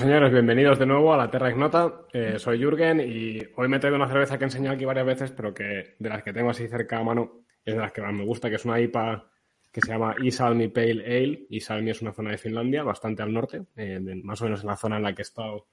[0.00, 2.06] Señores, bienvenidos de nuevo a la Terra Ignota.
[2.10, 5.04] Eh, soy Jürgen y hoy me he traído una cerveza que he enseñado aquí varias
[5.04, 8.00] veces, pero que de las que tengo así cerca a mano es de las que
[8.00, 9.28] más me gusta, que es una IPA
[9.70, 11.46] que se llama Isalmi Pale Ale.
[11.50, 14.76] Isalmi es una zona de Finlandia, bastante al norte, eh, más o menos en la
[14.78, 15.66] zona en la que he estado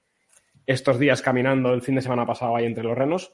[0.66, 3.32] estos días caminando el fin de semana pasado ahí entre los renos.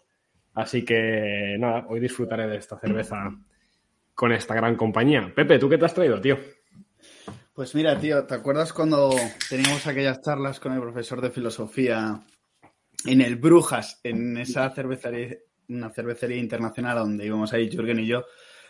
[0.55, 3.37] Así que nada, hoy disfrutaré de esta cerveza
[4.15, 5.33] con esta gran compañía.
[5.35, 6.39] Pepe, ¿tú qué te has traído, tío?
[7.55, 9.15] Pues mira, tío, ¿te acuerdas cuando
[9.49, 12.21] teníamos aquellas charlas con el profesor de filosofía
[13.07, 15.37] en el Brujas, en esa cervecería,
[15.69, 18.25] una cervecería internacional donde íbamos ahí, Jürgen y yo,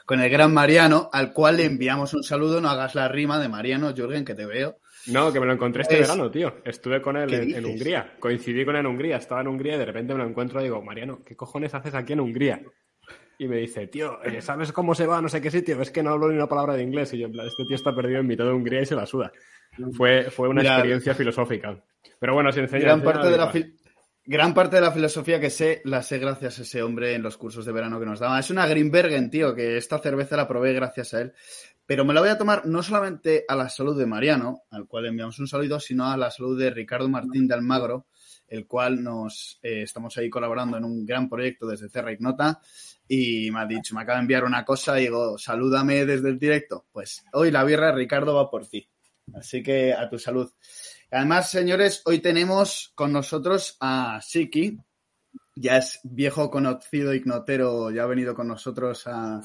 [0.04, 3.48] con el gran Mariano, al cual le enviamos un saludo, no hagas la rima de
[3.48, 4.76] Mariano, Jürgen, que te veo.
[5.06, 6.56] No, que me lo encontré este verano, tío.
[6.62, 8.16] Estuve con él en, Hungría.
[8.20, 9.16] Coincidí con él en Hungría.
[9.16, 11.94] Estaba en Hungría y de repente me lo encuentro y digo, Mariano, ¿qué cojones haces
[11.94, 12.62] aquí en Hungría?
[13.38, 15.80] Y me dice, tío, eh, ¿sabes cómo se va no sé qué sitio?
[15.80, 17.12] Es que no hablo ni una palabra de inglés.
[17.14, 19.06] Y yo, en plan, este tío está perdido en mitad de Hungría y se la
[19.06, 19.32] suda.
[19.92, 21.82] Fue, fue una experiencia filosófica.
[22.18, 22.84] Pero bueno, si enseña.
[22.84, 23.52] Gran parte, de la
[24.24, 27.36] gran parte de la filosofía que sé, la sé gracias a ese hombre en los
[27.36, 28.38] cursos de verano que nos daba.
[28.38, 31.32] Es una Greenbergen, tío, que esta cerveza la probé gracias a él.
[31.86, 35.06] Pero me la voy a tomar no solamente a la salud de Mariano, al cual
[35.06, 38.06] enviamos un saludo, sino a la salud de Ricardo Martín de Almagro,
[38.48, 42.60] el cual nos eh, estamos ahí colaborando en un gran proyecto desde Cerra Ignota
[43.08, 46.38] y me ha dicho, me acaba de enviar una cosa y digo, salúdame desde el
[46.38, 46.86] directo.
[46.92, 48.88] Pues hoy la birra Ricardo va por ti.
[49.34, 50.50] Así que a tu salud.
[51.10, 54.78] Además, señores, hoy tenemos con nosotros a Siki.
[55.56, 59.40] Ya es viejo conocido ignotero, ya ha venido con nosotros a,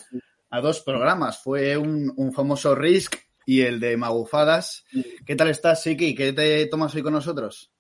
[0.62, 1.44] dos programas.
[1.44, 3.16] Fue un, famoso Risk
[3.46, 4.86] y el de Magufadas.
[5.26, 6.16] ¿Qué tal estás, Siki?
[6.16, 7.72] ¿Qué te tomas hoy con nosotros?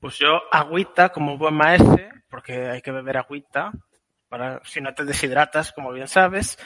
[0.00, 1.96] Pues yo agüita como buen maestro,
[2.28, 3.72] porque hay que beber agüita,
[4.28, 6.58] para si no te deshidratas, como bien sabes.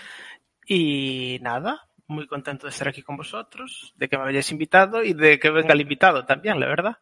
[0.66, 5.14] Y nada, muy contento de estar aquí con vosotros, de que me hayáis invitado y
[5.14, 6.98] de que venga el invitado también, la verdad.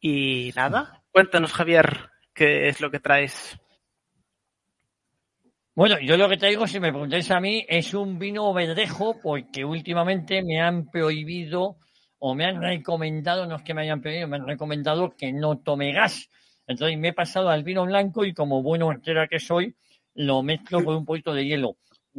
[0.00, 3.58] Y nada, cuéntanos, Javier, qué es lo que traes.
[5.74, 9.64] Bueno, yo lo que traigo, si me preguntáis a mí, es un vino verdejo, porque
[9.64, 11.78] últimamente me han prohibido
[12.18, 15.58] o me han recomendado, no es que me hayan pedido, me han recomendado que no
[15.58, 16.28] tome gas.
[16.66, 19.74] Entonces me he pasado al vino blanco y como bueno entera que soy,
[20.14, 21.76] lo mezclo con un poquito de hielo.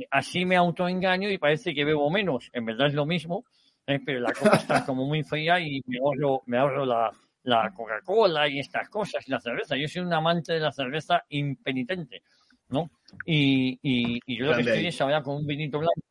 [0.09, 2.49] Así me autoengaño y parece que bebo menos.
[2.53, 3.45] En verdad es lo mismo,
[3.87, 3.99] ¿eh?
[4.05, 7.11] pero la cosa está como muy fría y me ahorro, me ahorro la,
[7.43, 9.75] la Coca-Cola y estas cosas, la cerveza.
[9.75, 12.23] Yo soy un amante de la cerveza impenitente,
[12.69, 12.89] ¿no?
[13.25, 16.01] Y, y, y yo lo que estoy es ahora con un vinito blanco,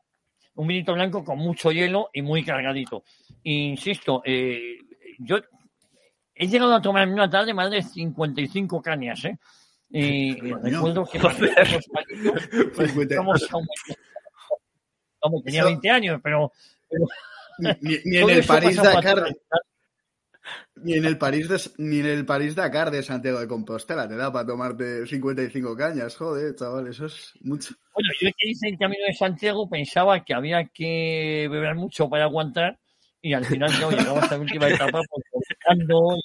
[0.55, 3.05] un vinito blanco con mucho hielo y muy cargadito.
[3.45, 4.79] Insisto, eh,
[5.19, 5.39] yo
[6.41, 9.39] he llegado a tomar en una tarde más de 55 cañas, ¿eh?
[9.91, 11.19] Y recuerdo que
[15.19, 16.51] como tenía 20 años, pero,
[17.83, 19.23] ni, en el París Dakar
[20.77, 24.17] ni en el París de, ni en el París Dakar de Santiago de Compostela te
[24.17, 27.75] da para tomarte 55 cañas, joder, chaval, eso es mucho.
[27.93, 32.25] Bueno, yo que hice el camino de Santiago pensaba que había que beber mucho para
[32.25, 32.78] aguantar
[33.21, 35.25] y al final no llegamos a la última etapa pues,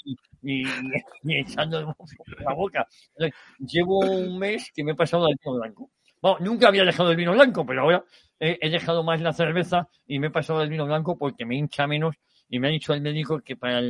[0.03, 0.63] y, y,
[1.39, 1.95] echando
[2.39, 2.87] la boca.
[3.59, 5.89] llevo un mes que me he pasado al vino blanco.
[6.21, 8.03] Bueno, nunca había dejado el vino blanco, pero ahora
[8.39, 11.87] he, dejado más la cerveza y me he pasado al vino blanco porque me hincha
[11.87, 12.15] menos
[12.49, 13.81] y me ha dicho el médico que para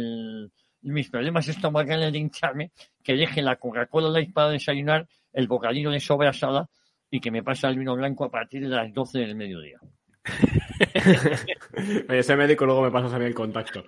[0.82, 2.72] mis problemas estomacales de hincharme,
[3.04, 6.70] que deje la Coca-Cola Light para desayunar, el bocadillo de sobrasada
[7.10, 9.80] y que me pase el vino blanco a partir de las 12 del mediodía.
[12.09, 13.86] Ese médico luego me pasas a mí el contacto.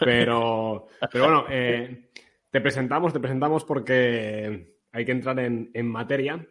[0.00, 2.08] Pero, pero bueno, eh,
[2.50, 6.46] te presentamos, te presentamos porque hay que entrar en, materia.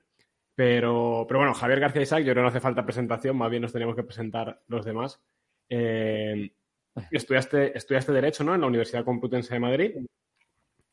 [0.56, 3.62] Pero, pero bueno, Javier García Isaac, yo creo que no hace falta presentación, más bien
[3.62, 5.22] nos tenemos que presentar los demás.
[5.70, 6.52] Eh,
[7.12, 8.56] estudiaste, estudiaste Derecho ¿no?
[8.56, 9.92] en la Universidad Complutense de Madrid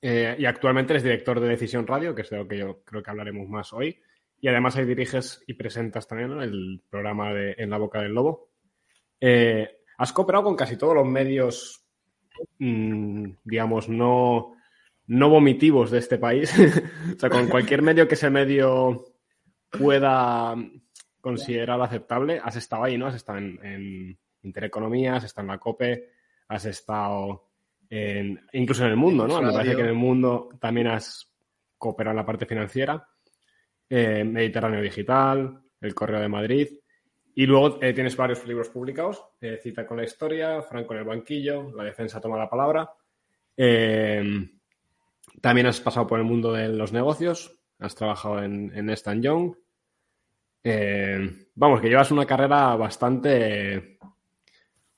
[0.00, 3.02] eh, y actualmente eres director de Decisión Radio, que es de lo que yo creo
[3.02, 4.00] que hablaremos más hoy.
[4.42, 8.50] Y además ahí diriges y presentas también el programa de En la boca del lobo.
[9.20, 11.86] Eh, has cooperado con casi todos los medios,
[12.58, 14.56] mm, digamos, no,
[15.06, 16.52] no vomitivos de este país.
[17.16, 19.04] o sea, con cualquier medio que ese medio
[19.70, 20.56] pueda
[21.20, 23.06] considerar aceptable, has estado ahí, ¿no?
[23.06, 26.08] Has estado en, Intereconomía, has estado en la COPE,
[26.48, 27.48] has estado
[27.88, 29.40] en, incluso en el mundo, ¿no?
[29.40, 31.32] Me parece que en el mundo también has
[31.78, 33.08] cooperado en la parte financiera.
[33.94, 36.66] Eh, Mediterráneo Digital, El Correo de Madrid.
[37.34, 41.04] Y luego eh, tienes varios libros publicados, eh, Cita con la Historia, Franco en el
[41.04, 42.90] Banquillo, La Defensa toma la palabra.
[45.42, 49.56] también has pasado por el mundo de los negocios, has trabajado en, en Stan Young.
[51.54, 53.98] vamos, que llevas una carrera bastante,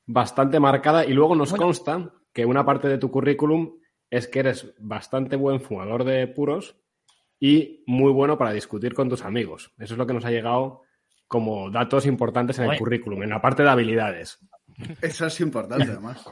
[0.06, 3.76] bastante marcada y luego nos consta que una parte de tu currículum
[4.08, 6.76] es que eres bastante buen fumador de puros
[7.46, 9.70] y muy bueno para discutir con tus amigos.
[9.78, 10.80] Eso es lo que nos ha llegado
[11.28, 12.78] como datos importantes en el Oye.
[12.78, 14.38] currículum, en la parte de habilidades.
[15.02, 16.24] Eso es importante, además.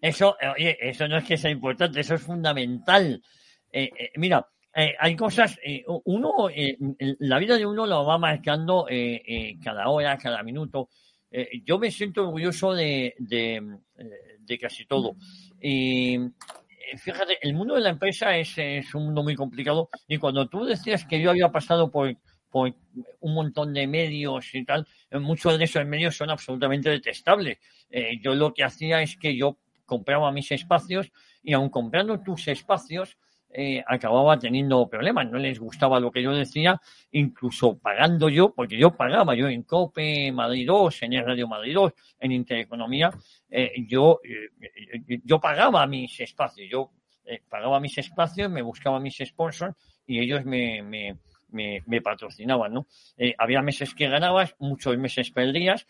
[0.00, 3.22] Eso, eh, oye, eso no es que sea importante, eso es fundamental.
[3.70, 6.76] Eh, eh, mira, eh, hay cosas, eh, uno, eh,
[7.20, 10.88] la vida de uno lo va marcando eh, eh, cada hora, cada minuto.
[11.30, 13.78] Eh, yo me siento orgulloso de, de,
[14.40, 15.14] de casi todo.
[16.98, 19.88] Fíjate, el mundo de la empresa es, es un mundo muy complicado.
[20.06, 22.16] Y cuando tú decías que yo había pasado por,
[22.50, 22.74] por
[23.20, 27.58] un montón de medios y tal, eh, muchos de esos medios son absolutamente detestables.
[27.90, 31.12] Eh, yo lo que hacía es que yo compraba mis espacios
[31.42, 33.16] y aun comprando tus espacios
[33.58, 36.78] eh, acababa teniendo problemas, no les gustaba lo que yo decía,
[37.12, 41.92] incluso pagando yo, porque yo pagaba yo en COPE Madrid 2, en Radio Madrid 2,
[42.20, 43.10] en Intereconomía,
[43.50, 46.90] eh, yo, eh, yo pagaba mis espacios, yo
[47.24, 49.74] eh, pagaba mis espacios, me buscaba mis sponsors
[50.06, 51.18] y ellos me, me,
[51.48, 52.86] me, me patrocinaban, ¿no?
[53.16, 55.86] Eh, había meses que ganabas, muchos meses perdías,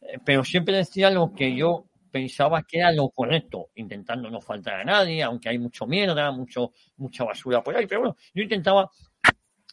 [0.00, 4.80] eh, pero siempre decía lo que yo pensaba que era lo correcto, intentando no faltar
[4.80, 8.90] a nadie, aunque hay mucho mierda, mucho, mucha basura por ahí, pero bueno, yo intentaba,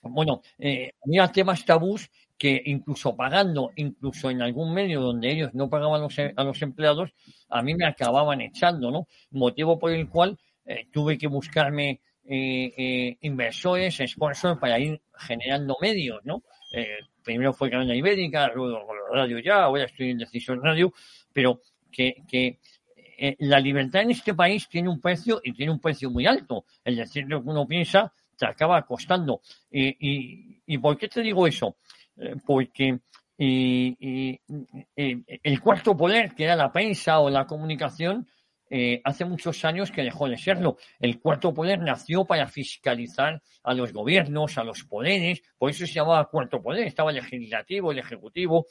[0.03, 5.69] bueno, eh, había temas tabús que incluso pagando, incluso en algún medio donde ellos no
[5.69, 7.13] pagaban los, a los empleados,
[7.49, 9.07] a mí me acababan echando, ¿no?
[9.31, 15.77] Motivo por el cual eh, tuve que buscarme eh, eh, inversores, sponsors para ir generando
[15.81, 16.43] medios, ¿no?
[16.73, 20.91] Eh, primero fue Cadena Ibérica, luego Radio Ya, ahora estoy en Decisión Radio,
[21.31, 21.61] pero
[21.97, 22.59] que,
[23.19, 26.65] eh, la libertad en este país tiene un precio y tiene un precio muy alto.
[26.83, 29.41] El decir lo que uno piensa te acaba costando.
[29.71, 31.77] Y, y, ¿y por qué te digo eso?
[32.15, 32.99] Eh, porque
[34.95, 38.27] el cuarto poder, que era la prensa o la comunicación,
[38.69, 40.77] eh, hace muchos años que dejó de serlo.
[40.99, 45.93] El cuarto poder nació para fiscalizar a los gobiernos, a los poderes, por eso se
[45.93, 46.85] llamaba cuarto poder.
[46.85, 48.67] Estaba el legislativo, el ejecutivo,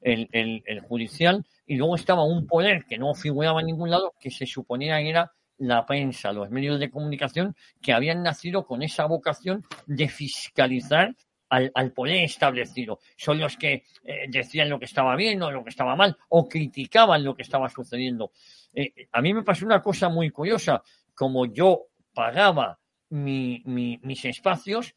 [0.00, 4.30] el, el, judicial, y luego estaba un poder que no figuraba en ningún lado, que
[4.30, 9.04] se suponía que era la prensa, los medios de comunicación, que habían nacido con esa
[9.06, 11.14] vocación de fiscalizar
[11.50, 13.00] al, al, poder establecido.
[13.16, 16.48] Son los que eh, decían lo que estaba bien o lo que estaba mal, o
[16.48, 18.32] criticaban lo que estaba sucediendo.
[18.72, 20.82] Eh, a mí me pasó una cosa muy curiosa.
[21.14, 22.78] Como yo pagaba
[23.10, 24.94] mi, mi, mis espacios,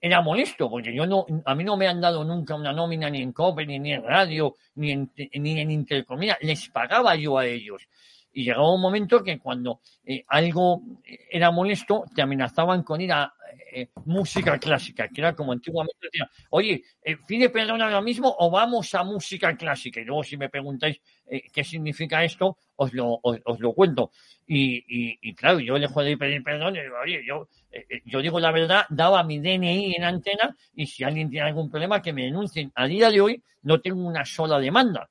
[0.00, 3.22] era molesto, porque yo no, a mí no me han dado nunca una nómina ni
[3.22, 6.36] en COPE, ni en radio, ni en, ni en Intercomida.
[6.40, 7.88] Les pagaba yo a ellos.
[8.32, 10.82] Y llegaba un momento que cuando eh, algo
[11.30, 13.32] era molesto, te amenazaban con ir a
[13.72, 18.50] eh, música clásica, que era como antiguamente decía, oye, eh, pide perdón ahora mismo o
[18.50, 20.00] vamos a música clásica.
[20.00, 24.10] Y luego si me preguntáis eh, qué significa esto, os lo, os, lo cuento.
[24.46, 28.52] Y, y, y, claro, yo le de pedir perdón oye, yo, eh, yo digo la
[28.52, 32.72] verdad, daba mi DNI en antena y si alguien tiene algún problema que me denuncien.
[32.74, 35.08] A día de hoy no tengo una sola demanda.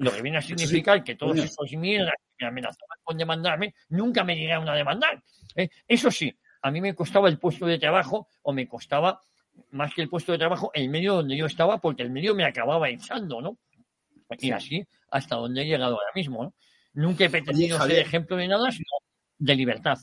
[0.00, 1.44] Lo que viene a significar sí, que todos coño.
[1.44, 5.22] esos mierdas que me amenazaban con demandarme, nunca me llegaron a demandar.
[5.54, 9.20] Eh, eso sí, a mí me costaba el puesto de trabajo o me costaba
[9.72, 12.46] más que el puesto de trabajo el medio donde yo estaba porque el medio me
[12.46, 13.58] acababa echando, ¿no?
[14.38, 16.54] Y así hasta donde he llegado ahora mismo, ¿no?
[16.94, 18.88] Nunca he pretendido Oye, ser ejemplo de nada, sino
[19.36, 19.98] de libertad.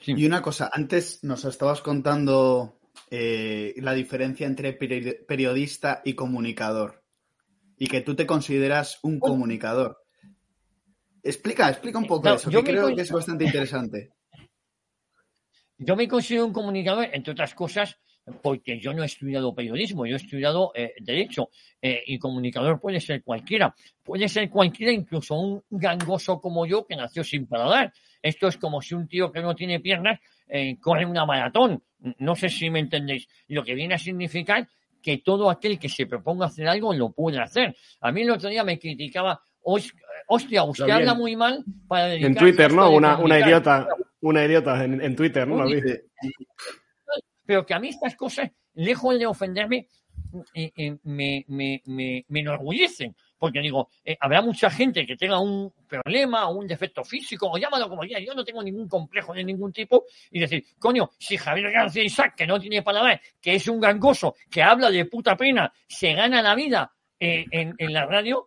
[0.00, 0.14] Sí.
[0.16, 2.78] Y una cosa, antes nos estabas contando
[3.10, 6.99] eh, la diferencia entre periodista y comunicador
[7.80, 9.96] y que tú te consideras un comunicador.
[11.22, 14.12] Explica, explica un poco no, eso, que creo que es bastante interesante.
[15.78, 17.98] Yo me considero un comunicador, entre otras cosas,
[18.42, 21.48] porque yo no he estudiado periodismo, yo he estudiado eh, derecho
[21.80, 26.96] eh, y comunicador puede ser cualquiera, puede ser cualquiera, incluso un gangoso como yo que
[26.96, 27.94] nació sin paladar.
[28.22, 31.82] Esto es como si un tío que no tiene piernas eh, corre una maratón.
[32.18, 33.26] No sé si me entendéis.
[33.48, 34.68] Lo que viene a significar
[35.02, 37.76] que todo aquel que se proponga hacer algo lo puede hacer.
[38.00, 42.72] A mí el otro día me criticaba, hostia, usted habla muy mal para En Twitter,
[42.72, 42.90] ¿no?
[42.90, 43.88] Una, una idiota,
[44.20, 45.64] una idiota en, en Twitter, ¿no?
[47.44, 49.88] Pero que a mí estas cosas, lejos de ofenderme,
[50.54, 53.16] eh, eh, me, me, me, me, enorgullecen.
[53.40, 57.56] Porque digo, eh, habrá mucha gente que tenga un problema o un defecto físico, o
[57.56, 61.38] llámalo como quiera, yo no tengo ningún complejo de ningún tipo, y decir, coño, si
[61.38, 65.36] Javier García Isaac, que no tiene palabras, que es un gangoso, que habla de puta
[65.36, 68.46] pena, se gana la vida en, en la radio,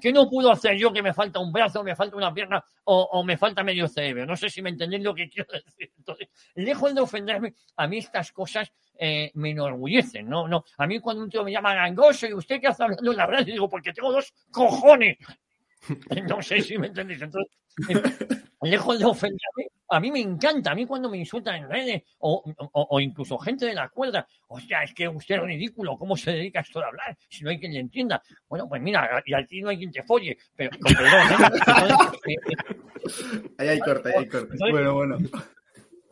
[0.00, 3.02] ¿Qué no puedo hacer yo que me falta un brazo, me falta una pierna o,
[3.12, 4.26] o, me falta medio cerebro?
[4.26, 5.90] No sé si me entendéis lo que quiero decir.
[5.98, 10.46] Entonces, lejos de ofenderme, a mí estas cosas eh, me enorgullecen, ¿no?
[10.46, 13.16] no A mí cuando un tío me llama gangoso y usted qué hace hablando en
[13.16, 15.16] la radio, digo, porque tengo dos cojones.
[16.28, 17.22] No sé si me entendéis.
[17.22, 17.52] Entonces,
[18.62, 20.70] lejos de ofenderme, a mí me encanta.
[20.70, 24.26] A mí cuando me insultan en redes o, o, o incluso gente de la cuerda,
[24.48, 27.16] o sea, es que usted es ridículo, ¿cómo se dedica a esto de hablar?
[27.28, 28.22] Si no hay quien le entienda.
[28.48, 31.36] Bueno, pues mira, y a ti no hay quien te folle, pero con perdón, ¿eh?
[31.56, 34.52] Entonces, eh, eh, Ahí hay corte, ahí hay corte.
[34.54, 35.18] Entonces- Bueno, bueno.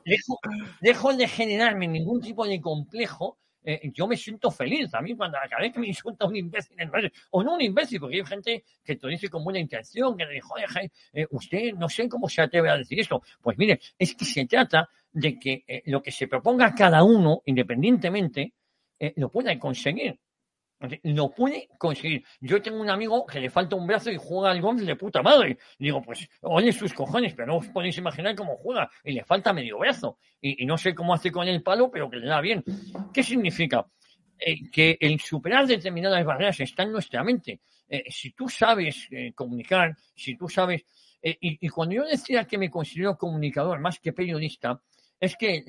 [0.05, 0.39] dejo,
[0.81, 3.39] dejo de generarme ningún tipo de complejo.
[3.63, 4.93] Eh, yo me siento feliz.
[4.95, 6.77] A mí, cuando cada vez me insulta un imbécil
[7.31, 10.35] o no un imbécil, porque hay gente que te dice con buena intención, que le
[10.35, 13.23] dice, oye, eh, usted no sé cómo se atreve a decir esto.
[13.41, 17.43] Pues mire, es que se trata de que eh, lo que se proponga cada uno,
[17.47, 18.55] independientemente,
[19.17, 20.21] lo pueda conseguir.
[21.03, 22.25] Lo puede conseguir.
[22.41, 25.23] Yo tengo un amigo que le falta un brazo y juega al golf de puta
[25.23, 25.59] madre.
[25.79, 28.91] Digo, pues, oye sus cojones, pero no os podéis imaginar cómo juega.
[29.05, 30.19] Y le falta medio brazo.
[30.41, 32.65] Y, no sé cómo hace con el palo, pero que le da bien.
[33.13, 33.87] ¿Qué significa?
[34.39, 37.61] Eh, que el superar determinadas barreras está en nuestra mente.
[37.87, 40.83] Eh, si tú sabes eh, comunicar, si tú sabes...
[41.23, 44.81] y, y cuando yo decía que me considero comunicador más que periodista,
[45.21, 45.63] es que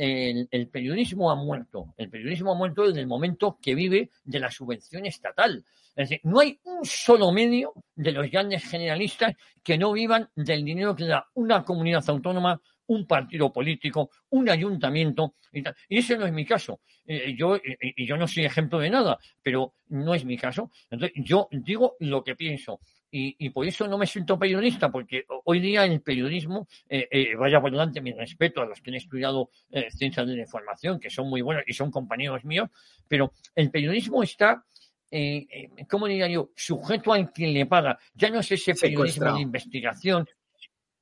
[0.49, 1.93] el, periodismo ha muerto.
[1.97, 5.65] El periodismo ha muerto desde el momento que vive de la subvención estatal.
[5.95, 10.63] Es decir, no hay un solo medio de los grandes generalistas que no vivan del
[10.63, 15.35] dinero que da una comunidad autónoma, un partido político, un ayuntamiento.
[15.51, 15.75] Y, tal.
[15.89, 16.79] y ese no es mi caso.
[17.05, 20.71] Eh, yo, y yo no soy ejemplo de nada, pero no es mi caso.
[20.89, 22.79] Entonces, yo digo lo que pienso.
[23.13, 27.35] Y, y, por eso no me siento periodista, porque hoy día el periodismo, eh, eh,
[27.35, 30.97] vaya por delante mi respeto a los que han estudiado eh, ciencias de la información,
[30.97, 32.69] que son muy buenos y son compañeros míos,
[33.09, 34.63] pero el periodismo está,
[35.11, 37.99] eh, ¿cómo diría yo?, sujeto al quien le paga.
[38.13, 40.25] Ya no es ese periodismo de investigación.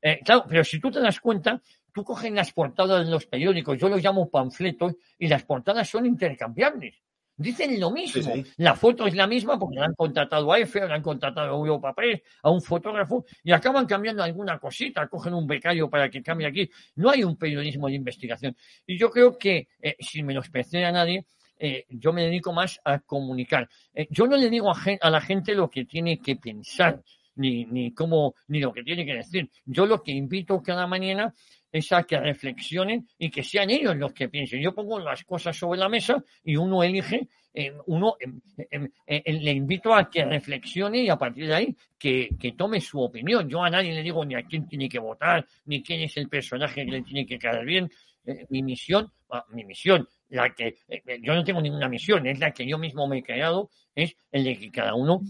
[0.02, 1.62] Eh, claro, pero si tú te das cuenta,
[1.94, 6.06] tú coges las portadas de los periódicos, yo los llamo panfletos, y las portadas son
[6.06, 6.96] intercambiables.
[7.40, 8.22] Dicen lo mismo.
[8.22, 8.52] Sí, sí.
[8.58, 11.94] La foto es la misma porque le han contratado a EFE, han contratado a Europa
[11.94, 16.48] Press, a un fotógrafo y acaban cambiando alguna cosita, cogen un becario para que cambie
[16.48, 16.70] aquí.
[16.96, 18.58] No hay un periodismo de investigación.
[18.86, 21.28] Y yo creo que, eh, sin menospreciar a nadie,
[21.58, 23.70] eh, yo me dedico más a comunicar.
[23.94, 27.02] Eh, yo no le digo a, a la gente lo que tiene que pensar,
[27.36, 29.50] ni, ni cómo, ni lo que tiene que decir.
[29.64, 31.34] Yo lo que invito cada mañana
[31.72, 34.62] es a que reflexionen y que sean ellos los que piensen.
[34.62, 39.34] Yo pongo las cosas sobre la mesa y uno elige, eh, uno em, em, eh,
[39.34, 43.50] le invito a que reflexione y a partir de ahí que, que tome su opinión.
[43.50, 46.30] Yo a nadie le digo ni a quién tiene que votar, ni quién es el
[46.30, 47.90] personaje que le tiene que caer bien.
[48.26, 52.40] Eh, mi misión, ah, mi misión, la que eh, yo no tengo ninguna misión, es
[52.40, 55.22] la que yo mismo me he creado, es el de que cada uno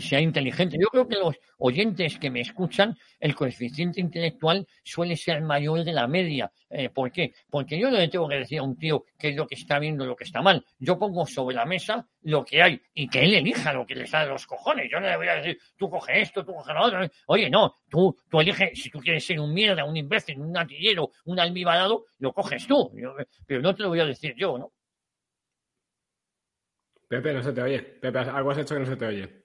[0.00, 0.76] sea inteligente.
[0.80, 5.92] Yo creo que los oyentes que me escuchan, el coeficiente intelectual suele ser mayor de
[5.92, 6.50] la media.
[6.70, 7.34] Eh, ¿Por qué?
[7.50, 9.78] Porque yo no le tengo que decir a un tío qué es lo que está
[9.78, 10.64] bien o lo que está mal.
[10.78, 14.06] Yo pongo sobre la mesa lo que hay y que él elija lo que le
[14.06, 14.90] sale de los cojones.
[14.90, 17.00] Yo no le voy a decir, tú coge esto, tú coge lo otro.
[17.26, 21.10] Oye, no, tú, tú eliges, si tú quieres ser un mierda, un imbécil, un gatillero,
[21.26, 22.90] un almibarado, lo coges tú.
[23.46, 24.72] Pero no te lo voy a decir yo, ¿no?
[27.08, 27.82] Pepe, no se te oye.
[27.82, 29.41] Pepe, algo has hecho que no se te oye.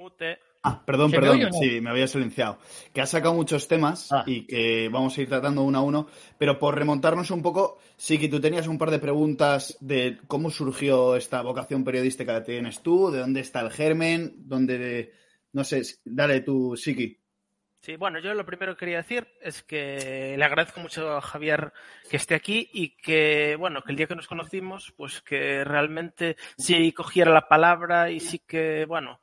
[0.00, 0.38] Mute.
[0.62, 1.40] Ah, perdón, ¿Se me perdón.
[1.42, 1.52] no?
[1.52, 2.58] Sí, me había silenciado.
[2.92, 4.24] Que has sacado muchos temas Ah.
[4.26, 6.06] y que vamos a ir tratando uno a uno.
[6.38, 10.50] Pero por remontarnos un poco, sí que tú tenías un par de preguntas de cómo
[10.50, 15.12] surgió esta vocación periodística que tienes tú, de dónde está el germen, dónde...
[15.52, 17.18] No sé, dale tú, Siki.
[17.80, 21.72] Sí, bueno, yo lo primero que quería decir es que le agradezco mucho a Javier
[22.10, 26.36] que esté aquí y que, bueno, que el día que nos conocimos, pues que realmente
[26.58, 29.18] sí cogiera la palabra y sí que, bueno,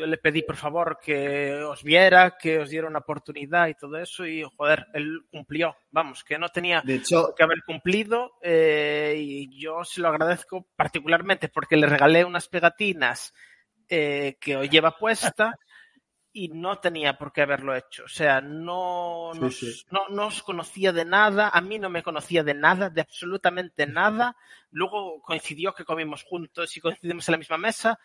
[0.00, 3.98] yo le pedí por favor que os viera, que os diera una oportunidad y todo
[3.98, 9.14] eso y, joder, él cumplió, vamos, que no tenía De hecho, que haber cumplido eh,
[9.18, 13.34] y yo se lo agradezco particularmente porque le regalé unas pegatinas
[13.88, 15.54] eh, que hoy lleva puesta
[16.32, 18.04] y no tenía por qué haberlo hecho.
[18.04, 19.82] O sea, no Sí, nos, sí.
[19.90, 23.86] No, no os conocía de nada, a mí no me conocía de nada, de absolutamente
[23.86, 24.36] nada.
[24.70, 27.98] Luego coincidió que comimos juntos y coincidimos en la misma mesa,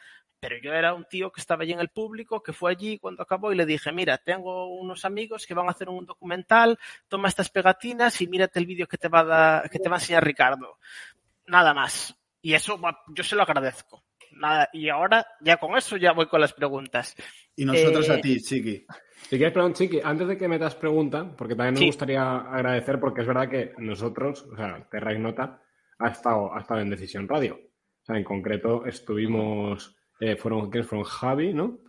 [0.47, 3.23] pero yo era un tío que estaba allí en el público, que fue allí cuando
[3.23, 7.29] acabó y le dije, mira, tengo unos amigos que van a hacer un documental, toma
[7.29, 9.99] estas pegatinas y mírate el vídeo que te va a dar- que te va a
[9.99, 10.77] enseñar Ricardo.
[11.47, 12.15] Nada más.
[12.41, 14.03] Y eso yo se lo agradezco.
[14.33, 17.15] Nada, y ahora ya con eso ya voy con las preguntas.
[17.57, 18.85] y nosotros Eh, a ti, Siki.
[19.21, 21.85] Si quieres, perdón, Chiqui, antes de que metas pregunta, porque también me Sí.
[21.87, 25.61] gustaría agradecer, porque es verdad que nosotros, o sea, Terra Ignota,
[25.97, 27.55] ha estado, ha estado en Decisión Radio.
[28.01, 31.05] O sea, en concreto estuvimos, eh, fueron, ¿quiénes fueron?
[31.05, 31.79] Javi, ¿no?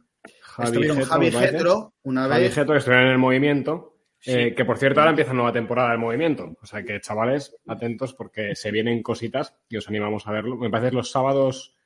[0.59, 1.31] Estuvieron Getro, Javi.
[1.31, 2.55] Getro una Javi vez.
[2.55, 3.93] Getro, que estuvieron en el movimiento.
[4.19, 4.33] Sí.
[4.33, 6.57] eh, que por cierto ahora empieza nueva temporada del movimiento.
[6.61, 10.57] O sea que chavales, atentos porque se vienen cositas y os animamos a verlo.
[10.57, 11.77] Me parece que los sábados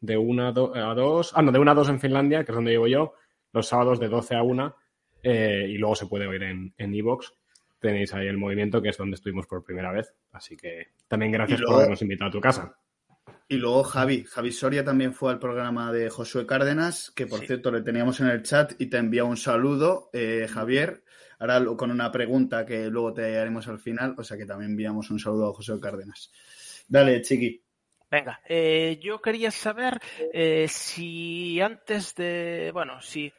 [0.00, 2.52] de una a do- a dos, ah no, de una a dos en Finlandia, que
[2.52, 3.14] es donde vivo yo,
[3.52, 4.76] los sábados de 12 a 1
[5.22, 7.34] eh, y luego se puede oír en Evox.
[7.80, 10.14] Tenéis ahí el movimiento, que es donde estuvimos por primera vez.
[10.32, 12.76] Así que también gracias por habernos invitado a tu casa.
[13.48, 17.70] Y luego Javi, Javi Soria también fue al programa de Josué Cárdenas, que por cierto
[17.70, 21.02] le teníamos en el chat y te envía un saludo, eh, Javier.
[21.38, 25.10] Ahora con una pregunta que luego te haremos al final, o sea que también enviamos
[25.10, 26.30] un saludo a Josué Cárdenas.
[26.86, 27.62] Dale, Chiqui.
[28.10, 30.00] Venga, eh, yo quería saber
[30.32, 33.32] eh, si antes de, bueno, si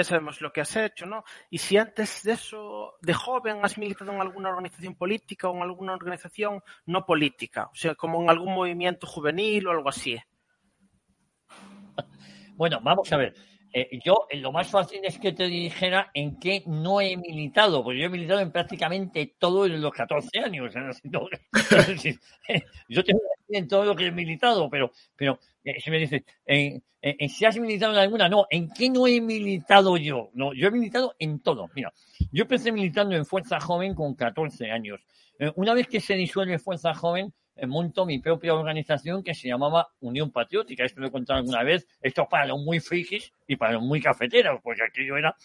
[0.00, 1.24] ya sabemos lo que has hecho, ¿no?
[1.50, 5.62] Y si antes de eso, de joven, has militado en alguna organización política o en
[5.62, 10.16] alguna organización no política, o sea, como en algún movimiento juvenil o algo así.
[12.56, 13.34] Bueno, vamos a ver.
[13.72, 18.00] Eh, yo lo más fácil es que te dijera en qué no he militado, porque
[18.00, 20.74] yo he militado en prácticamente todo en los 14 años.
[22.88, 26.22] yo tengo en todo lo que he militado, pero, pero eh, si me dices,
[27.28, 30.30] si has militado en alguna, no, ¿en qué no he militado yo?
[30.34, 31.68] No, yo he militado en todo.
[31.74, 31.92] Mira,
[32.32, 35.00] yo empecé militando en Fuerza Joven con 14 años.
[35.40, 37.32] Eh, una vez que se disuelve Fuerza Joven,
[37.66, 40.84] monto mi propia organización que se llamaba Unión Patriótica.
[40.84, 41.86] Esto lo he contado alguna vez.
[42.00, 45.36] Esto es para los muy frikis y para los muy cafeteros, porque aquello era.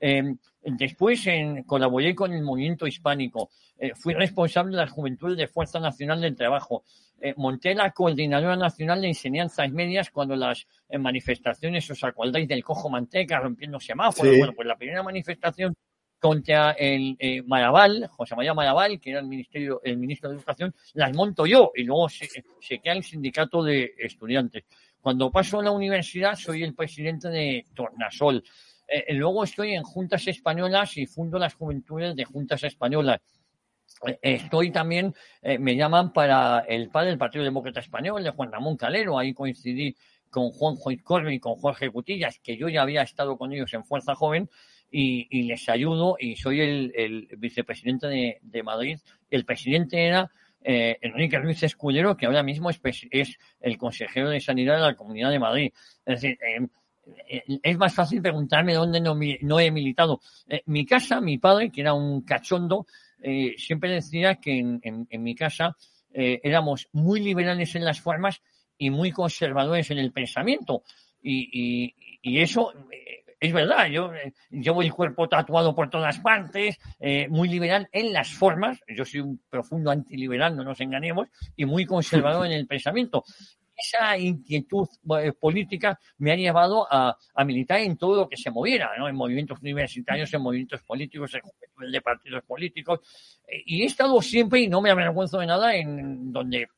[0.00, 1.24] Em, después
[1.66, 3.50] colaboré con el movimiento hispánico.
[3.78, 6.84] Eh, fui responsable de la juventud de Fuerza Nacional del Trabajo.
[7.20, 12.64] Eh, monté la Coordinadora Nacional de Enseñanzas Medias cuando las eh, manifestaciones, os acordáis del
[12.64, 14.36] cojo manteca rompiendo semáforos.
[14.36, 15.74] Bueno, pues la primera manifestación
[16.20, 17.42] contra el eh,
[18.10, 21.82] José María Maraval, que era el ministerio, el ministro de Educación, las monto yo y
[21.82, 22.28] luego se,
[22.60, 24.64] se queda el sindicato de estudiantes.
[25.00, 28.44] Cuando paso a la universidad soy el presidente de Tornasol.
[28.86, 33.20] Eh, luego estoy en juntas españolas y fundo las juventudes de juntas españolas.
[34.06, 35.14] Eh, estoy también,
[35.58, 39.96] me llaman para el padre del Partido Demócrata Español, de Juan Ramón Calero, ahí coincidí
[40.28, 43.84] con Juan Corbe y con Jorge Cutillas, que yo ya había estado con ellos en
[43.84, 44.48] Fuerza Joven,
[44.90, 48.98] y, les ayudo y soy el, vicepresidente de, Madrid.
[49.30, 50.30] El presidente era
[50.62, 54.96] eh, Enrique Ruiz Escudero, que ahora mismo es, es, el consejero de Sanidad de la
[54.96, 55.72] Comunidad de Madrid.
[56.04, 60.20] Es decir, eh, eh, más fácil preguntarme dónde no, he militado.
[60.66, 62.86] mi casa, mi padre, que era un cachondo,
[63.56, 65.76] siempre decía que en, en mi casa
[66.12, 68.42] éramos muy liberales en las formas
[68.78, 70.82] y muy conservadores en el pensamiento.
[71.22, 72.72] Y eso
[73.40, 78.12] es verdad, yo eh, llevo el cuerpo tatuado por todas partes, eh, muy liberal en
[78.12, 82.66] las formas, yo soy un profundo antiliberal, no nos engañemos, y muy conservador en el
[82.66, 83.24] pensamiento.
[83.74, 84.86] Esa inquietud
[85.22, 89.08] eh, política me ha llevado a, militar en todo lo que se moviera, ¿no?
[89.08, 93.00] en movimientos universitarios, en movimientos políticos, en de partidos políticos,
[93.64, 96.68] y he estado siempre, y no me avergüenzo de nada, en donde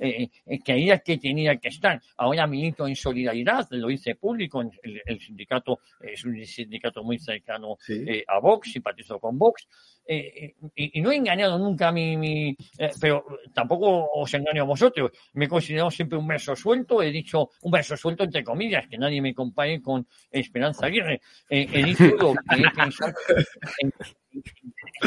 [0.00, 2.00] eh, eh, creía que tenía que estar.
[2.16, 8.24] Ahora milito en solidaridad, lo hice público, el, sindicato es un sindicato muy cercano eh,
[8.26, 9.66] a Vox, simpatizo con Vox.
[10.06, 12.56] Eh, y, no he engañado nunca a mi,
[13.00, 15.10] pero tampoco os engaño a vosotros.
[15.34, 18.98] Me he considerado siempre un verso suelto, he dicho un verso suelto entre comillas, que
[18.98, 21.20] nadie me compare con Esperanza Aguirre.
[21.50, 23.14] he dicho lo que he pensado
[23.80, 23.92] en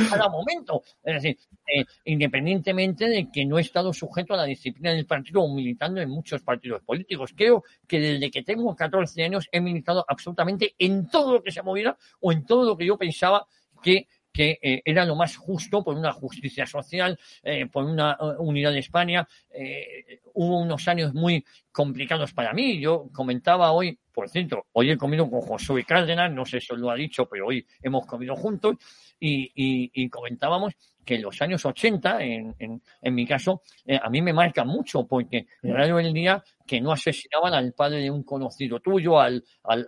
[0.10, 0.84] cada momento.
[1.04, 1.38] Es decir,
[1.74, 6.02] eh, independientemente de que no he estado sujeto a la disciplina del partido o militando
[6.02, 7.34] en muchos partidos políticos.
[7.36, 11.62] Creo que desde que tengo 14 años he militado absolutamente en todo lo que se
[11.62, 13.46] moviera o en todo lo que yo pensaba
[13.82, 18.72] que que eh, era lo más justo por una justicia social, eh, por una unidad
[18.72, 19.28] de España.
[20.34, 22.80] hubo unos años muy complicados para mí.
[22.80, 26.90] Yo comentaba hoy, por cierto, hoy he comido con Josué Cárdenas, no sé si lo
[26.90, 28.78] ha dicho, pero hoy hemos comido juntos
[29.22, 30.74] y, comentábamos
[31.06, 35.48] que los años 80, en, en, mi caso, eh, a mí me marca mucho porque
[36.00, 39.86] el día que no asesinaban al padre de un conocido tuyo, al, al,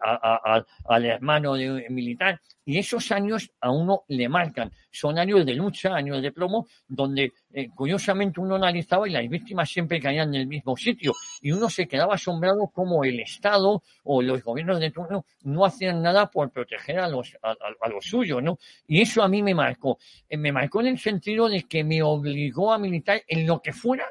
[0.86, 2.40] al hermano de un militar.
[2.66, 4.72] Y esos años a uno le marcan.
[4.90, 9.70] Son años de lucha, años de plomo, donde eh, curiosamente uno analizaba y las víctimas
[9.70, 11.14] siempre caían en el mismo sitio.
[11.42, 16.02] Y uno se quedaba asombrado como el Estado o los gobiernos de turno no hacían
[16.02, 18.58] nada por proteger a los, a, los suyos, ¿no?
[18.88, 19.98] Y eso a mí me marcó.
[20.30, 23.74] Eh, me marcó en el sentido de que me obligó a militar en lo que
[23.74, 24.06] fuera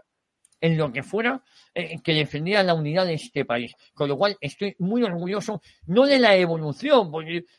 [0.63, 1.43] en lo que fuera
[1.75, 3.75] eh, que defendía la unidad de este país.
[3.93, 7.11] Con lo cual estoy muy orgulloso, no de la evolución,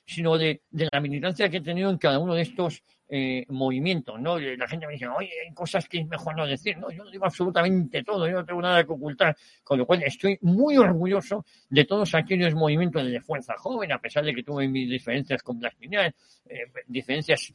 [0.05, 4.39] sino de, la militancia que he tenido en cada uno de estos eh, movimientos, ¿no?
[4.39, 7.25] La gente me dice, oye, hay cosas que es mejor no decir, no, yo digo
[7.25, 11.83] absolutamente todo, yo no tengo nada que ocultar, con lo cual estoy muy orgulloso de
[11.85, 15.73] todos aquellos movimientos de fuerza joven, a pesar de que tuve mis diferencias con las
[15.81, 16.13] eh,
[16.87, 17.53] diferencias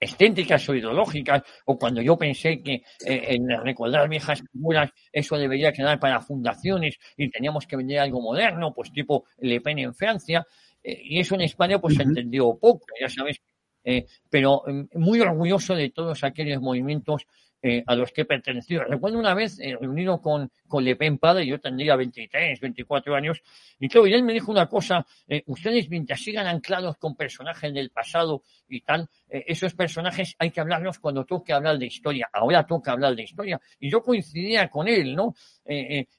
[0.00, 5.72] estéticas o ideológicas, o cuando yo pensé que eh, en recordar viejas figuras eso debería
[5.72, 10.46] quedar para fundaciones y teníamos que vender algo moderno, pues tipo Le Pen en Francia,
[10.82, 13.40] eh, y eso en España pues se entendió poco, ya sabes,
[13.84, 17.26] eh, pero mm, muy orgulloso de todos aquellos movimientos
[17.66, 18.78] eh, a los que he.
[18.78, 23.42] Recuerdo una vez eh, reunido con, con Le Pen padre, yo tendría 23, 24 años,
[23.80, 27.72] y claro, y él me dijo una cosa, eh, ustedes mientras sigan anclados con personajes
[27.72, 32.66] del pasado y tal, esos personajes hay que hablarlos cuando toque hablar de historia, ahora
[32.66, 35.34] toca hablar de historia, y yo coincidía con él, ¿no?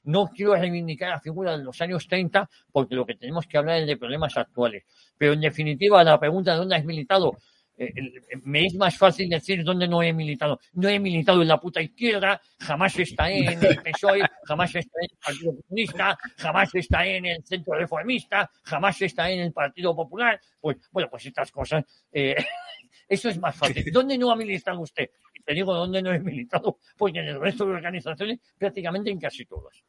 [0.02, 3.78] No quiero reivindicar la figura de los años 30 porque lo que tenemos que hablar
[3.82, 4.84] es de problemas actuales.
[5.16, 7.36] Pero en definitiva, la pregunta de dónde has militado,
[7.76, 10.58] eh, el- me es más fácil decir dónde no he militado.
[10.74, 15.10] No he militado en la puta izquierda, jamás estaré en el PSOE, jamás estaré en
[15.10, 20.40] el Partido Comunista, jamás estaré en el Centro Reformista, jamás estaré en el Partido Popular.
[20.60, 22.34] Pues, bueno, pues estas cosas, eh,
[23.08, 23.84] eso es más fácil.
[23.92, 25.10] ¿Dónde no ha militado usted?
[25.34, 29.20] Y te digo dónde no he militado, pues en el resto de organizaciones, prácticamente en
[29.20, 29.82] casi todas.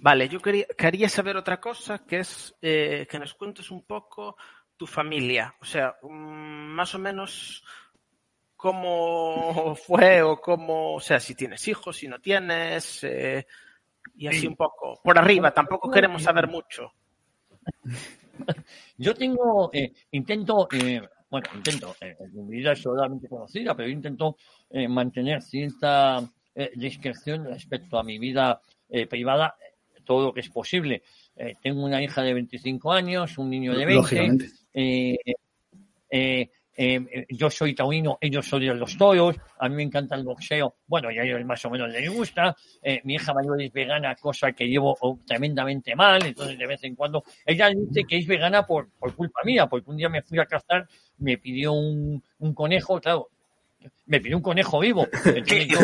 [0.00, 4.36] Vale, yo quería, quería saber otra cosa, que es eh, que nos cuentes un poco
[4.78, 5.54] tu familia.
[5.60, 7.64] O sea, mm, más o menos
[8.56, 13.46] cómo fue o cómo, o sea, si tienes hijos, si no tienes, eh,
[14.16, 15.00] y así un poco.
[15.02, 16.92] Por arriba, tampoco queremos saber mucho.
[18.96, 24.36] Yo tengo, eh, intento, eh, bueno, intento, eh, mi vida es solamente conocida, pero intento
[24.70, 26.22] eh, mantener cierta
[26.54, 31.02] eh, discreción respecto a mi vida eh, privada, eh, todo lo que es posible.
[31.38, 33.94] Eh, tengo una hija de 25 años, un niño de 20.
[33.94, 34.50] Lógicamente.
[34.74, 35.16] Eh,
[36.10, 40.22] eh, eh, yo soy taurino, ellos son de los toros, a mí me encanta el
[40.22, 43.72] boxeo, bueno, y a ellos más o menos les gusta, eh, mi hija mayor es
[43.72, 48.18] vegana, cosa que llevo oh, tremendamente mal, entonces de vez en cuando, ella dice que
[48.18, 50.86] es vegana por, por culpa mía, porque un día me fui a cazar,
[51.18, 53.28] me pidió un, un conejo, claro,
[54.06, 55.78] me pidió un conejo vivo, entonces yo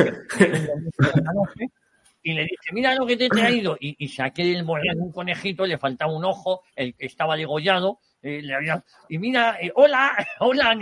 [2.25, 3.77] y le dije, mira lo que te he traído.
[3.79, 8.55] Y, saqué del morral un conejito, le faltaba un ojo, el estaba degollado, eh, le
[8.55, 10.77] había, y mira, eh, hola, hola,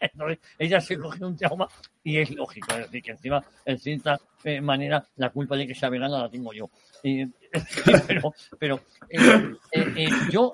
[0.00, 1.68] Entonces, ella se cogió un trauma
[2.02, 5.74] y es lógico, es decir, que encima, en cierta eh, manera, la culpa de que
[5.74, 6.68] sea vegana la tengo yo.
[8.08, 10.52] Pero, pero eh, yo,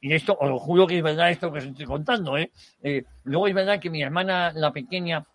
[0.00, 2.36] y esto, os lo juro que es verdad esto que os estoy contando.
[2.38, 5.26] Eh, luego es verdad que mi hermana, la pequeña,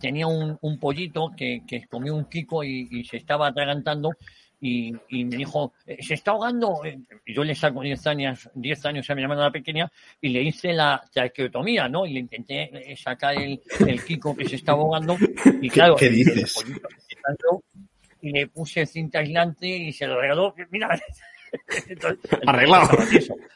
[0.00, 4.10] tenía un, un pollito que, que comió un kiko y, y se estaba atragantando
[4.60, 6.84] y, y me dijo, "Eh, se está ahogando.
[6.84, 9.90] Eh, Yo le saco 10 años, 10 años a mi hermana pequeña
[10.20, 12.06] y le hice la traqueotomía, ¿no?
[12.06, 15.16] Y le intenté eh, sacar el, el kiko que se estaba ahogando.
[15.60, 16.54] Y ¿Qué- claro, qué el dices?
[16.54, 17.62] pollito
[18.20, 20.54] y le puse cinta aislante y se lo regaló.
[20.70, 20.96] Mira,
[21.88, 22.88] entonces, Arreglado.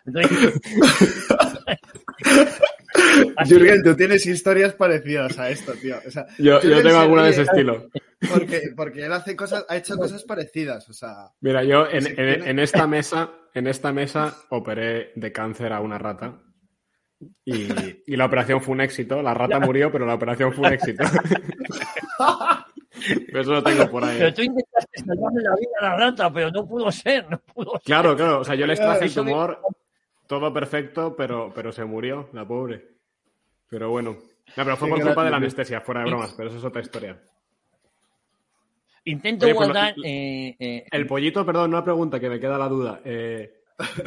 [0.07, 0.61] Entonces,
[3.47, 5.97] Jürgen, tú tienes historias parecidas a esto, tío.
[6.07, 7.89] O sea, Yo, tengo alguna de ese estilo.
[8.33, 10.89] Porque, porque él hace cosas, ha hecho cosas parecidas.
[10.89, 15.99] O sea, Mira, yo en, esta mesa, en esta mesa operé de cáncer a una
[15.99, 16.43] rata.
[17.45, 17.69] Y,
[18.07, 19.23] y la operación fue un éxito.
[19.23, 21.05] La rata murió, pero la operación fue un éxito.
[23.29, 24.19] Eso lo tengo por ahí.
[24.19, 27.73] Pero tú intentaste salvarle la vida a la rata, pero no pudo ser, no pudo
[27.73, 27.83] ser.
[27.85, 28.41] Claro, claro.
[28.41, 29.61] O sea, yo le extraje el tumor,
[30.27, 32.89] todo perfecto, pero, pero se murió, la pobre.
[33.69, 34.17] Pero bueno.
[34.57, 36.81] No, pero fue por culpa de la anestesia, fuera de bromas, pero eso es otra
[36.83, 37.21] historia.
[39.05, 39.95] Intento Oye, pues lo- guardar.
[40.05, 43.01] eh, eh, El pollito, perdón, una pregunta que me queda la duda.
[43.05, 43.53] Eh,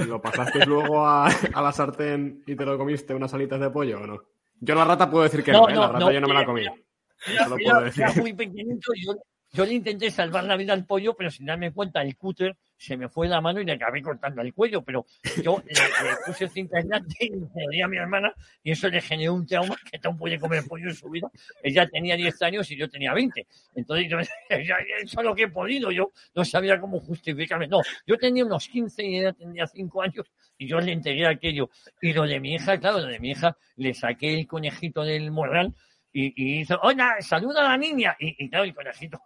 [0.08, 4.02] ¿Lo pasaste luego a, a la sartén y te lo comiste unas alitas de pollo
[4.02, 4.18] o no?
[4.60, 5.74] Yo la rata puedo decir que no, No, ¿eh?
[5.74, 6.62] no, la rata no, yo no me la comí.
[6.62, 6.74] Era,
[7.42, 8.04] Eso lo era- puedo decir.
[8.04, 9.14] era muy pequeñito yo,
[9.52, 12.96] yo le intenté salvar la vida al pollo, pero sin darme cuenta, el cúter se
[12.96, 14.82] me fue la mano y le acabé cortando el cuello.
[14.84, 15.06] Pero
[15.44, 15.76] yo le,
[16.26, 18.34] puse cinta aislante y le di a mi hermana
[18.64, 21.30] y eso le generó un trauma que no puede comer pollo en su vida.
[21.64, 23.48] Ella tenía 10 años y yo tenía 20.
[23.76, 25.92] Entonces, yo, he hecho lo que he podido.
[25.92, 27.68] Yo no sabía cómo justificarme.
[27.68, 31.70] No, yo tenía unos 15 y ella tenía 5 años y yo le entregué aquello.
[32.02, 35.32] Y lo de mi hija, claro, lo de mi hija, le saqué el conejito del
[35.32, 35.74] morral
[36.14, 38.16] y, y hizo, hola, saluda a la niña.
[38.20, 39.20] Y, y claro, el conejito,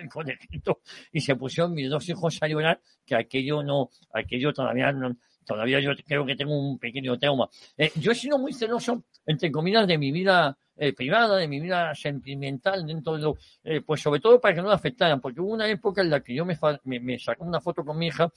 [0.00, 0.80] el conejito,
[1.12, 5.80] y se pusieron mis dos hijos a llorar, que aquello no, aquello todavía no, todavía
[5.80, 7.48] yo creo que tengo un pequeño trauma.
[7.76, 11.60] Eh, yo he sido muy celoso, entre comillas, de mi vida eh, privada, de mi
[11.60, 15.52] vida sentimental, dentro de lo, eh, pues sobre todo para que no afectaran, porque hubo
[15.52, 18.32] una época en la que yo me, me, me sacé una foto con mi hija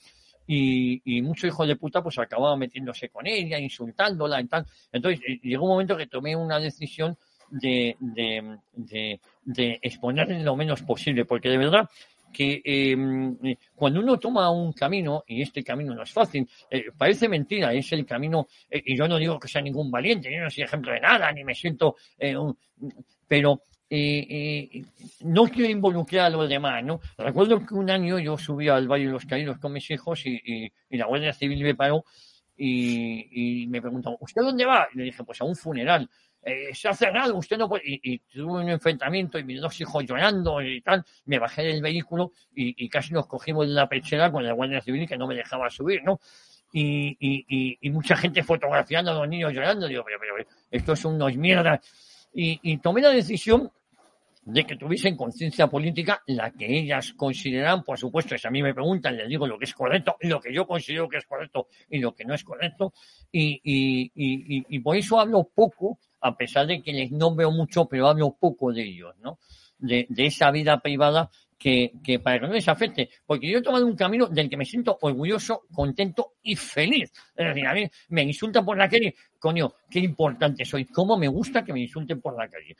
[0.46, 4.66] y, y muchos hijos de puta pues acababan metiéndose con ella, insultándola y tal.
[4.92, 7.16] Entonces eh, llegó un momento que tomé una decisión
[7.50, 11.88] de, de, de, de lo menos posible, porque de verdad
[12.32, 12.96] que eh,
[13.76, 17.92] cuando uno toma un camino, y este camino no es fácil, eh, parece mentira, es
[17.92, 20.92] el camino, eh, y yo no digo que sea ningún valiente, yo no soy ejemplo
[20.92, 22.56] de nada, ni me siento, eh, un-
[23.28, 24.26] pero eh,
[24.72, 24.82] eh,
[25.20, 27.00] no quiero involucrar a los demás, ¿no?
[27.18, 30.40] Recuerdo que un año yo subí al Valle de los Caídos con mis hijos y,
[30.44, 32.04] y- y la Guardia Civil me paró
[32.56, 34.88] y, y me preguntó, ¿usted dónde va?
[34.94, 36.08] Y le dije, pues a un funeral.
[36.46, 37.82] Eh, se ha cerrado, usted no puede.
[37.86, 41.04] Y, tuve un enfrentamiento y mis dos hijos llorando y tal.
[41.24, 45.08] Me bajé del vehículo y, casi nos cogimos en la pechera con la Guardia Civil
[45.08, 46.20] que no me dejaba subir, ¿no?
[46.72, 47.16] Y,
[47.80, 49.86] y, mucha gente fotografiando a los niños llorando.
[49.86, 51.80] Digo, pero, pero estos son unos mierdas.
[52.34, 53.70] Y, tomé la decisión
[54.42, 58.74] de que tuviesen conciencia política, la que ellas consideran, por supuesto, si a mí me
[58.74, 61.98] preguntan, les digo lo que es correcto, lo que yo considero que es correcto y
[61.98, 62.92] lo que no es correcto,
[63.32, 67.84] y, y, y, y por eso hablo poco a pesar de que les nombro mucho,
[67.84, 69.38] pero hablo poco de ellos, ¿no?
[69.78, 73.94] De, esa vida privada que, para que no les afecte, porque yo he tomado un
[73.94, 77.12] camino del que me siento orgulloso, contento y feliz.
[77.36, 81.28] Es decir, a mí me insultan por la calle, coño, qué importante soy, cómo me
[81.28, 82.74] gusta que me insulten por la calle.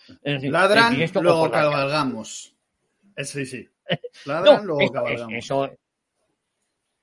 [0.48, 2.54] Ladran, luego cabalgamos.
[3.18, 3.68] Sí, sí.
[4.24, 5.34] Ladran, luego cabalgamos.
[5.34, 5.70] Eso,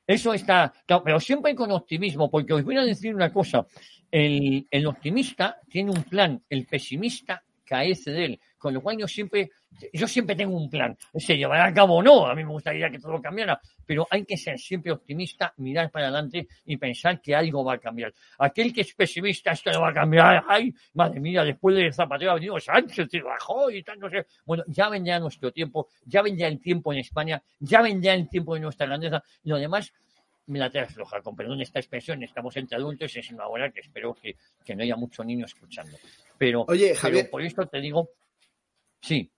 [0.06, 3.66] eso está, pero siempre con optimismo, porque os voy a decir una cosa,
[4.10, 8.40] el, el optimista tiene un plan, el pesimista carece de él.
[8.58, 9.50] Con lo cual yo siempre,
[9.94, 10.96] yo siempre tengo un plan.
[11.16, 12.28] ¿Se llevará a cabo o no?
[12.28, 16.08] A mí me gustaría que todo cambiara, pero hay que ser siempre optimista, mirar para
[16.08, 18.14] adelante y pensar que algo va a cambiar.
[18.40, 20.44] Aquel que es pesimista, esto no va a cambiar.
[20.50, 24.26] Ay, madre mía, después de Zapatero ha venido Sánchez y bajó y tal, no sé.
[24.46, 28.54] Bueno, ya vendrá nuestro tiempo, ya vendrá el tiempo en España, ya vendrá el tiempo
[28.54, 29.24] de nuestra grandeza.
[29.44, 29.94] Lo demás,
[30.48, 34.16] la trae floja, con perdón esta expresión, estamos entre adultos, es una hora que espero
[34.16, 34.36] que,
[34.76, 35.98] no haya mucho niño escuchando.
[36.38, 38.12] Pero, Oye, Javier, por esto te digo,
[39.02, 39.32] sí.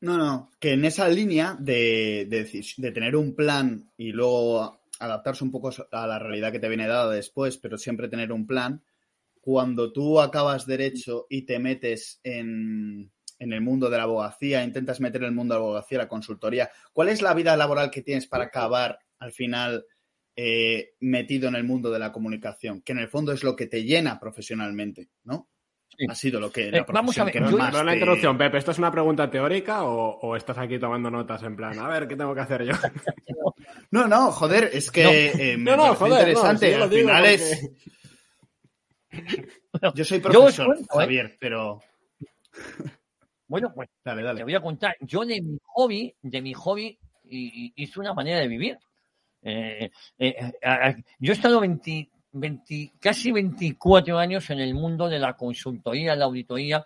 [0.00, 5.50] No, no, que en esa línea de, de, tener un plan y luego adaptarse un
[5.50, 8.82] poco a la realidad que te viene dada después, pero siempre tener un plan,
[9.40, 15.00] cuando tú acabas derecho y te metes en, en el mundo de la abogacía, intentas
[15.00, 18.26] meter el mundo de la abogacía, la consultoría, ¿cuál es la vida laboral que tienes
[18.26, 19.84] para acabar al final
[20.40, 23.66] eh, metido en el mundo de la comunicación, que en el fondo es lo que
[23.66, 25.48] te llena profesionalmente, ¿no?
[26.08, 26.70] Ha sido lo que...
[26.70, 28.58] La eh, vamos a ver, una interrupción, Pepe.
[28.58, 32.14] ¿Esto es una pregunta teórica o, estás aquí tomando notas en plan, a ver, ¿qué
[32.14, 32.72] tengo que hacer yo?
[33.90, 36.74] No, no, joder, es que no, eh, me no, joder, interesante.
[36.76, 37.70] Al final es...
[39.94, 41.80] yo soy profesor, Javier, pero...
[43.48, 44.38] Bueno, pues dale, dale.
[44.38, 44.94] te voy a contar.
[45.00, 48.78] Yo de mi hobby, de mi hobby, hice una manera de vivir.
[49.48, 55.34] Eh, eh, eh, yo he estado 20, casi 24 años en el mundo de la
[55.34, 56.84] consultoría, la auditoría.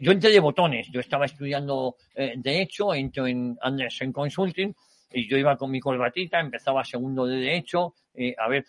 [0.00, 0.88] yo entré de botones.
[0.90, 4.72] Yo estaba estudiando de hecho, entré en Anderson Consulting
[5.12, 7.94] y yo iba con mi corbatita, empezaba segundo de derecho.
[8.38, 8.64] a ver,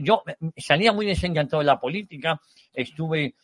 [0.00, 0.22] yo
[0.56, 2.40] salía muy desencantado de la política.
[2.72, 3.34] Estuve,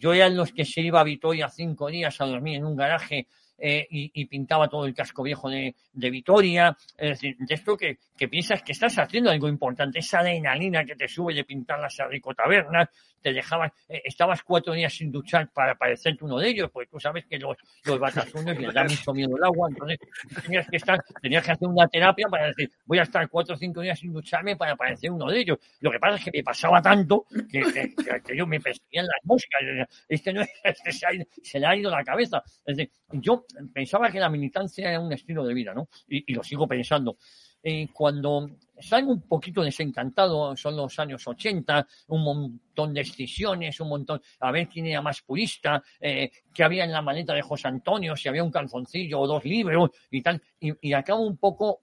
[0.00, 3.26] yo era los que se iba a Vitoria cinco días a dormir en un garaje
[3.64, 6.76] eh, y, pintaba todo el casco viejo de, de Vitoria.
[6.98, 10.96] Es decir, de esto que, que, piensas que estás haciendo algo importante, esa adrenalina que
[10.96, 12.88] te sube de pintar las tabernas,
[13.22, 16.98] te dejabas, eh, estabas cuatro días sin duchar para parecerte uno de ellos, porque tú
[16.98, 19.98] sabes que los, los batasunos les da mucho miedo el agua, entonces
[20.42, 23.58] tenías que estar, tenías que hacer una terapia para decir, voy a estar cuatro o
[23.58, 25.58] cinco días sin ducharme para parecer uno de ellos.
[25.80, 27.62] Lo que pasa es que me pasaba tanto que,
[28.24, 29.60] que, yo me perseguían las moscas,
[30.08, 32.42] este no este se, se, le ha ido la cabeza.
[32.66, 35.88] Es decir, yo pensaba que la militancia era un estilo de vida, ¿no?
[36.08, 37.16] Y, lo sigo pensando.
[37.62, 43.88] Eh, cuando salgo un poquito desencantado, son los años 80, un montón de excisiones, un
[43.88, 47.68] montón, a ver quién era más purista, eh, qué había en la maleta de José
[47.68, 51.80] Antonio, si había un calzoncillo o dos libros y tal, y, y acabo un poco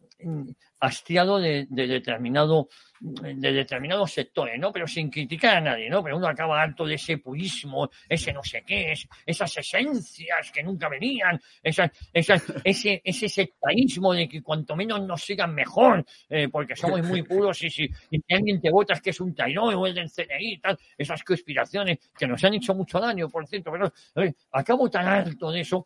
[0.80, 4.72] hastiado de, de determinado de determinados sectores, ¿no?
[4.72, 6.04] Pero sin criticar a nadie, ¿no?
[6.04, 10.64] Pero uno acaba harto de ese purismo, ese no sé qué, es, esas esencias que
[10.64, 17.02] nunca venían, ese, ese sectarismo de que cuanto menos nos sigan mejor, eh, porque somos
[17.04, 17.90] muy puros y si,
[18.30, 21.24] alguien te vota es que es un traidor o es del CNI y tal, esas
[21.24, 25.62] conspiraciones que nos han hecho mucho daño, por cierto, pero eh, acabo tan harto de
[25.62, 25.86] eso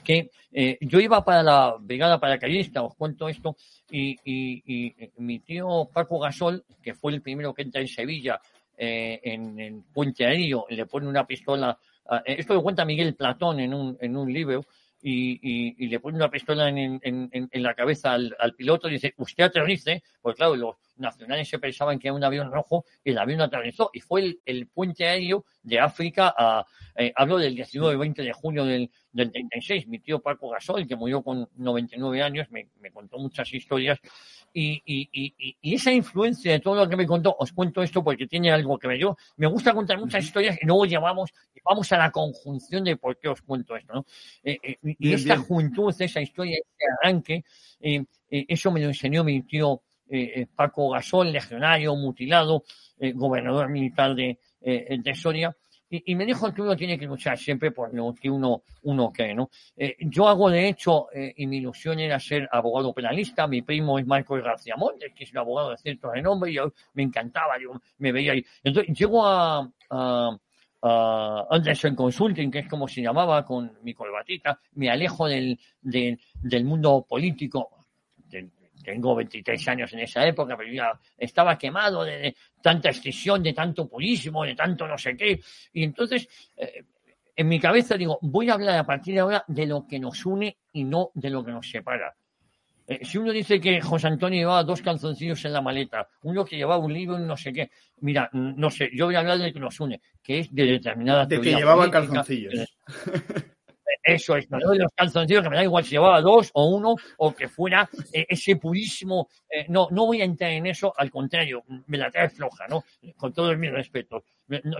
[0.00, 3.56] que eh, yo iba para la brigada paracaidista, os cuento esto,
[3.90, 8.40] y, y, mi tío Paco Gasol, que fue el primero que entra en Sevilla,
[8.76, 11.78] eh, en, en, Puente Aéreo, le pone una pistola,
[12.26, 14.64] eh, esto lo cuenta Miguel Platón en un, en un libro,
[15.02, 18.92] y, y, le pone una pistola en, en, en la cabeza al, al, piloto y
[18.92, 23.10] dice, usted aterrice, pues claro, los nacionales se pensaban que era un avión rojo y
[23.10, 26.64] el avión aterrizó y fue el, el puente aéreo de África a,
[26.96, 30.86] eh, hablo del 19 y 20 de junio del, del 36, mi tío Paco Gasol,
[30.86, 33.98] que murió con 99 años, me, me contó muchas historias
[34.52, 38.02] y, y, y, y, esa influencia de todo lo que me contó, os cuento esto
[38.02, 38.98] porque tiene algo que ver.
[38.98, 41.30] Yo me gusta contar muchas historias y luego llevamos,
[41.64, 44.06] vamos a la conjunción de por qué os cuento esto, ¿no?
[44.42, 47.44] Eh, eh, y esta juventud, esa historia, ese arranque,
[47.80, 52.64] eh, eso me lo enseñó mi tío eh, Paco Gasol, legionario, mutilado,
[53.14, 55.56] gobernador militar de, de Soria,
[55.88, 59.34] y, me dijo que uno tiene que luchar siempre por lo que uno, uno cree,
[59.34, 59.50] ¿no?
[59.98, 63.48] yo hago, de hecho, y mi ilusión era ser abogado penalista.
[63.48, 66.72] Mi primo es Marcos García Montes, que es un abogado de cierto renombre, y yo
[66.92, 68.44] me encantaba, yo me veía ahí.
[68.62, 70.38] Entonces, llego a, a
[70.82, 76.18] uh, Anderson Consulting, que es como se llamaba, con mi corbatita, me alejo del, del,
[76.34, 77.86] del mundo político.
[78.82, 83.88] Tengo 23 años en esa época, pero ya estaba quemado de, tanta extensión, de tanto
[83.88, 85.40] purismo, de tanto no sé qué.
[85.72, 86.84] Y entonces, eh,
[87.36, 90.26] en mi cabeza digo, voy a hablar a partir de ahora de lo que nos
[90.26, 92.14] une y no de lo que nos separa.
[92.86, 96.56] Eh, si uno dice que José Antonio llevaba dos calzoncillos en la maleta, uno que
[96.56, 99.46] llevaba un libro y no sé qué, mira, no sé, yo voy a hablar de
[99.46, 102.76] lo que nos une, que es de determinada De que llevaba calzoncillos.
[104.02, 106.94] Eso es, no de los calzoncillos, que me da igual si llevaba dos o uno
[107.18, 109.28] o que fuera eh, ese purísimo.
[109.48, 112.84] Eh, no, no voy a entrar en eso, al contrario, me la trae floja, ¿no?
[113.16, 114.24] Con todo mi respeto.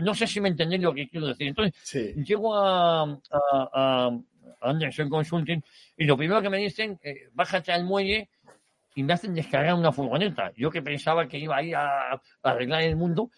[0.01, 1.49] No, sé si me entendéis lo que quiero decir.
[1.49, 4.11] Entonces, llego a, a
[4.61, 5.63] Anderson Consulting,
[5.97, 8.29] y lo primero que me dicen, eh, bájate al muelle
[8.95, 10.53] y me hacen descargar una furgoneta.
[10.57, 13.31] Yo que pensaba que iba a ir a, arreglar el mundo,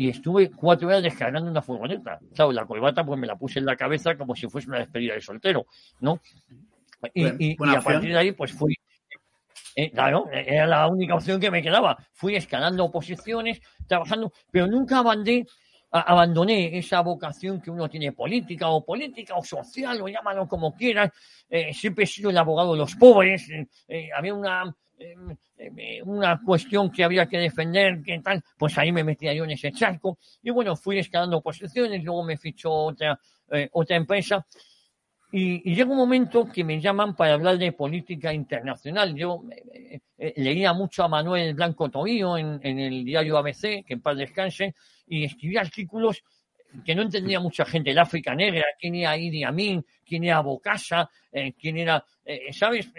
[0.00, 2.18] y estuve cuatro horas descargando una furgoneta.
[2.34, 5.12] Claro, la corbata pues me la puse en la cabeza como si fuese una despedida
[5.12, 5.66] de soltero,
[6.00, 6.22] ¿no?
[7.12, 8.74] Y, a partir de ahí pues fui,
[9.76, 11.98] eh, claro, era la única opción que me quedaba.
[12.14, 15.44] Fui escalando posiciones, trabajando, pero nunca abandoné
[15.92, 21.10] abandoné esa vocación que uno tiene política o política o social o llámalo como quieras.
[21.48, 23.50] Eh, siempre he sido el abogado de los pobres.
[23.50, 24.74] Eh, eh, había una,
[26.04, 29.72] una cuestión que había que defender, que tal, pues ahí me metía yo en ese
[29.72, 30.18] charco.
[30.42, 33.18] Y bueno, fui escalando posiciones, luego me fichó otra,
[33.72, 34.46] otra empresa.
[35.32, 39.14] Y, llega un momento que me llaman para hablar de política internacional.
[39.14, 39.42] Yo
[40.36, 44.74] leía mucho a Manuel Blanco Tobillo en, en el diario ABC, que en paz descanse,
[45.06, 46.22] y escribía artículos
[46.84, 51.10] que no entendía mucha gente, el África Negra, quién era Idi Amin, quién era Bocasa,
[51.32, 52.90] eh, quién era, eh, ¿sabes?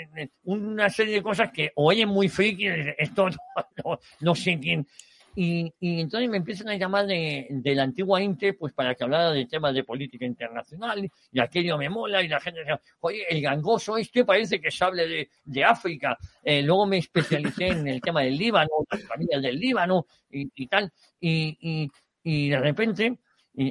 [0.43, 3.27] Una serie de cosas que oyen muy friki, esto
[4.21, 4.85] no, sé quién.
[5.33, 9.45] Y, entonces me empiezan a llamar de, la antigua INTE, pues para que hablara de
[9.45, 13.97] temas de política internacional, y aquello me mola, y la gente decía, oye, el gangoso
[13.97, 16.17] este parece que se hable de, de África.
[16.43, 20.91] Eh, luego me especialicé en el tema del Líbano, las familias del Líbano y, tal.
[21.21, 21.89] y,
[22.23, 23.17] y de repente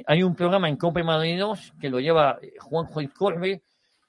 [0.05, 3.63] hay un programa en Cope Madrid 2 que lo lleva eh, Juanjo Corbe,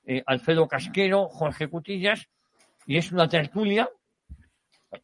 [0.05, 2.29] eh, Alfredo Casquero, Jorge Cutillas,
[2.87, 3.89] y es una tertulia,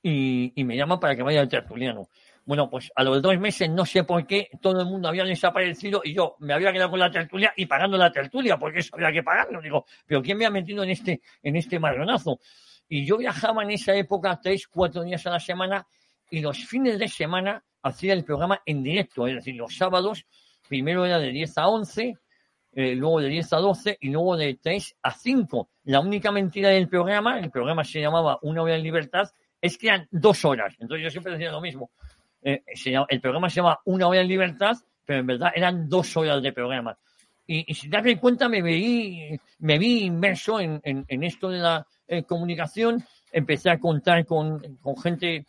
[0.02, 2.08] y, me llama para que vaya al tertuliano.
[2.44, 6.00] Bueno, pues a los dos meses no sé por qué todo el mundo había desaparecido
[6.02, 9.12] y yo me había quedado con la tertulia y pagando la tertulia, porque eso había
[9.12, 9.60] que pagarlo.
[9.60, 12.40] Digo, pero ¿quién me ha metido en este, en este marronazo?
[12.88, 15.86] Y yo viajaba en esa época tres, cuatro días a la semana
[16.30, 20.26] y los fines de semana hacía el programa en directo, es decir, los sábados,
[20.68, 22.16] primero era de 10 a 11,
[22.72, 25.68] eh, luego de 10 a 12 y luego de 3 a 5.
[25.84, 29.28] La única mentira del programa, el programa se llamaba Una hora en libertad,
[29.60, 30.74] es que eran dos horas.
[30.78, 31.90] Entonces yo siempre decía lo mismo.
[32.42, 32.62] Eh,
[33.08, 36.52] el programa se llama Una hora en libertad, pero en verdad eran dos horas de
[36.52, 36.96] programa.
[37.50, 42.22] Y, si te das cuenta, me vi, me vi inmerso en, esto de la eh,
[42.24, 43.02] comunicación.
[43.32, 45.46] Empecé a contar con, con gente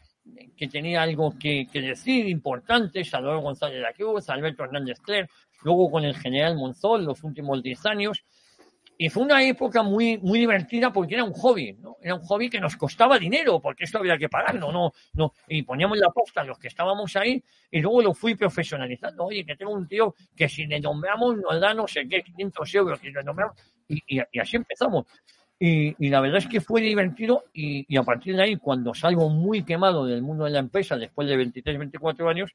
[0.55, 5.29] que tenía algo que, decir importante, Salvador González de la Cruz, Alberto Hernández Cler,
[5.63, 8.23] luego con el general Monzón los últimos 10 años.
[8.97, 11.95] Y fue una época muy, muy divertida porque era un hobby, ¿no?
[12.01, 14.91] Era un hobby que nos costaba dinero, porque esto había que pagarlo, ¿no?
[15.13, 19.23] no y poníamos la posta los que estábamos ahí, y luego lo fui profesionalizando.
[19.23, 22.75] Oye, que tengo un tío que si le nombramos nos da no sé qué, 500
[22.75, 23.55] euros, si le nombramos,
[23.87, 25.05] y así empezamos.
[25.61, 29.63] Y, la verdad es que fue divertido y, a partir de ahí, cuando salgo muy
[29.63, 32.51] quemado del mundo de la empresa, después de 23, 24 años,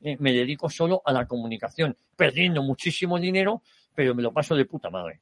[0.00, 3.62] eh, me dedico solo a la comunicación, perdiendo muchísimo dinero,
[3.94, 5.20] pero me lo paso de puta madre.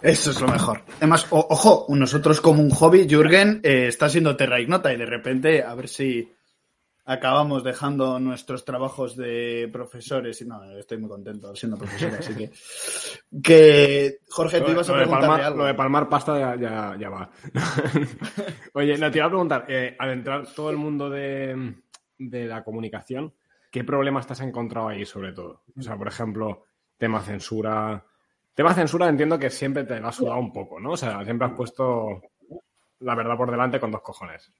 [0.00, 0.82] Eso es lo mejor.
[0.96, 5.62] Además, ojo, nosotros como un hobby, Jürgen eh, está siendo terra ignota y de repente,
[5.62, 6.32] a ver si
[7.08, 10.40] acabamos dejando nuestros trabajos de profesores.
[10.42, 12.50] Y no, estoy muy contento siendo profesor, así que.
[13.42, 15.58] Que, Jorge, tú ibas a preguntarme algo.
[15.60, 17.30] Lo de palmar pasta ya, ya, va.
[18.74, 21.76] Oye, no, te iba a preguntar, eh, al entrar todo el mundo de,
[22.18, 23.34] de la comunicación,
[23.72, 25.62] ¿qué problemas te has encontrado ahí, sobre todo?
[25.78, 26.64] O sea, por ejemplo,
[26.98, 28.04] tema censura.
[28.54, 30.90] Tema censura entiendo que siempre te ha sudado un poco, ¿no?
[30.90, 32.20] O sea, siempre has puesto
[33.00, 34.52] la verdad por delante con dos cojones.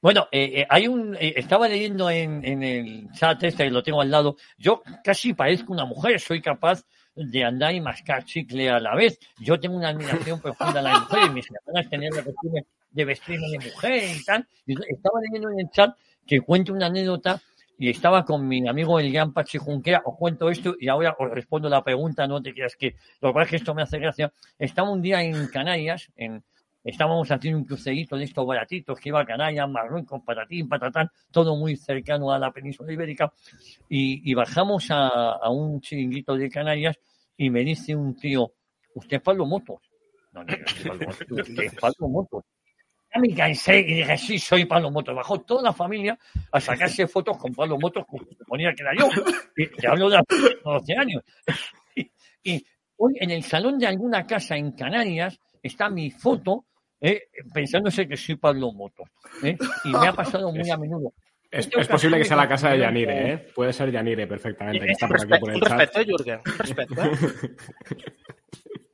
[0.00, 4.00] Bueno, eh, eh, hay un, eh, estaba leyendo en, en, el chat este lo tengo
[4.00, 4.36] al lado.
[4.56, 6.84] Yo casi parezco una mujer, soy capaz
[7.16, 9.18] de andar y mascar chicle a la vez.
[9.40, 11.32] Yo tengo una admiración profunda a las mujeres.
[11.32, 14.46] Mis hermanas tenían la costumbre de vestirme de mujer y tal.
[14.66, 17.42] Y estaba leyendo en el chat que cuento una anécdota
[17.76, 21.30] y estaba con mi amigo el gran Pachi Junquera, os cuento esto y ahora os
[21.30, 24.32] respondo la pregunta, no te creas que, lo cual es que esto me hace gracia.
[24.58, 26.42] Estaba un día en Canarias, en,
[26.84, 31.56] estábamos haciendo un crucerito de estos baratitos que iba a Canarias, Marruecos, patatín, patatán, todo
[31.56, 33.32] muy cercano a la península ibérica,
[33.88, 36.98] y, y bajamos a, a, un chiringuito de Canarias
[37.36, 38.52] y me dice un tío,
[38.94, 39.80] ¿usted es Pablo Motos?
[40.32, 42.44] No, no, no, usted es Pablo Motos.
[43.14, 45.14] Ya me cansé y dije, sí, soy Pablo Motos.
[45.14, 46.18] Bajó toda la familia
[46.52, 49.08] a sacarse fotos con Pablo Motos, como se suponía que era yo.
[49.56, 51.22] Y te hablo de hace 12 años.
[52.44, 52.66] Y, y
[52.98, 56.67] hoy en el salón de alguna casa en Canarias está mi foto
[57.00, 57.28] ¿eh?
[57.52, 59.08] pensándose que soy Pablo Motos.
[59.42, 59.56] ¿eh?
[59.84, 61.12] Y me ha pasado muy a menudo.
[61.50, 63.38] Es, es, posible que sea la casa de Yanire, ¿eh?
[63.54, 65.78] Puede ser Yanire perfectamente, que está por aquí por el chat.
[65.78, 66.94] Respeto, Jürgen, respeto.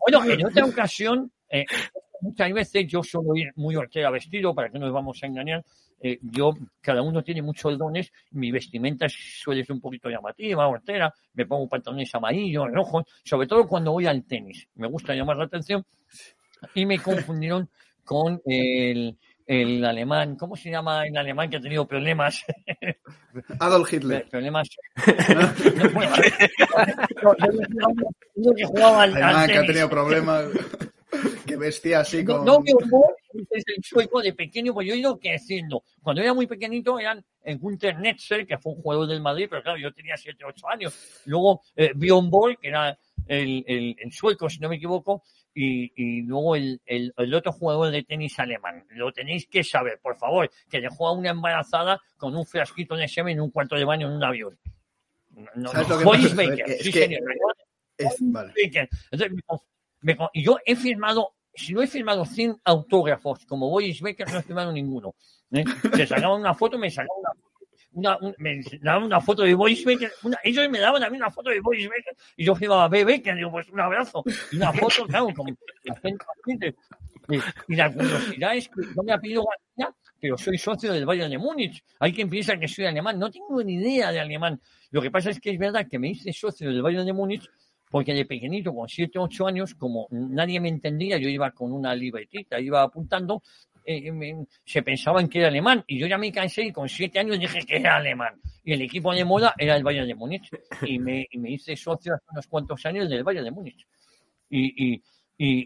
[0.07, 1.65] Bueno, en otra ocasión, eh,
[2.21, 5.65] muchas veces yo suelo ir muy hortera vestido, para que no nos vamos a engañar.
[5.99, 6.53] Eh, yo,
[6.83, 11.67] cada uno tiene muchos dones, mi vestimenta suele ser un poquito llamativa, hortera, me pongo
[11.67, 14.69] pantalones amarillos, rojos, sobre todo cuando voy al tenis.
[14.75, 15.83] Me gusta llamar la atención
[16.75, 17.71] y me confundieron
[18.05, 22.45] con el, el alemán, ¿cómo se llama el alemán que ha tenido problemas?
[23.59, 24.29] Adolf Hitler.
[24.29, 24.69] Problemas.
[25.35, 26.17] No, bueno,
[28.37, 30.47] no, que jugaba al, Alemán al que ha tenido problemas,
[31.47, 32.45] que vestía así No, con...
[32.45, 32.65] no
[33.51, 35.83] es el sueco de pequeño, pues yo he ido creciendo.
[36.03, 39.63] Cuando era muy pequeñito eran en Gunter Netzer, que fue un jugador del Madrid, pero
[39.63, 41.23] claro, yo tenía 7 8 años.
[41.27, 45.23] Luego eh, Bjorn Borg, que era el, el, el sueco, si no me equivoco,
[45.55, 48.85] y, y luego el, el, el, otro jugador de tenis alemán.
[48.91, 53.07] Lo tenéis que saber, por favor, que dejó a una embarazada con un frasquito de
[53.09, 54.59] semen en un cuarto de baño en un avión.
[55.55, 56.35] No, ¿Sabes no, Boris?
[56.35, 57.21] Baker, sí, señor.
[57.97, 58.53] Es- vale.
[58.63, 58.89] Baker.
[59.11, 59.45] Entonces,
[60.01, 64.43] me yo he firmado, si no he firmado 100 autógrafos como Boris Baker, no he
[64.43, 65.15] firmado ninguno.
[65.53, 65.65] ¿eh?
[65.95, 67.44] Se sacaban una foto, me sacaban una
[67.95, 69.85] una, un- me daban una foto de Boris
[70.23, 73.05] una- ellos me daban a mí una foto de Boris Baker y yo firmaba B.
[73.05, 74.23] Baker, digo, pues un abrazo
[74.53, 75.29] y una foto, claro,
[76.03, 76.75] gente- gente.
[77.29, 81.07] Y, y la curiosidad es que no me ha pedido García, pero soy socio del
[81.07, 81.83] Bayern de Múnich.
[82.01, 84.61] Hay quien piensa que soy alemán, no tengo ni idea de alemán.
[84.91, 87.49] Lo que pasa es que es verdad que me hice socio del Bayern de Múnich
[87.91, 91.73] porque de pequeñito, con 7 o 8 años, como nadie me entendía, yo iba con
[91.73, 93.41] una libretita, iba apuntando,
[93.85, 97.19] eh, me- se pensaban que era alemán y yo ya me cansé y con 7
[97.19, 98.41] años dije que era alemán.
[98.65, 100.51] Y el equipo de moda era el Bayern de Múnich
[100.83, 103.87] y me, y me hice socio hace unos cuantos años del Bayern de Múnich.
[104.49, 105.03] Y, y,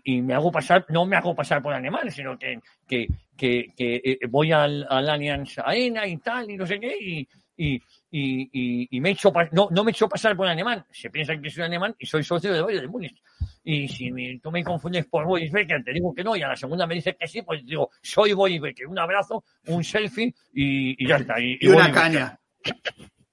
[0.04, 3.06] y, me hago pasar, no me hago pasar por alemán, sino que, que,
[3.36, 7.28] que, que, eh, voy al, al Allianz Arena y tal, y no sé qué, y,
[7.56, 7.74] y,
[8.10, 10.84] y, y, me echo no, no me echo pasar por alemán.
[10.90, 13.22] Se piensan que soy alemán y soy socio del Bayern de Múnich.
[13.64, 16.48] Y si me- tú me confundes por Boris Becker, te digo que no, y a
[16.48, 18.86] la segunda me dices que sí, pues digo, soy Boris Becker.
[18.86, 21.40] Un abrazo, un selfie y, y ya está.
[21.40, 22.38] Y, Y una caña.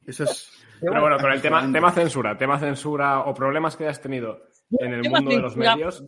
[0.05, 0.51] Eso es...
[0.81, 4.43] Pero bueno, con el tema, tema censura, tema censura o problemas que hayas tenido
[4.77, 6.03] en el mundo de los medios.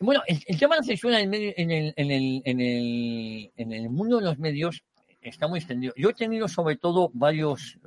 [0.00, 2.60] Bueno, el, el tema de la censura en el, medio- en, el, en, el, en,
[2.60, 4.82] el, en el mundo de los medios
[5.20, 5.92] está muy extendido.
[5.96, 7.78] Yo he tenido sobre todo varios,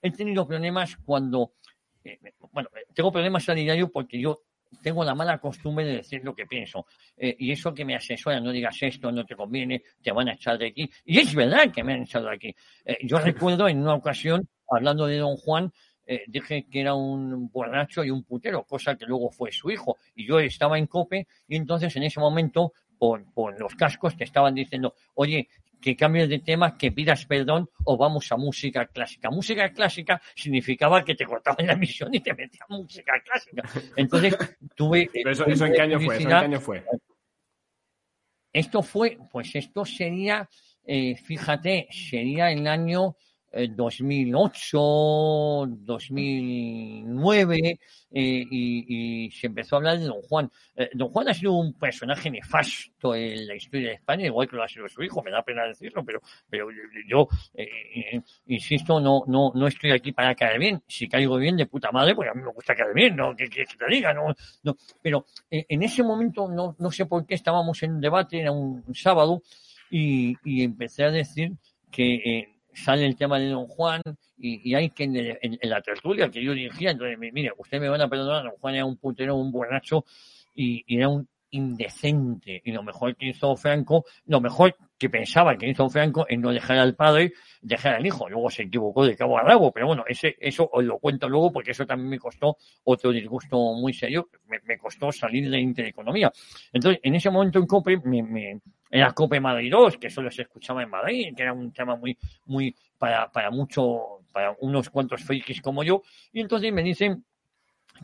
[0.00, 1.52] he tenido problemas cuando,
[2.12, 4.42] eh, bueno, tengo problemas a diario porque yo
[4.82, 6.86] tengo la mala costumbre de decir lo que pienso.
[7.16, 10.34] Eh, y eso que me asesora, no digas esto, no te conviene, te van a
[10.34, 10.90] echar de aquí.
[11.04, 12.54] Y es verdad que me han echado de aquí.
[12.84, 15.72] Eh, yo recuerdo en una ocasión, hablando de Don Juan,
[16.06, 19.98] eh, dije que era un borracho y un putero, cosa que luego fue su hijo.
[20.14, 24.24] Y yo estaba en COPE y entonces en ese momento, por, por los cascos, te
[24.24, 25.48] estaban diciendo, oye,
[25.80, 29.30] que cambies de tema, que pidas perdón o vamos a música clásica.
[29.30, 33.62] Música clásica significaba que te cortaban la emisión y te metían música clásica.
[33.96, 34.36] Entonces
[34.74, 35.02] tuve...
[35.02, 36.16] eh, Pero eso, eso en qué año fue?
[36.16, 36.84] ¿Eso en qué año fue?
[38.52, 40.48] Esto fue, pues esto sería,
[40.84, 43.14] eh, fíjate, sería el año
[43.52, 47.80] eh, 2008, 2009,
[48.10, 50.50] eh, y, se empezó a hablar de Don Juan.
[50.74, 54.56] Eh, Don Juan ha sido un personaje nefasto en la historia de España, igual que
[54.56, 56.68] lo ha sido su hijo, me da pena decirlo, pero, pero
[57.06, 60.82] yo, eh, insisto, no, no, no estoy aquí para caer bien.
[60.86, 63.34] Si caigo bien de puta madre, pues a mí me gusta caer bien, ¿no?
[63.36, 64.12] ¿Qué quieres que te diga?
[64.12, 64.76] No, no.
[65.02, 68.94] Pero en ese momento, no, no sé por qué estábamos en un debate, era un
[68.94, 69.42] sábado,
[69.90, 71.52] y, empecé a decir
[71.90, 74.00] que sale el tema de Don Juan
[74.36, 77.52] y, y hay que en, en- en la tertulia que yo dirigía, entonces, mi- mire,
[77.58, 80.04] usted me van a perdonar, Don Juan era un putero, un borracho
[80.54, 82.60] y, y era un indecente.
[82.64, 86.50] Y lo mejor que hizo Franco, lo mejor que pensaba que hizo Franco es no
[86.52, 88.28] dejar al padre, dejar al hijo.
[88.28, 91.50] Luego se equivocó de cabo a rabo, pero bueno, ese, eso os lo cuento luego
[91.52, 96.30] porque eso también me costó otro disgusto muy serio, me, me costó salir de Intereconomía.
[96.72, 98.60] Entonces, en ese momento en COPE me, me,
[98.90, 102.16] era Cope Madrid 2, que solo se escuchaba en Madrid, que era un tema muy,
[102.46, 107.24] muy, para, para mucho, para unos cuantos frikis como yo, y entonces me dicen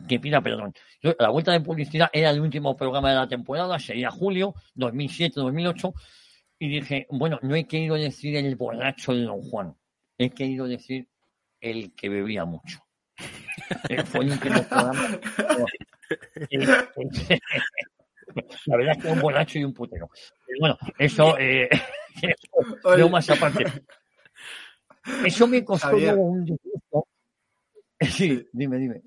[0.07, 0.73] que pida perdón.
[1.19, 5.93] La vuelta de publicidad era el último programa de la temporada, sería julio 2007-2008,
[6.59, 9.75] y dije, bueno, no he querido decir el borracho de Don Juan,
[10.17, 11.07] he querido decir
[11.59, 12.79] el que bebía mucho.
[13.89, 15.19] Eh, Fue el último programa.
[18.65, 20.09] La verdad es que un borracho y un putero.
[20.45, 21.69] Pero bueno, eso, eh,
[22.97, 23.65] no más aparte.
[25.25, 27.07] Eso me costó un disgusto.
[28.01, 29.01] Sí, dime, dime.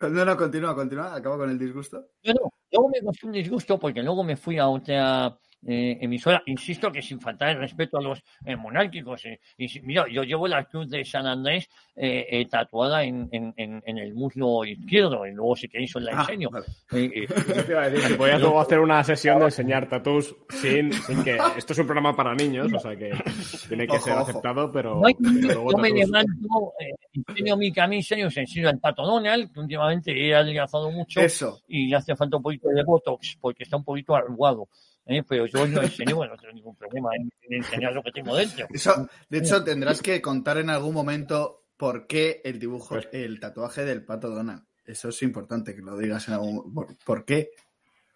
[0.00, 1.14] No, no, continúa, continúa.
[1.14, 2.06] Acabo con el disgusto.
[2.24, 6.42] No, no, luego me costó un disgusto porque luego me fui a otra eh, emisora,
[6.46, 9.24] insisto que sin faltar el respeto a los eh, monárquicos.
[9.26, 13.28] eh, y si- mira, yo llevo la cruz de San Andrés eh, eh, tatuada en,
[13.30, 16.48] en, en, en el muslo izquierdo y luego si queréis os la Ah, enseño.
[16.50, 16.66] vale.
[17.68, 21.38] Iba a luego hacer una sesión de enseñar tatús sin, sin que.
[21.56, 23.10] Esto es un programa para niños, o sea que
[23.68, 24.22] tiene que Ojo, ser ojo.
[24.22, 25.00] aceptado, pero.
[25.00, 26.94] No hay- pero luego yo me levanto, eh,
[27.28, 31.60] enseño mi camisa y os enseño el pato Donald, que últimamente he adelgazado mucho Eso.
[31.68, 34.68] y le hace falta un poquito de botox porque está un poquito arrugado.
[35.10, 35.22] ¿Eh?
[35.28, 38.34] Pero yo lo enseño, bueno, no tengo ningún problema en, en enseñar lo que tengo
[38.36, 38.66] dentro.
[38.72, 43.40] Eso, de hecho, tendrás que contar en algún momento por qué el dibujo, Pues- el
[43.40, 44.62] tatuaje del pato Donald.
[44.84, 47.50] Eso es importante que lo digas en algún ¿Por, por qué?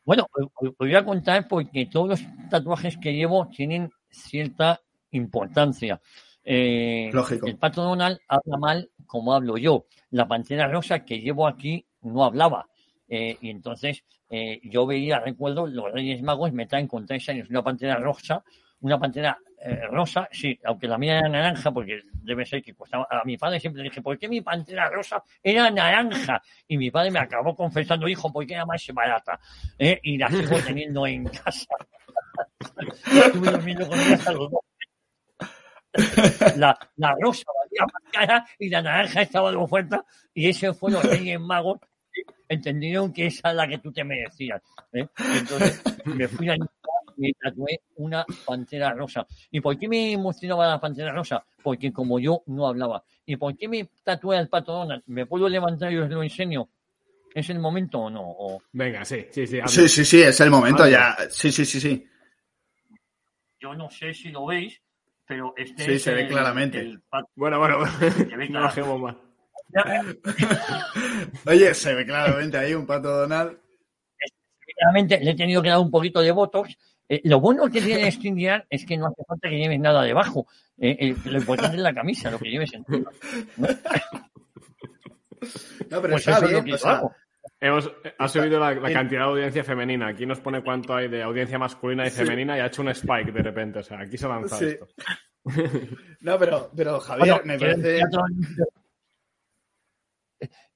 [0.04, 2.20] Bueno, os- os voy a contar porque todos los
[2.50, 4.80] tatuajes que llevo tienen cierta
[5.12, 6.00] importancia.
[6.44, 7.46] Eh, Lógico.
[7.46, 9.86] El pato Donald habla mal como hablo yo.
[10.10, 12.68] La pantera rosa que llevo aquí no hablaba.
[13.08, 17.48] Eh, y entonces eh, yo veía, recuerdo, los Reyes Magos me traen con tres años
[17.50, 18.42] una pantera rosa,
[18.80, 23.06] una pantera eh, rosa, sí, aunque la mía era naranja, porque debe ser que costaba.
[23.10, 26.42] A mi padre siempre le dije, ¿por qué mi pantera rosa era naranja?
[26.68, 29.40] Y mi padre me acabó confesando, hijo, porque era más barata.
[29.78, 29.98] ¿eh?
[30.02, 31.66] Y la sigo teniendo en casa.
[36.56, 40.90] La, la rosa valía más cara y la naranja estaba de oferta y ese fue
[40.90, 41.78] los Reyes Magos
[42.48, 44.62] entendieron que esa es la que tú te merecías.
[44.92, 45.06] ¿eh?
[45.34, 46.60] Entonces me fui a y
[47.16, 49.24] me tatué una pantera rosa.
[49.50, 51.44] ¿Y por qué me emocionaba la pantera rosa?
[51.62, 53.04] Porque como yo no hablaba.
[53.24, 55.02] ¿Y por qué me tatué al pato Donald?
[55.06, 56.68] ¿Me puedo levantar y os lo enseño?
[57.32, 58.22] ¿Es el momento o no?
[58.24, 59.60] O- Venga, sí, sí, sí.
[59.66, 61.16] Sí, sí, sí, es el momento ya.
[61.30, 62.06] Sí, sí, sí, sí.
[63.60, 64.80] yo no sé si lo veis,
[65.26, 66.78] pero este Sí, es se ve el- claramente.
[66.80, 67.28] el pato.
[67.34, 67.78] Bueno, bueno,
[68.38, 69.16] ve no bajemos más.
[71.46, 73.58] Oye, se ve claramente ahí un pato Donald.
[74.76, 76.76] Realmente le he tenido que dar un poquito de botox.
[77.08, 80.46] Eh, lo bueno que tiene Stindian es que no hace falta que lleves nada debajo.
[80.78, 83.10] Eh, eh, lo importante es la camisa, lo que lleves encima.
[85.90, 87.12] No, pero Pues está eso es lo que o yo sea, hago.
[87.60, 90.08] Hemos, ha subido la, cantidad de audiencia femenina.
[90.08, 92.16] Aquí nos pone cuánto hay de audiencia masculina y Sí.
[92.16, 93.78] femenina y ha hecho un spike de repente.
[93.80, 94.66] O sea, aquí se ha lanzado Sí.
[94.68, 94.88] esto.
[96.20, 98.00] no, pero, pero Javier, Bueno, me parece.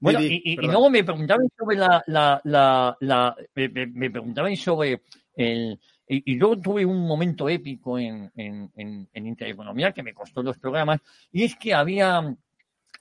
[0.01, 4.57] Bueno, y, y- luego me preguntaban sobre la, la, la, la- me, me- me preguntaban
[4.57, 5.03] sobre
[5.34, 5.78] el
[6.11, 10.42] y, y luego tuve un momento épico en, en, en, en Intereconomía que me costó
[10.42, 11.01] los programas
[11.32, 12.22] y es que había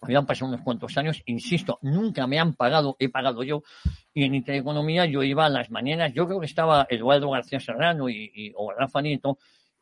[0.01, 3.63] habían pasado unos cuantos años, insisto, nunca me han pagado, he pagado yo,
[4.13, 8.07] y en Intereconomía yo iba a las mañanas, yo creo que estaba Eduardo García Serrano
[8.07, 9.39] y, y- o Rafa Nieto,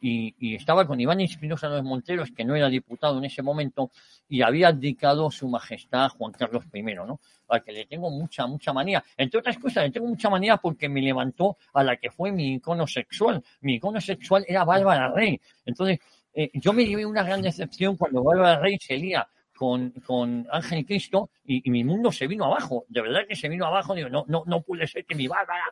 [0.07, 3.91] y, estaba con Iván Espinosa Los Monteros, que no era diputado en ese momento,
[4.29, 7.19] y había dedicado su majestad Juan Carlos I, ¿no?
[7.47, 9.03] Al que le tengo mucha, mucha manía.
[9.17, 12.55] Entre otras cosas, le tengo mucha manía porque me levantó a la que fue mi
[12.55, 13.43] icono sexual.
[13.61, 15.39] Mi icono sexual era Bárbara Rey.
[15.65, 15.99] Entonces,
[16.33, 20.85] eh, yo me llevé una gran decepción cuando Bárbara Rey se lía con, con Ángel
[20.85, 22.85] Cristo y, mi mundo se vino abajo.
[22.89, 23.95] De verdad que se vino abajo.
[23.95, 25.63] Digo, no, no, no puede ser que mi Bárbara,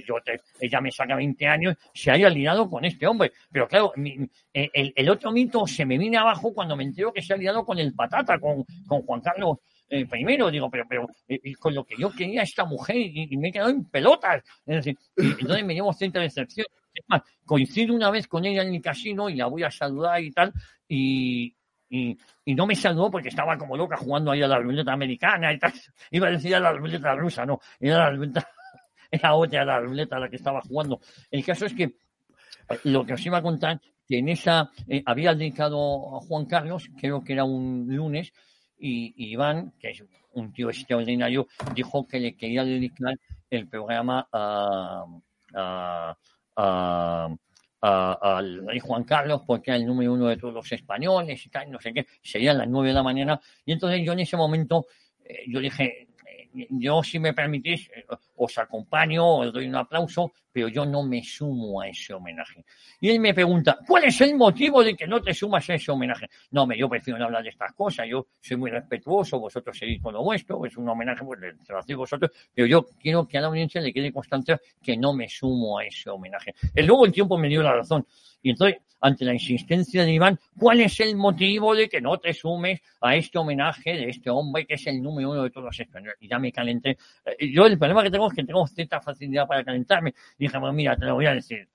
[0.00, 3.32] yo te- ella me saca 20 años, se haya liado con este hombre.
[3.50, 7.34] Pero claro, eh, el, otro mito se me viene abajo cuando me entero que se
[7.34, 9.58] ha liado con el patata, con, con Juan Carlos
[9.94, 13.48] eh, primero, digo, pero, pero eh, con lo que yo quería esta mujer y, me
[13.48, 14.42] he quedado en pelotas.
[14.64, 14.96] Entonces
[15.66, 16.66] me llevo cierta decepción.
[16.94, 20.22] Es más, coincido una vez con ella en el casino y la voy a saludar
[20.22, 20.50] y tal,
[20.88, 21.54] y,
[21.90, 22.16] y,
[22.46, 25.58] y no me saludó porque estaba como loca jugando ahí a la ruleta americana y
[25.58, 25.72] tal.
[26.10, 28.48] Iba a decir a la ruleta rusa, no, era la ruleta,
[29.26, 31.00] era otra la ruleta a la que estaba jugando.
[31.30, 35.02] El caso es que eh, lo que os iba a contar, que en esa eh,
[35.06, 38.32] había dedicado a Juan Carlos, creo que era un lunes,
[38.78, 43.14] y, Iván, que es un tío extraordinario, dijo que le quería dedicar
[43.50, 45.04] el programa a,
[45.54, 46.16] a,
[46.56, 47.28] a-
[47.84, 51.50] a- al rey Juan Carlos porque era el número uno de todos los españoles y
[51.50, 53.40] tal, no sé qué, sería a las nueve de la mañana.
[53.64, 54.86] Y entonces yo en ese momento,
[55.24, 56.08] eh, yo dije,
[56.54, 58.04] yo si me permitís, eh,
[58.36, 62.64] os acompaño, os doy un aplauso, pero yo no me sumo a ese homenaje.
[63.00, 65.90] Y él me pregunta, ¿cuál es el motivo de que no te sumas a ese
[65.90, 66.28] homenaje?
[66.50, 70.00] No, me, yo prefiero no hablar de estas cosas, yo soy muy respetuoso, vosotros seguís
[70.00, 73.38] con lo vuestro, es un homenaje, pues se lo hacéis vosotros, pero yo quiero que
[73.38, 76.54] a la audiencia le quede constancia que no me sumo a ese homenaje.
[76.74, 78.06] Y luego el tiempo me dio la razón.
[78.42, 82.32] Y entonces, ante la insistencia de Iván, ¿cuál es el motivo de que no te
[82.32, 85.80] sumes a este homenaje de este hombre que es el número uno de todos los
[85.80, 86.16] españoles?
[86.20, 86.98] Y ya me calenté.
[87.24, 90.14] Eh, Yo el problema que tengo es que tengo cierta facilidad para calentarme.
[90.42, 91.68] Dije, bueno, mira, te lo voy a decir.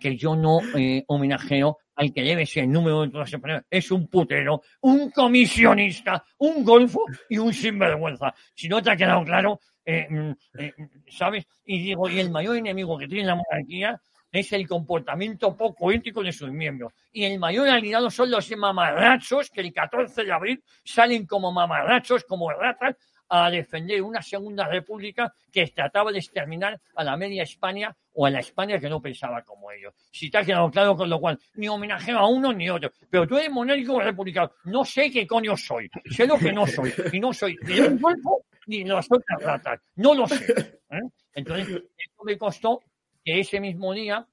[0.00, 3.64] Que yo no eh, homenajeo al que debe ser el número de los españoles.
[3.70, 8.34] Es un putero, un comisionista, un golfo y un sinvergüenza.
[8.54, 10.72] Si no te ha quedado claro, eh, mm, eh,
[11.08, 11.46] ¿sabes?
[11.64, 14.00] Y digo, y el mayor enemigo que tiene la monarquía
[14.32, 16.92] es el comportamiento poco ético de sus miembros.
[17.12, 22.24] Y el mayor aliado son los mamarrachos que el 14 de abril salen como mamarrachos,
[22.24, 22.96] como ratas,
[23.34, 28.30] a defender una segunda república que trataba de exterminar a la media España o a
[28.30, 29.94] la España que no pensaba como ellos.
[30.10, 32.92] Si te ha quedado claro, con lo cual, ni homenajeo a uno ni otro.
[33.08, 34.50] Pero tú eres monárquico republicano.
[34.64, 35.90] No sé qué coño soy.
[36.10, 36.92] Sé lo que no soy.
[37.10, 39.80] Y no soy ni un golfo ni las otras ratas.
[39.96, 40.80] No lo sé.
[40.90, 41.00] ¿eh?
[41.32, 42.80] Entonces, esto me costó
[43.24, 44.26] que ese mismo día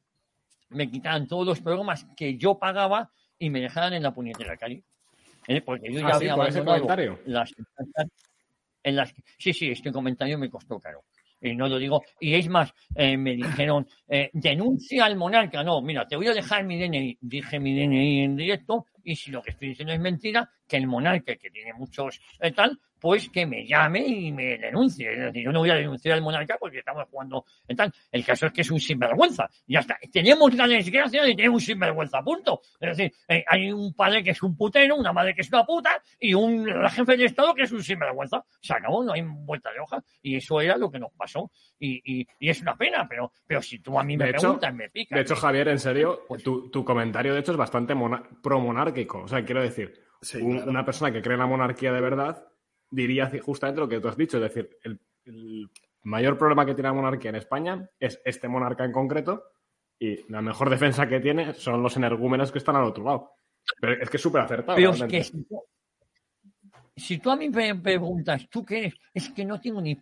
[0.72, 4.84] me quitaran todos los programas que yo pagaba y me dejaran en la puñetera calle.
[5.48, 5.62] ¿Eh?
[5.62, 7.56] Porque yo ya Ah, sí, había ese abandonado las
[8.84, 11.04] en las que- sí, sí, este comentario me costó caro.
[11.42, 12.04] Y no lo digo.
[12.20, 15.64] Y es más, eh, me dijeron, eh, denuncia al monarca.
[15.64, 17.18] No, mira, te voy a dejar mi DNI.
[17.22, 18.88] Dije mi DNI en directo.
[19.06, 22.52] Y si lo que estoy diciendo es mentira, que el monarca, que tiene muchos eh,
[22.52, 25.12] tal, pues que me llame y me denuncie.
[25.14, 27.94] Es decir, yo no voy a denunciar al monarca porque estamos jugando en tal.
[28.12, 29.50] El caso es que es un sinvergüenza.
[29.68, 29.98] Y ya está.
[30.12, 32.62] Tenemos la desgracia de tener un sinvergüenza, punto.
[32.80, 35.64] Es decir, eh, hay un padre que es un putero, una madre que es una
[35.66, 38.44] puta y un jefe de Estado que es un sinvergüenza.
[38.62, 40.04] Se acabó, no hay vuelta de hoja.
[40.22, 41.52] Y eso era lo que nos pasó.
[41.80, 44.42] Y, y, y es una pena, pero, pero si tú a mí me De hecho-
[44.42, 45.16] preguntas, me picas.
[45.16, 49.20] De hecho, Javier, en serio, Pues- tu, tu comentario de hecho es bastante mona- pro-monárquico.
[49.24, 50.72] O sea, quiero decir, Sí, un- claro.
[50.72, 52.46] una persona que cree en la monarquía de verdad
[52.90, 54.38] diría justamente lo que tú has dicho.
[54.38, 55.70] Es decir, el, el
[56.04, 59.44] mayor problema que tiene la monarquía en España es este monarca en concreto
[60.00, 63.32] y la mejor defensa que tiene son los energúmenos que están al otro lado.
[63.80, 64.76] Pero es que es súper acertado.
[64.76, 65.64] Pero es que si tú,
[66.96, 68.94] si tú a mí me preguntas, ¿tú qué eres?
[69.14, 69.98] Es que no tengo ni,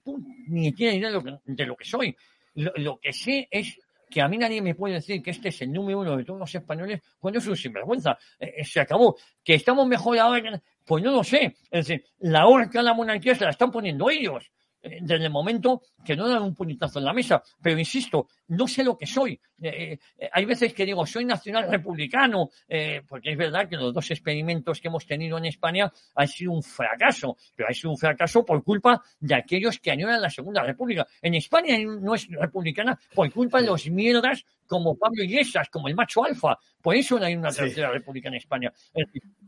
[0.48, 2.16] ni idea de lo que, de lo que soy.
[2.56, 3.80] Lo, lo que sé es
[4.10, 6.40] que a mí nadie me puede decir que este es el número uno de todos
[6.40, 8.18] los españoles cuando es un sinvergüenza.
[8.40, 9.18] Eh, eh, se acabó.
[9.44, 10.62] Que estamos mejor ahora.
[10.86, 11.58] Pues no lo sé.
[11.70, 14.50] Es decir, la horca a la monarquía se la están poniendo ellos.
[14.82, 17.44] eh, Desde el momento que no dan un puñetazo en la mesa.
[17.62, 19.40] Pero insisto, no sé lo que soy.
[19.62, 23.94] Eh, eh, hay veces que digo, soy nacional republicano, eh, porque es verdad que los
[23.94, 27.98] dos experimentos que hemos tenido en España han sido un fracaso, pero ha sido un
[27.98, 31.06] fracaso por culpa de aquellos que añoran la Segunda República.
[31.22, 35.96] En España no es republicana por culpa de los mierdas como Pablo Iglesias, como el
[35.96, 36.58] macho alfa.
[36.82, 37.62] Por eso no hay una Sí.
[37.62, 38.72] tercera república en España.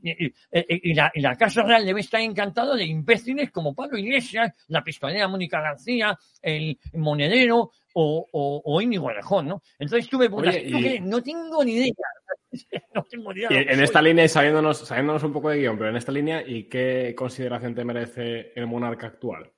[0.02, 4.82] Y la, y la Casa Real debe estar encantada de imbéciles como Pablo Iglesias, la
[4.82, 9.10] pistolera Mónica García, el monedero o, o, o Íñigo
[9.44, 9.62] ¿no?
[9.78, 11.00] Entonces tú me preguntas, Oye, ¿tú y- qué?
[11.00, 11.94] no tengo ni idea.
[12.94, 13.50] no tengo ni idea.
[13.52, 16.44] Y en esta línea, y sabiéndonos, sabiéndonos un poco de guion, pero en esta línea,
[16.46, 19.52] ¿y qué consideración te merece el monarca actual?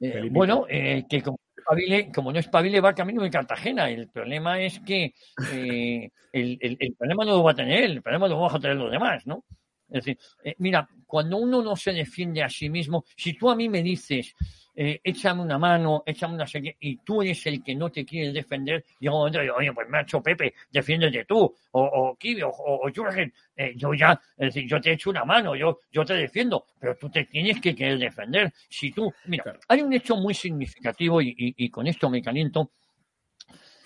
[0.00, 3.88] Eh, bueno, eh, que como, espabile- como no espabile va camino de Cartagena.
[3.90, 5.14] El problema es que
[5.52, 8.54] eh, el, el- el problema no lo va a tener él, el problema lo vamos
[8.54, 9.44] a tener los demás, ¿no?
[9.88, 13.54] Es decir, eh, mira, cuando uno no se defiende a sí mismo, si tú a
[13.56, 14.34] mí me dices,
[14.74, 18.34] eh, échame una mano, échame una serie, y tú eres el que no te quieres
[18.34, 21.38] defender, llega un momento de, oye, pues macho Pepe, defiéndete tú,
[21.70, 25.10] o, o Kibi, o, o, o Jürgen, eh, yo ya, es decir, yo te echo
[25.10, 28.52] una mano, yo, yo te defiendo, pero tú te tienes que querer defender.
[28.68, 29.60] Si tú, mira, Claro.
[29.68, 32.70] hay un hecho muy significativo y, y- y con esto me caliento.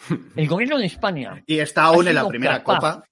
[0.34, 3.02] El gobierno de España Y está aún en la primera capaz.
[3.02, 3.04] copa.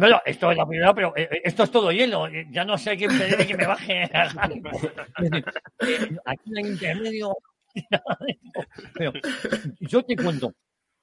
[0.00, 2.26] Bueno, esto es la primera, pero eh, eh, esto es todo hielo.
[2.26, 4.02] eh, Ya no sé a quién pedirle que me baje.
[6.24, 7.36] Aquí en el intermedio.
[8.94, 9.12] Pero
[9.80, 10.54] yo te cuento.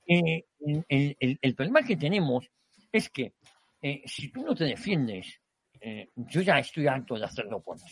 [0.07, 0.43] eh,
[0.89, 2.49] el, el- el problema que tenemos
[2.91, 3.33] es que
[3.81, 5.39] eh, si tú no te defiendes,
[5.81, 7.85] eh, yo ya estoy harto de hacerlo por ti.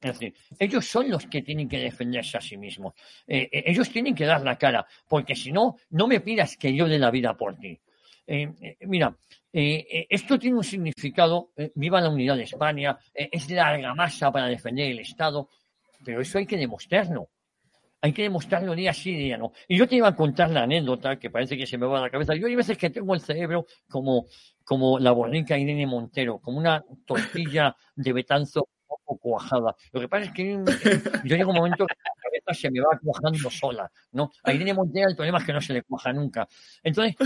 [0.00, 2.94] Es decir, ellos son los que tienen que defenderse a sí mismos.
[3.26, 6.98] Ellos tienen que dar la cara, porque si no, no me pidas que yo dé
[6.98, 7.78] la vida por ti.
[8.30, 9.16] Eh, eh, mira,
[9.50, 14.90] eh, esto tiene un significado, viva la unidad de España, es larga masa para defender
[14.90, 15.48] el Estado,
[16.04, 17.30] pero eso hay que demostrarlo.
[18.02, 19.52] Hay que demostrarlo día sí, día no.
[19.66, 22.02] Y yo te iba a contar la anécdota que parece que se me va a
[22.02, 22.34] la cabeza.
[22.34, 24.26] Yo hay veces que tengo el cerebro como,
[24.62, 28.68] como la borrica Irene Montero, como una tortilla de betanzo
[29.08, 29.74] poco cuajada.
[29.92, 30.58] Lo que pasa es que
[31.24, 34.30] yo llego un momento que la boca se me va cuajando sola, ¿no?
[34.42, 36.46] A Irene el problema es que no se le cuaja nunca.
[36.82, 37.16] Entonces,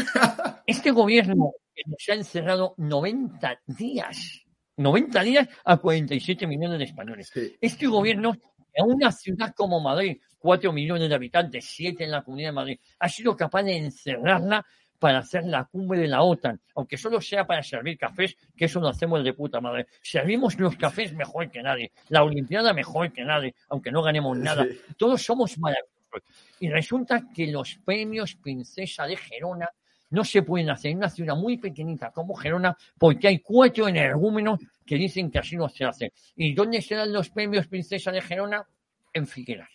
[0.67, 1.53] este gobierno
[1.87, 4.45] nos ha encerrado 90 días,
[4.77, 7.31] 90 días a 47 millones de españoles.
[7.33, 7.57] Sí.
[7.61, 12.51] Este gobierno, a una ciudad como Madrid, 4 millones de habitantes, 7 en la Comunidad
[12.51, 14.65] de Madrid, ha sido capaz de encerrarla
[15.03, 18.79] para hacer la cumbre de la OTAN, aunque solo sea para servir cafés, que eso
[18.79, 19.89] lo hacemos de puta madre.
[20.01, 24.63] Servimos los cafés mejor que nadie, la Olimpiada mejor que nadie, aunque no ganemos nada.
[24.63, 24.79] Sí.
[24.97, 26.23] Todos somos maravillosos.
[26.61, 29.69] Y resulta que los premios Princesa de Gerona
[30.11, 34.61] no se pueden hacer en una ciudad muy pequeñita como Gerona porque hay cuatro energúmenos
[34.87, 36.13] que dicen que así no se hace.
[36.37, 38.65] ¿Y dónde se dan los premios Princesa de Gerona?
[39.13, 39.72] En Figueras.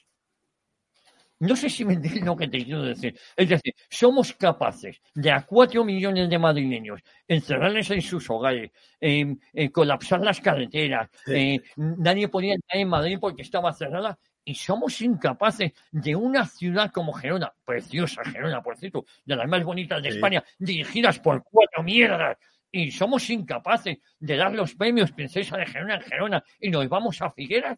[1.39, 3.15] No sé si me entiendes lo que te quiero decir.
[3.35, 9.35] Es decir, somos capaces de a cuatro millones de madrileños encerrarles en sus hogares, eh,
[9.53, 11.33] eh, colapsar las carreteras, Sí.
[11.35, 16.91] eh, nadie podía entrar en Madrid porque estaba cerrada y somos incapaces de una ciudad
[16.91, 20.15] como Gerona, preciosa Gerona, por cierto, de las más bonitas de Sí.
[20.15, 22.37] España, dirigidas por cuatro mierdas.
[22.71, 27.21] Y somos incapaces de dar los premios Princesa de Gerona en Gerona y nos vamos
[27.21, 27.77] a Figueras.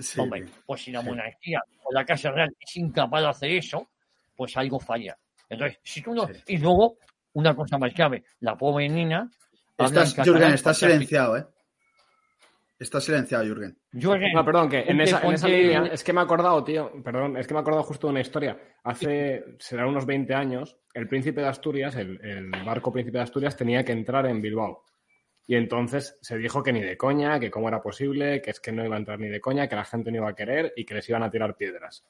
[0.00, 0.20] Sí.
[0.20, 3.88] Hombre, pues si la monarquía o la Casa Real es incapaz de hacer eso,
[4.34, 5.16] pues algo falla.
[5.48, 6.26] Entonces, si tú no.
[6.26, 6.34] Sí.
[6.48, 6.96] Y luego,
[7.34, 9.30] una cosa más clave, la pobre nena.
[9.78, 11.44] Estás, Jürgen, estás silenciado, ¿eh?
[12.78, 13.78] Estás silenciado, Jürgen.
[13.92, 16.62] Jürgen, No, perdón, que en esa, en esa ponte- línea es que me he acordado,
[16.62, 18.58] tío, perdón, es que me he acordado justo de una historia.
[18.84, 23.56] Hace, será unos 20 años, el príncipe de Asturias, el, el barco príncipe de Asturias,
[23.56, 24.84] tenía que entrar en Bilbao.
[25.46, 28.72] Y entonces se dijo que ni de coña, que cómo era posible, que es que
[28.72, 30.84] no iba a entrar ni de coña, que la gente no iba a querer y
[30.84, 32.04] que les iban a tirar piedras.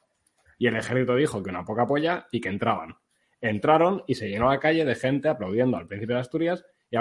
[0.58, 2.96] Y el ejército dijo que una poca polla y que entraban.
[3.42, 6.96] Entraron y se llenó la calle de gente aplaudiendo al príncipe de Asturias y,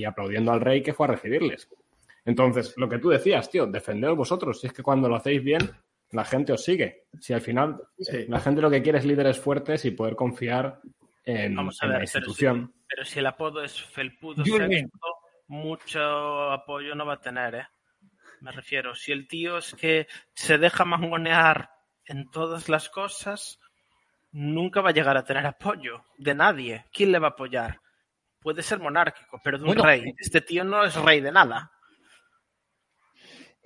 [0.00, 1.68] y aplaudiendo al rey que fue a recibirles.
[2.24, 4.60] Entonces, lo que tú decías, tío, defendeos vosotros.
[4.60, 5.68] Si es que cuando lo hacéis bien,
[6.12, 7.06] la gente os sigue.
[7.18, 8.26] Si al final Sí.
[8.28, 10.80] la gente lo que quiere es líderes fuertes y poder confiar
[11.24, 12.72] en, Vamos a en ver, la pero institución.
[12.86, 14.44] Pero si el apodo es Felpudo.
[15.48, 17.66] Mucho apoyo no va a tener, ¿eh?
[18.40, 21.70] Me refiero, si el tío es que se deja mangonear
[22.04, 23.58] en todas las cosas,
[24.30, 26.84] nunca va a llegar a tener apoyo de nadie.
[26.92, 27.80] ¿Quién le va a apoyar?
[28.40, 30.02] Puede ser monárquico, pero de un Bueno, rey.
[30.02, 30.14] eh.
[30.18, 31.72] Este tío no es rey de nada.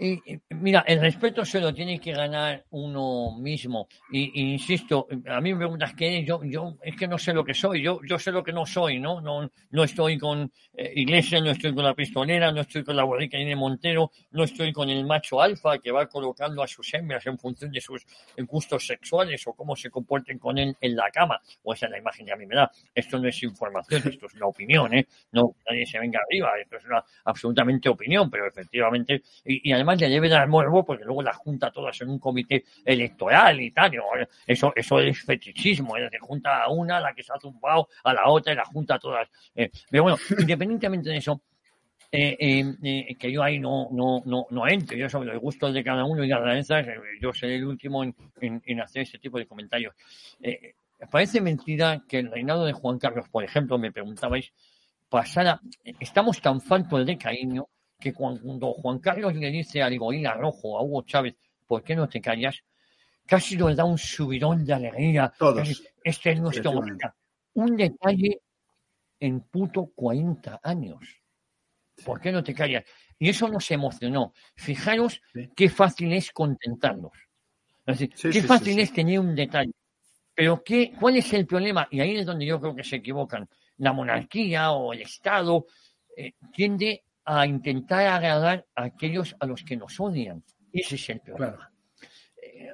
[0.05, 3.87] Y, mira, el respeto se lo tiene que ganar uno mismo.
[4.11, 7.33] Y, y insisto, a mí me preguntas qué eres, yo, yo es que no sé
[7.33, 9.21] lo que soy, yo, yo sé lo que no soy, ¿no?
[9.21, 13.05] No, no estoy con eh, Iglesia, no estoy con la pistolera, no estoy con la
[13.05, 17.25] borrica de Montero, no estoy con el macho alfa que va colocando a sus hembras
[17.27, 18.05] en función de sus
[18.39, 21.41] gustos sexuales o cómo se comporten con él en la cama.
[21.63, 22.69] O esa es la imagen que a mí me da.
[22.93, 25.07] Esto no es información, esto es una opinión, ¿eh?
[25.31, 29.92] No, nadie se venga arriba, esto es una absolutamente opinión, pero efectivamente, y, y además
[29.97, 33.93] le debe dar morbo porque luego las junta todas en un comité electoral y tal.
[33.93, 34.05] ¿no?
[34.47, 36.09] Eso, eso es fetichismo, ¿eh?
[36.11, 38.65] se junta a una, a la que se ha zumbado, a la otra y la
[38.65, 39.29] junta todas.
[39.55, 39.71] eh.
[39.91, 41.43] Pero bueno, independientemente de eso,
[42.15, 45.83] eh, eh, eh, que yo ahí no, no, no, entro, yo sobre los gustos de
[45.83, 46.87] cada uno y las eh,
[47.21, 49.95] yo seré el último en, en, en hacer ese tipo de comentarios.
[51.11, 54.53] Parece mentira que el reinado de Juan Carlos, por ejemplo, me preguntabais,
[55.09, 55.59] pasara,
[55.99, 57.67] estamos tan faltos de cariño
[58.03, 61.37] que cuando Juan Carlos le dice al gorila rojo a Hugo Chávez,
[61.67, 62.63] ¿por qué no te callas?
[63.25, 65.33] Casi nos da un subidón de alegría.
[65.39, 65.83] Todos.
[66.03, 67.09] Este es nuestro momento.
[67.55, 68.41] Un detalle
[69.21, 70.99] en puto 40 años.
[72.05, 72.85] ¿Por qué no te callas?
[73.19, 74.33] Y eso nos emocionó.
[74.57, 75.49] Fijaros Sí.
[75.55, 77.13] qué fácil es contentarnos.
[77.87, 79.73] Es decir, Sí, qué sí, fácil es tener un detalle.
[80.35, 81.87] Pero ¿qué, ¿cuál es el problema?
[81.91, 83.49] Y ahí es donde yo creo que se equivocan.
[83.77, 85.67] La monarquía o el Estado
[86.17, 90.43] eh, tiende a intentar agradar a aquellos a los que nos odian.
[90.73, 91.71] Ese es el problema.
[92.43, 92.71] Eh,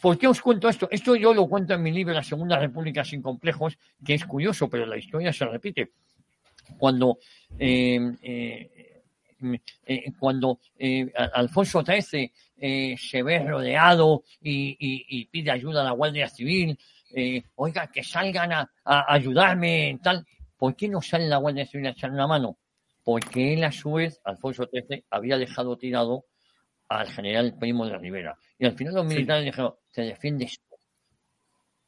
[0.00, 0.88] ¿Por qué os cuento esto?
[0.90, 4.68] Esto yo lo cuento en mi libro La Segunda República sin complejos, que es curioso,
[4.70, 5.92] pero la historia se repite.
[6.78, 7.18] Cuando,
[7.58, 9.02] eh, eh,
[9.86, 15.84] eh, cuando eh, Alfonso XIII eh, se ve rodeado y, y- y pide ayuda a
[15.84, 16.78] la Guardia Civil,
[17.14, 20.24] eh, oiga, que salgan a, a ayudarme, tal.
[20.56, 22.58] ¿Por qué no sale la Guardia Civil a echar una mano?
[23.10, 26.26] Porque él, a su vez, Alfonso XIII, había dejado tirado
[26.88, 28.36] al general Primo de Rivera.
[28.56, 29.14] Y al final los Sí.
[29.14, 30.76] militares dijeron, te defiendes tú.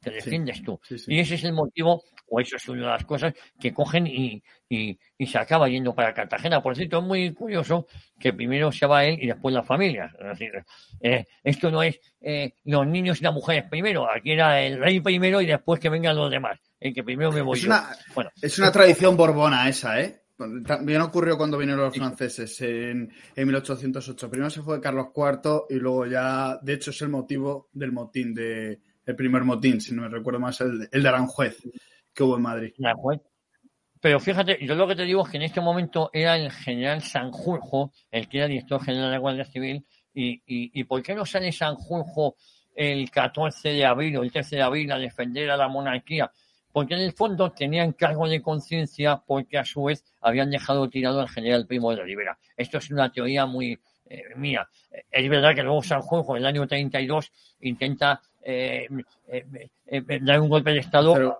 [0.01, 0.15] Te Sí.
[0.17, 0.77] defiendes tú.
[0.83, 1.13] Sí, sí.
[1.13, 4.43] Y ese es el motivo, o eso es una de las cosas que cogen y,
[4.67, 6.61] y, y se acaba yendo para Cartagena.
[6.61, 7.87] Por cierto, es muy curioso
[8.19, 10.13] que primero se va él y después la familia.
[10.19, 10.51] Es decir,
[10.99, 14.09] eh, esto no es eh, los niños y las mujeres primero.
[14.11, 16.59] Aquí era el rey primero y después que vengan los demás.
[16.81, 17.69] El que primero me voy Es yo.
[17.69, 20.19] una, Bueno, es una tradición borbona esa, ¿eh?
[20.35, 24.29] También ocurrió cuando vinieron los franceses en, en 1808.
[24.29, 28.33] Primero se fue Carlos IV y luego ya, de hecho, es el motivo del motín,
[28.33, 31.57] de, el primer motín, si no me recuerdo más, el, el de Aranjuez,
[32.13, 32.73] que hubo en Madrid.
[32.83, 33.21] Aranjuez.
[34.01, 37.01] Pero fíjate, yo lo que te digo es que en este momento era el general
[37.01, 41.15] Sanjurjo, el que era director general de la Guardia Civil, y, y, y ¿por qué
[41.15, 42.35] no sale Sanjurjo
[42.75, 46.29] el 14 de abril o el 13 de abril a defender a la monarquía?
[46.73, 51.21] Porque en el fondo tenían cargo de conciencia porque a su vez habían dejado tirado
[51.21, 52.37] al general Primo de Rivera.
[52.57, 54.67] Esto es una teoría muy eh, mía.
[55.09, 58.87] Es verdad que luego Sanjurjo en el año 32 intenta eh,
[59.27, 59.45] eh,
[59.85, 61.39] eh, dar un golpe de Estado Pero-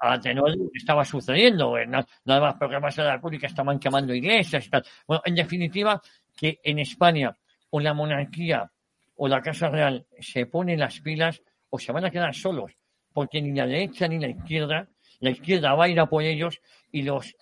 [0.00, 1.78] a, a tenor de lo que estaba sucediendo.
[1.78, 4.84] eh, na- Nada más programas de la República estaban quemando iglesias y tal.
[5.06, 6.02] Bueno, en definitiva,
[6.36, 7.34] que en España
[7.70, 8.68] o la monarquía
[9.16, 11.40] o la Casa Real se ponen las pilas
[11.70, 12.72] o se van a quedar solos,
[13.16, 14.86] porque ni la derecha ni la izquierda,
[15.20, 16.60] la izquierda va a ir a por ellos
[16.92, 17.34] y los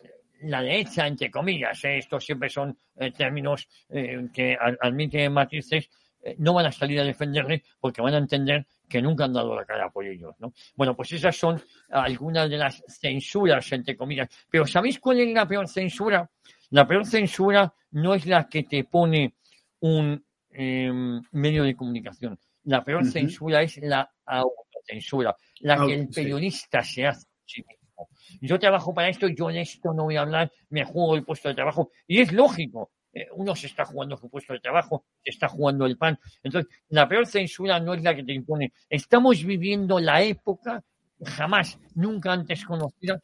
[0.42, 5.90] la derecha, entre comillas, eh, estos siempre son eh, términos eh, que ad- admiten matices,
[6.38, 9.64] no van a salir a defenderle porque van a entender que nunca han dado la
[9.64, 10.52] cara por ellos, ¿no?
[10.76, 11.60] Bueno, pues esas son
[11.90, 14.28] algunas de las censuras, entre comillas.
[14.48, 16.30] Pero ¿sabéis cuál es la peor censura?
[16.70, 19.34] La peor censura no es la que te pone
[19.80, 20.90] un eh,
[21.32, 22.38] medio de comunicación.
[22.64, 27.64] La peor censura es la autocensura, la Au- que el periodista se hace a sí
[27.66, 28.08] mismo.
[28.40, 31.48] Yo trabajo para esto, yo de esto no voy a hablar, me juego el puesto
[31.48, 31.90] de trabajo.
[32.06, 35.86] Y es lógico, eh, uno se está jugando su puesto de trabajo, se está jugando
[35.86, 36.18] el pan.
[36.42, 38.72] Entonces, la peor censura no es la que te impone.
[38.88, 40.82] Estamos viviendo la época
[41.24, 43.20] jamás, nunca antes conocida,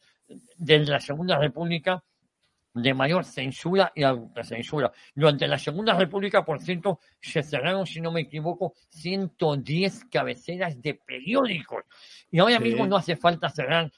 [0.57, 2.01] desde la Segunda República,
[2.73, 4.91] de mayor censura y autocensura.
[5.13, 10.95] Durante la Segunda República, por cierto, se cerraron, si no me equivoco, 110 cabeceras de
[10.95, 11.83] periódicos.
[12.29, 12.63] Y ahora Sí.
[12.63, 13.91] mismo no hace falta cerrar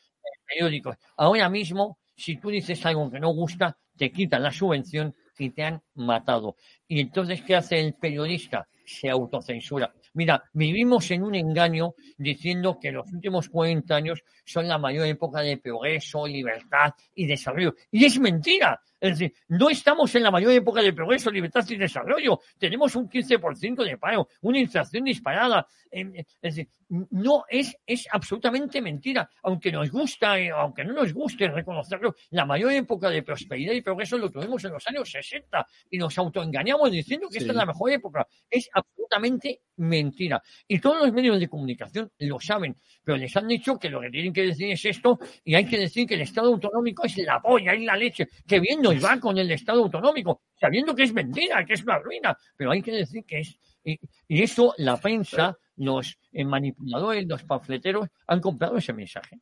[0.48, 0.98] periódicos.
[1.18, 5.64] Ahora mismo, si tú dices algo que no gusta, te quitan la subvención y te
[5.64, 6.56] han matado.
[6.88, 8.68] Y entonces, ¿qué hace el periodista?
[8.86, 9.94] Se autocensura.
[10.14, 15.42] Mira, vivimos en un engaño diciendo que los últimos 40 años son la mayor época
[15.42, 17.76] de progreso, libertad y desarrollo.
[17.92, 18.80] Y es mentira.
[19.04, 22.40] Es decir, no estamos en la mayor época de progreso, libertad y desarrollo.
[22.58, 25.68] Tenemos un 15% de paro, una inflación disparada.
[25.92, 29.30] Eh, Es decir, no es, es absolutamente mentira.
[29.44, 33.82] Aunque nos gusta, eh, aunque no nos guste reconocerlo, la mayor época de prosperidad y
[33.82, 37.66] progreso lo tuvimos en los años 60 y nos autoengañamos diciendo que esta es la
[37.66, 38.26] mejor época.
[38.50, 40.42] Es absolutamente mentira.
[40.66, 44.10] Y todos los medios de comunicación lo saben, pero les han dicho que lo que
[44.10, 47.42] tienen que decir es esto y hay que decir que el Estado autonómico es la
[47.42, 48.28] polla, es la leche.
[48.48, 52.00] Que bien nos va con el Estado autonómico, sabiendo que es mentira, que es una
[52.00, 53.60] ruina, pero hay que decir que es.
[53.84, 59.40] Y, y eso la prensa, los eh, manipuladores, los panfleteros han comprado ese mensaje.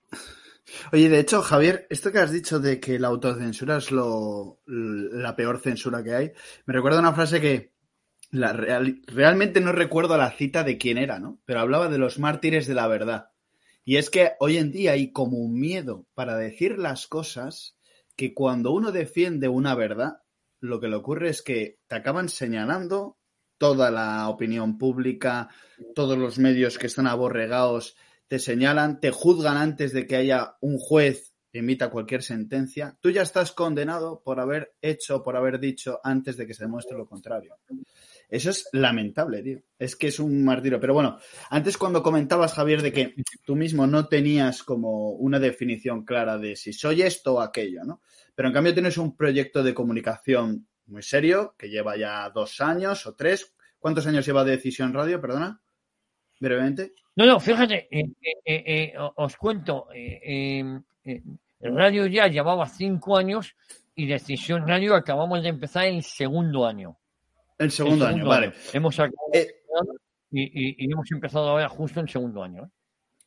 [0.91, 5.35] Oye, de hecho, Javier, esto que has dicho de que la autocensura es lo, la
[5.35, 6.31] peor censura que hay,
[6.65, 7.73] me recuerda una frase que
[8.31, 11.41] realmente no recuerdo la cita de quién era, ¿no?
[11.45, 13.31] Pero hablaba de los mártires de la verdad.
[13.83, 17.75] Y es que hoy en día hay como un miedo para decir las cosas
[18.21, 20.21] que cuando uno defiende una verdad,
[20.59, 23.17] lo que le ocurre es que te acaban señalando
[23.57, 25.49] toda la opinión pública,
[25.95, 27.95] todos los medios que están aborregados
[28.27, 32.95] te señalan, te juzgan antes de que haya un juez emita cualquier sentencia.
[33.01, 36.95] Tú ya estás condenado por haber hecho, por haber dicho antes de que se demuestre
[36.95, 37.57] lo contrario.
[38.31, 39.59] Eso es lamentable, tío.
[39.77, 40.79] Es que es un martirio.
[40.79, 41.19] Pero bueno,
[41.49, 43.13] antes cuando comentabas, Javier, de que
[43.45, 48.01] tú mismo no tenías como una definición clara de si soy esto o aquello, ¿no?
[48.33, 53.05] Pero en cambio tienes un proyecto de comunicación muy serio que lleva ya dos años
[53.05, 53.53] o tres.
[53.79, 55.19] ¿Cuántos años lleva de Decisión Radio?
[55.19, 55.61] Perdona.
[56.39, 56.93] Brevemente.
[57.17, 60.63] No, no, fíjate, eh, eh, eh, os cuento, eh,
[61.59, 63.55] Radio ya llevaba cinco años
[63.93, 66.97] y Decisión Radio acabamos de empezar el segundo año.
[67.61, 68.53] El El segundo, año, vale.
[68.73, 69.47] Hemos acabado Eh,
[70.31, 72.63] y, y- y hemos empezado ahora justo en segundo año.
[72.63, 72.69] ¿eh?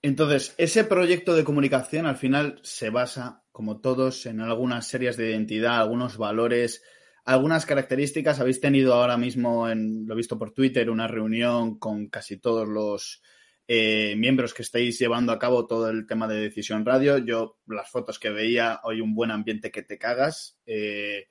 [0.03, 5.31] Entonces, ese proyecto de comunicación al final se basa, como todos, en algunas series de
[5.31, 6.83] identidad, algunos valores,
[7.25, 8.41] algunas características.
[8.41, 12.69] Habéis tenido ahora mismo, en, lo he visto por Twitter, una reunión con casi todos
[12.69, 13.23] los
[13.67, 17.17] eh, miembros que estáis llevando a cabo todo el tema de Decisión Radio.
[17.19, 20.59] Yo, las fotos que veía, hoy un buen ambiente que te cagas.
[20.67, 21.29] eh,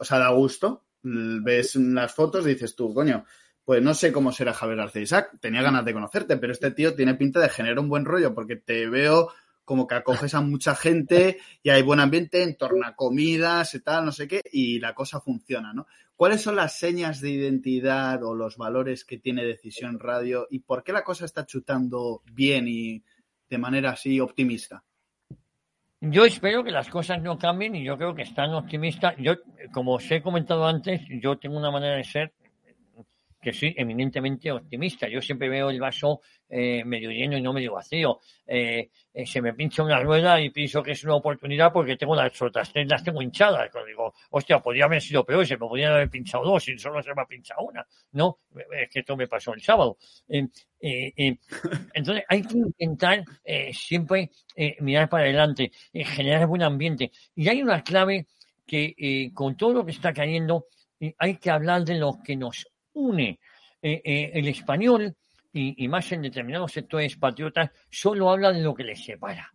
[0.00, 0.86] o sea, da gusto.
[1.02, 3.24] Ves las fotos y dices tú, coño,
[3.64, 6.94] pues no sé cómo será Javier García Isaac, tenía ganas de conocerte, pero este tío
[6.94, 9.32] tiene pinta de generar un buen rollo porque te veo
[9.64, 13.80] como que acoges a mucha gente y hay buen ambiente en torno a comidas y
[13.80, 15.86] tal, no sé qué, y la cosa funciona, ¿no?
[16.16, 20.82] ¿Cuáles son las señas de identidad o los valores que tiene Decisión Radio y por
[20.82, 23.02] qué la cosa está chutando bien y
[23.48, 24.84] de manera así optimista?
[26.04, 29.14] Yo espero que las cosas no cambien y yo creo que están optimistas.
[29.18, 29.34] Yo,
[29.70, 32.32] como os he comentado antes, yo tengo una manera de ser
[33.42, 35.08] que soy eminentemente optimista.
[35.08, 38.20] Yo siempre veo el vaso eh, medio lleno y no medio vacío.
[38.46, 42.14] Eh, eh, se me pincha una rueda y pienso que es una oportunidad porque tengo
[42.14, 43.68] las otras tres, las tengo hinchadas.
[43.72, 47.02] Cuando digo, hostia, podría haber sido peor, se me podrían haber pinchado dos y solo
[47.02, 47.84] se me ha pinchado una.
[48.12, 48.38] No,
[48.80, 49.98] es que esto me pasó el sábado.
[50.28, 53.24] entonces hay que intentar
[53.72, 54.30] siempre
[54.80, 57.10] mirar para adelante, generar buen ambiente.
[57.34, 58.26] Y hay una clave
[58.64, 60.66] que con todo lo que está cayendo,
[61.18, 63.38] hay que hablar de lo que nos une.
[63.84, 65.16] Eh, eh, el español,
[65.52, 69.52] y, más en determinados sectores patriotas, solo habla de lo que les separa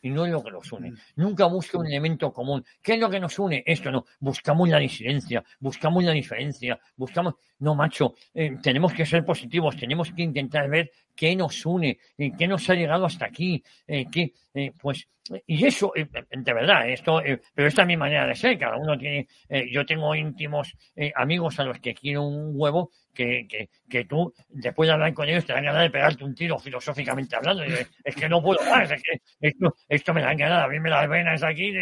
[0.00, 0.92] y no de lo que nos une.
[0.92, 0.96] Mm.
[1.16, 2.64] Nunca busca un elemento común.
[2.80, 3.64] ¿Qué es lo que nos une?
[3.66, 4.04] Esto no.
[4.20, 7.34] Buscamos la disidencia, buscamos la diferencia, buscamos.
[7.58, 12.46] No, macho, eh, tenemos que ser positivos, tenemos que intentar ver qué nos une, qué
[12.46, 14.32] nos ha llegado hasta aquí, qué,
[14.80, 15.08] pues
[15.46, 18.76] y eso, eh, de verdad, esto, eh, pero esta es mi manera de ser, cada
[18.76, 20.74] uno tiene, eh, yo tengo íntimos
[21.14, 25.28] amigos a los que quiero un huevo que, que, que, tú, después de hablar con
[25.28, 27.64] ellos, te dan ganas de pegarte un tiro filosóficamente hablando.
[27.64, 31.08] es que no puedo más, es que esto, esto me dan ganas de abrirme las
[31.08, 31.72] venas aquí.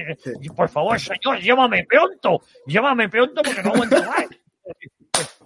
[0.54, 4.26] por favor, señor, llévame pronto, llévame pronto porque no aguanto más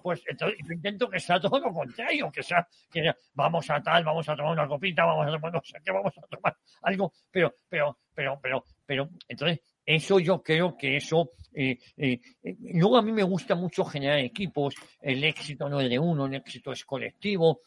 [0.03, 4.05] pues entonces yo intento que sea todo lo contrario, que sea, que vamos a tal,
[4.05, 7.13] vamos a tomar una copita, vamos a tomar, no sé qué, vamos a tomar algo,
[7.31, 12.97] pero, pero, pero, pero, pero, entonces, eso yo creo que eso, eh, eh, eh, luego
[12.97, 16.73] a mí me gusta mucho generar equipos, el éxito no es de uno, el éxito
[16.73, 17.61] es colectivo,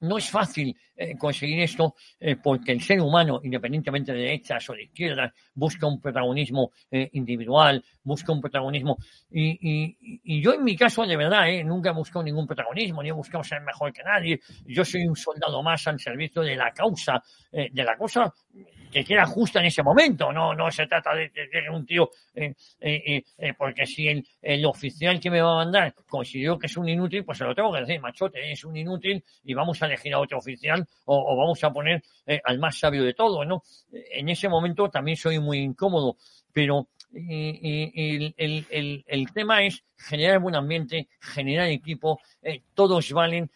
[0.00, 4.72] no es fácil eh, conseguir esto eh, porque el ser humano, independientemente de derechas o
[4.72, 8.96] de izquierdas, busca un protagonismo eh, individual, busca un protagonismo.
[9.30, 13.44] Y, yo en mi caso, de verdad, nunca he buscado ningún protagonismo, ni he buscado
[13.44, 14.40] ser mejor que nadie.
[14.66, 18.32] Yo soy un soldado más al servicio de la causa, de la cosa
[18.90, 20.32] que quiera justa en ese momento.
[20.32, 24.64] No, no se trata de, de, un tío, eh, eh, eh, porque si el, el,
[24.66, 27.72] oficial que me va a mandar considero que es un inútil, pues se lo tengo
[27.72, 31.62] que decir, machote, es un inútil y vamos a elegir a otro oficial o, vamos
[31.64, 32.02] a poner
[32.44, 33.62] al más sabio de todo, ¿no?
[33.92, 36.16] En ese momento también soy muy incómodo,
[36.52, 42.20] pero el, el, el, tema es generar buen ambiente, generar equipo,
[42.74, 43.50] todos valen,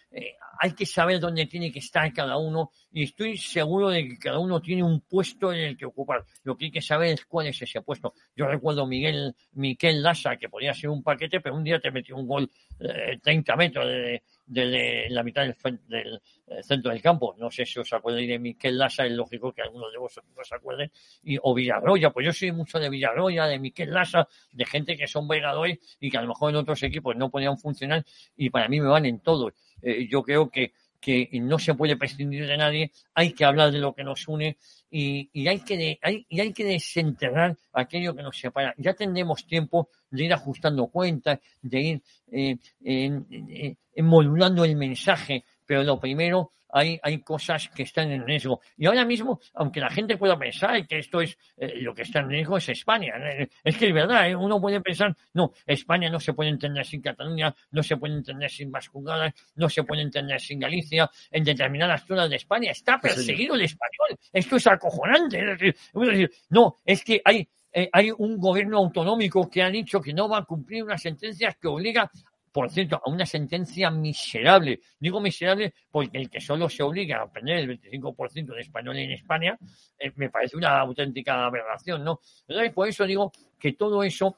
[0.62, 4.38] hay que saber dónde tiene que estar cada uno y estoy seguro de que cada
[4.38, 6.24] uno tiene un puesto en el que ocupar.
[6.45, 8.14] Lo que hay que saber es cuál es ese puesto.
[8.36, 12.16] Yo recuerdo Miguel, Miquel Lassa, que podía ser un paquete, pero un día te metió
[12.16, 15.57] un gol eh, 30 metros de, de, la mitad del,
[15.88, 17.34] del, eh, centro del campo.
[17.38, 20.53] No sé si os acordáis de Miquel Lassa, es lógico que algunos de vosotros os
[20.53, 20.93] acuerden.
[21.22, 25.07] Y, o Villarroya, pues yo soy mucho de Villarroya, de Miquel Lassa, de gente que
[25.07, 28.05] son vegadores y que a lo mejor en otros equipos no podían funcionar
[28.37, 29.53] y para mí me van en todos.
[29.83, 33.78] Eh, yo creo que, que no se puede prescindir de nadie, hay que hablar de
[33.78, 34.57] lo que nos une
[34.91, 38.74] y, y hay, que hay, y hay que desenterrar aquello que nos separa.
[38.78, 45.98] Ya tendremos tiempo de ir ajustando cuentas, de ir eh, modulando el mensaje, pero lo
[45.98, 48.60] primero hay, hay cosas que están en riesgo.
[48.76, 52.20] Y ahora mismo, aunque la gente pueda pensar que esto es eh, lo que está
[52.20, 54.34] en riesgo es España, eh, es que es verdad, ¿eh?
[54.34, 58.50] uno puede pensar, no, España no se puede entender sin Cataluña, no se puede entender
[58.50, 63.54] sin Vascugadas, no se puede entender sin Galicia, en determinadas zonas de España está perseguido
[63.54, 64.18] el español.
[64.32, 65.38] Esto es acojonante.
[65.38, 67.48] Es decir, no, es que hay
[67.90, 71.68] hay un gobierno autonómico que ha dicho que no va a cumplir unas sentencias que
[71.68, 72.10] obliga
[72.53, 74.80] por cierto, a una sentencia miserable.
[75.00, 79.12] Digo miserable porque el que solo se obliga a aprender el 25% de español en
[79.12, 79.59] España
[79.98, 82.20] eh, me parece una auténtica aberración, ¿no?
[82.46, 84.36] Entonces, por eso digo que todo eso,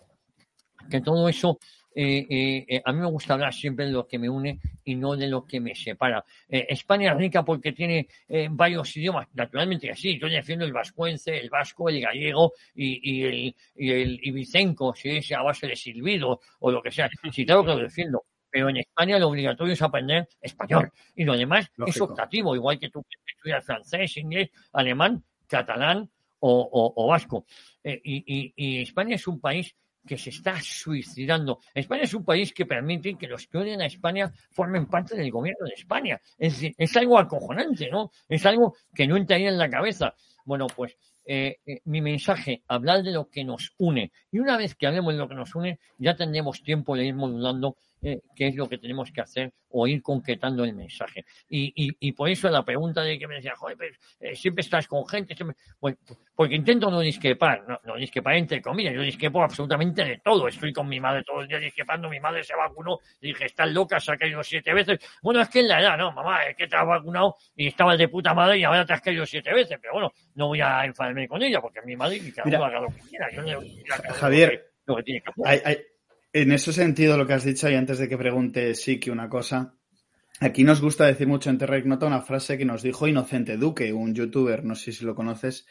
[0.88, 1.58] que todo eso
[1.94, 4.96] eh, eh, eh, a mí me gusta hablar siempre de lo que me une y
[4.96, 6.24] no de lo que me separa.
[6.48, 8.08] España es rica porque tiene
[8.50, 10.18] varios idiomas, naturalmente así.
[10.18, 15.32] Yo defiendo el vascuence, el vasco, el gallego y, el, y el ibicenco, si es
[15.32, 17.08] a base de silbido o lo que sea.
[17.32, 21.36] Sí, claro que lo defiendo pero en España lo obligatorio es aprender español y lo
[21.36, 27.46] demás es optativo, igual que tú estudias francés, inglés, alemán, catalán o, vasco.
[27.82, 29.74] y, y, España es un país
[30.06, 31.60] que se está suicidando.
[31.74, 35.30] España es un país que permite que los que odian a España formen parte del
[35.30, 36.20] gobierno de España.
[36.38, 38.10] Es es algo acojonante, ¿no?
[38.28, 40.14] Es algo que no entraría en la cabeza.
[40.44, 40.96] Bueno, pues
[41.26, 44.12] eh, eh, mi mensaje, hablar de lo que nos une.
[44.30, 47.14] Y una vez que hablemos de lo que nos une, ya tendremos tiempo de ir
[47.14, 51.24] modulando eh, qué es lo que tenemos que hacer o ir concretando el mensaje.
[51.48, 54.60] Y, y, y por eso la pregunta de que me decía, joder, pues, eh, siempre
[54.62, 55.56] estás con gente, siempre...
[55.80, 55.96] Pues,
[56.36, 60.48] porque intento no discrepar, no, no discrepar entre comillas, yo discrepo absolutamente de todo.
[60.48, 63.70] Estoy con mi madre todos los días discrepando, mi madre se vacunó, y dije, estás
[63.72, 64.98] loca, se ha caído siete veces.
[65.22, 67.96] Bueno, es que en la edad, no, mamá, es que te has vacunado y estabas
[67.98, 70.84] de puta madre y ahora te has caído siete veces, pero bueno, no voy a
[70.84, 73.30] enfadarme con ella porque es mi madre y cada uno haga lo que quiera.
[73.32, 73.60] Yo uno
[74.14, 75.46] Javier, lo que- lo que tiene que hacer.
[75.46, 75.78] Hay- hay-
[76.34, 79.76] en ese sentido, lo que has dicho, y antes de que pregunte Siki una cosa,
[80.40, 83.92] aquí nos gusta decir mucho en Terra Ignota una frase que nos dijo Inocente Duque,
[83.92, 85.64] un youtuber, no sé si lo conoces,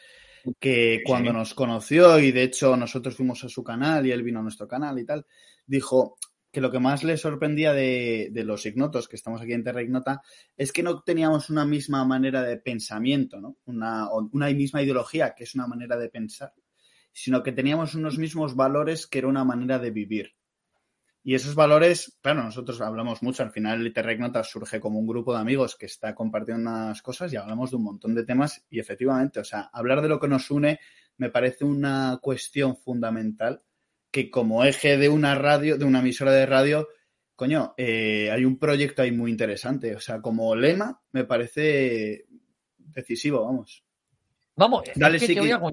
[0.58, 4.40] que cuando nos conoció, y de hecho nosotros fuimos a su canal y él vino
[4.40, 5.26] a nuestro canal y tal,
[5.66, 6.16] dijo
[6.50, 9.82] que lo que más le sorprendía de, de los ignotos, que estamos aquí en Terra
[9.82, 10.22] Ignota,
[10.56, 13.58] es que no teníamos una misma manera de pensamiento, ¿no?
[13.66, 16.54] Una misma ideología, que es una manera de pensar,
[17.12, 20.34] sino que teníamos unos mismos valores que era una manera de vivir.
[21.26, 25.32] Y esos valores, claro, nosotros hablamos mucho, al final Terra Ignota surge como un grupo
[25.32, 28.78] de amigos que está compartiendo unas cosas y hablamos de un montón de temas y
[28.78, 30.78] efectivamente, o sea, hablar de lo que nos une
[31.16, 33.62] me parece una cuestión fundamental
[34.10, 36.88] que como eje de una radio, de una emisora de radio,
[37.34, 39.94] coño, eh, hay un proyecto ahí muy interesante.
[39.96, 42.26] O sea, como lema me parece
[42.78, 43.84] decisivo, vamos.
[44.56, 45.40] Vamos, Dale, es que Siki.
[45.40, 45.72] te voy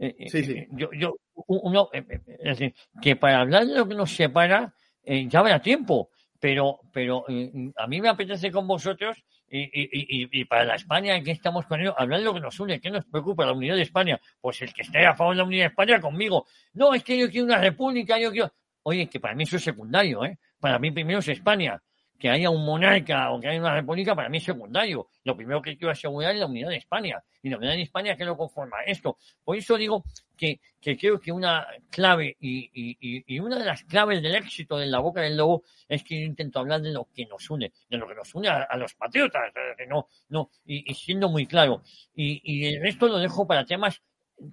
[0.00, 0.66] Eh, eh, Sí, sí.
[0.72, 5.40] Yo, yo, uno, es decir, que para hablar de lo que nos separa, eh, ya
[5.40, 9.88] habrá tiempo, pero, pero eh, a mí me apetece con vosotros y, y,
[10.22, 12.60] y, y para la España en que estamos con ellos, hablar de lo que nos
[12.60, 13.46] une, ¿qué nos preocupa?
[13.46, 14.20] La unidad de España.
[14.40, 16.46] Pues el que esté a favor de la unidad de España conmigo.
[16.74, 18.52] No, es que yo quiero una república, yo quiero.
[18.82, 20.38] Oye, que para mí eso es secundario, ¿eh?
[20.60, 21.80] Para mí primero es España.
[22.18, 25.08] Que haya un monarca o que haya una república, para mí es secundario.
[25.24, 27.22] Lo primero que quiero asegurar es la unidad de España.
[27.42, 28.78] Y la unidad de España, ¿qué lo conforma?
[28.84, 29.16] Esto.
[29.44, 30.04] Por eso digo
[30.36, 34.76] que, que creo que una clave y, y, y- una de las claves del éxito
[34.78, 37.72] de la boca del lobo es que yo intento hablar de lo que nos une,
[37.88, 41.46] de lo que nos une a, los patriotas, que no, no, y, y siendo muy
[41.46, 41.82] claro.
[42.14, 44.02] Y, y el resto lo dejo para temas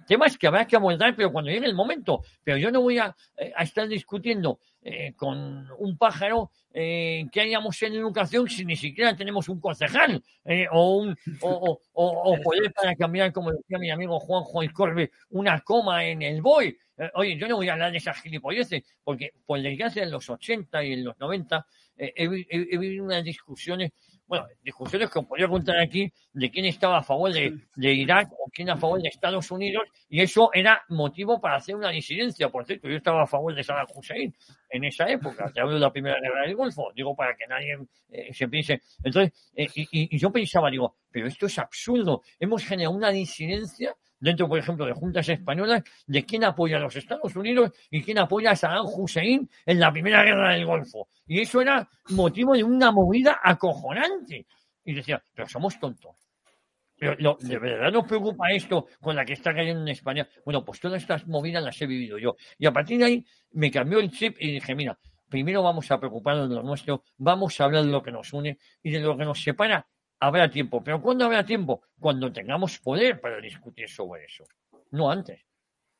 [0.06, 2.22] temas que habrá que abordar, pero cuando llegue el momento.
[2.42, 7.80] Pero yo no voy a, eh, estar discutiendo eh, con un pájaro eh, que hayamos
[7.82, 11.80] en educación si ni siquiera tenemos un concejal eh, o, un, o,
[12.42, 16.76] poder para cambiar, como decía mi amigo Juan Juan Corbe, una coma en el BOI.
[16.98, 20.28] Eh, oye, yo no voy a hablar de esas gilipolleces, porque por desgracia en los
[20.30, 21.66] 80 y en los 90
[21.96, 23.92] eh, he, vi- he- he vivido unas discusiones,
[24.26, 28.50] bueno, discusiones que os podría contar aquí de quién estaba a favor de, Irak o
[28.52, 32.48] quién a favor de Estados Unidos, y eso era motivo para hacer una disidencia.
[32.48, 34.34] Por cierto, yo estaba a favor de Saddam Hussein
[34.70, 37.78] en esa época, te hablo de la primera guerra del Golfo, digo para que nadie
[38.10, 38.80] eh, se piense.
[39.02, 43.94] Entonces, eh, y- y yo pensaba, digo, pero esto es absurdo, hemos generado una disidencia
[44.18, 48.18] dentro, por ejemplo, de juntas españolas, de quién apoya a los Estados Unidos y quién
[48.18, 51.08] apoya a Saddam Hussein en la primera guerra del Golfo.
[51.26, 54.46] Y eso era motivo de una movida acojonante.
[54.84, 56.16] Y decía, pero somos tontos.
[56.98, 60.26] Pero ¿De verdad nos preocupa esto con la que está cayendo en España?
[60.44, 62.36] Bueno, pues todas estas movidas las he vivido yo.
[62.58, 64.98] Y a partir de ahí me cambió el chip y dije, mira,
[65.28, 68.58] primero vamos a preocuparnos de lo nuestro, vamos a hablar de lo que nos une
[68.82, 69.86] y de lo que nos separa
[70.20, 70.82] habrá tiempo.
[70.82, 71.82] ¿Pero cuándo habrá tiempo?
[71.98, 74.44] Cuando tengamos poder para discutir sobre eso.
[74.90, 75.40] No antes.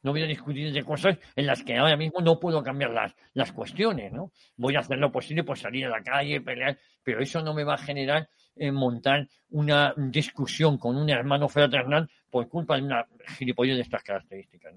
[0.03, 3.13] No voy a discutir de cosas en las que ahora mismo no puedo cambiar las,
[3.33, 4.31] las cuestiones, ¿no?
[4.57, 7.65] Voy a hacer lo posible por salir a la calle, pelear, pero eso no me
[7.65, 13.07] va a generar eh, montar una discusión con un hermano fraternal por culpa de una
[13.37, 14.75] gilipollez de estas características.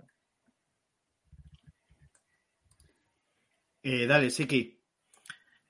[3.84, 4.79] Eh, dale, Siki.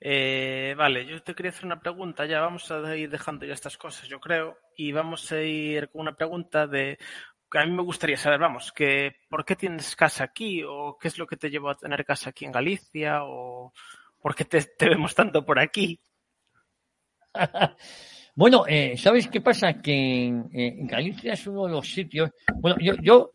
[0.00, 2.26] Eh, vale, yo te quería hacer una pregunta.
[2.26, 4.58] Ya vamos a ir dejando ya estas cosas, yo creo.
[4.76, 6.98] Y vamos a ir con una pregunta de
[7.50, 10.62] que a mí me gustaría saber, vamos, que ¿por qué tienes casa aquí?
[10.66, 13.24] ¿O qué es lo que te llevó a tener casa aquí en Galicia?
[13.24, 13.72] ¿O
[14.20, 16.00] por qué te, te vemos tanto por aquí?
[18.32, 19.82] Bueno, eh, ¿sabes qué pasa?
[19.82, 22.30] Que en, eh, en Galicia es uno de los sitios.
[22.54, 23.32] Bueno, yo, yo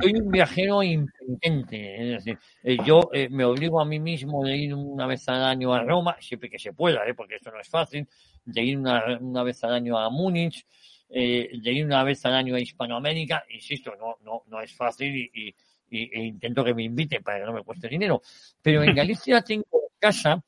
[0.00, 4.56] soy un viajero impenitente, es decir, eh, yo eh, me obligo a mí mismo de
[4.56, 7.60] ir una vez al año a Roma, siempre que se pueda, eh, porque esto no
[7.60, 8.06] es fácil,
[8.44, 10.64] de ir una, una vez al año a Múnich,
[11.08, 15.30] eh, de ir una vez al año a Hispanoamérica, insisto, no, no, no es fácil
[15.32, 15.54] y,
[15.92, 18.22] e intento que me inviten para que no me cueste dinero.
[18.62, 20.40] Pero en Galicia tengo casa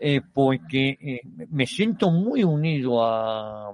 [0.00, 1.20] eh, porque
[1.50, 3.70] me siento muy unido a,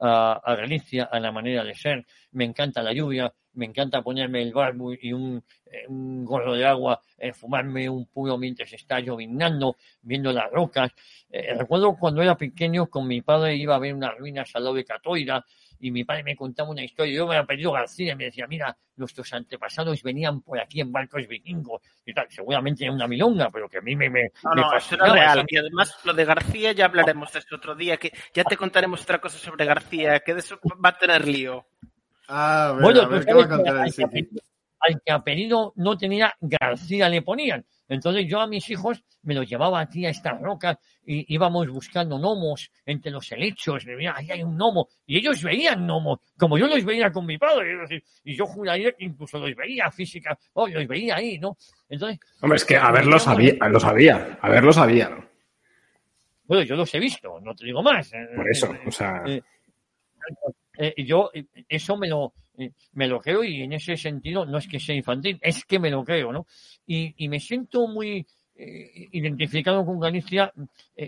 [0.00, 2.04] a Galicia, a la manera de ser.
[2.32, 6.64] Me encanta la lluvia, me encanta ponerme el barbo y un, eh, un gorro de
[6.64, 10.92] agua, eh, fumarme un puro mientras está llovinando, viendo las rocas.
[11.30, 14.76] Eh, recuerdo cuando era pequeño con mi padre iba a ver unas ruinas al lado
[14.76, 15.44] de Catoira
[15.80, 17.14] y mi padre me contaba una historia.
[17.14, 20.92] Yo me había pedido García y me decía, mira, nuestros antepasados venían por aquí en
[20.92, 22.26] barcos vikingos y tal.
[22.30, 24.08] Seguramente en una milonga, pero que a mí me.
[24.08, 25.14] me No, me no, eso era fascinaba.
[25.14, 25.44] real.
[25.48, 29.02] Y además, lo de García ya hablaremos de eso otro día, que ya te contaremos
[29.02, 31.66] otra cosa sobre García, que de eso va a tener lío.
[32.28, 33.94] Ah, a ver, Bueno, a ver, tú ¿qué va a sabes que contar el al,
[33.94, 34.42] que apellido,
[34.80, 37.64] al que apellido no tenía García le ponían.
[37.88, 42.18] Entonces yo a mis hijos me los llevaba aquí a estas rocas y íbamos buscando
[42.18, 43.84] gnomos entre los helechos.
[43.84, 44.88] Veía, ahí hay un gnomo.
[45.06, 48.02] Y ellos veían gnomos, como yo los veía con mi padre.
[48.24, 51.56] Y yo juraría que incluso los veía física, oh, los veía ahí, ¿no?
[51.88, 55.24] Entonces, Hombre, es que a ver, lo sabía, lo sabía, a ver, lo sabía, ¿no?
[56.46, 58.12] bueno, yo los he visto, no te digo más.
[58.36, 59.42] Por eso, o sea, Eh,
[60.78, 64.58] eh, yo eh, eso me lo eh, me lo creo y en ese sentido no
[64.58, 66.46] es que sea infantil, es que me lo creo, ¿no?
[66.86, 68.26] Y, y me siento muy
[68.56, 70.52] identificado con Galicia.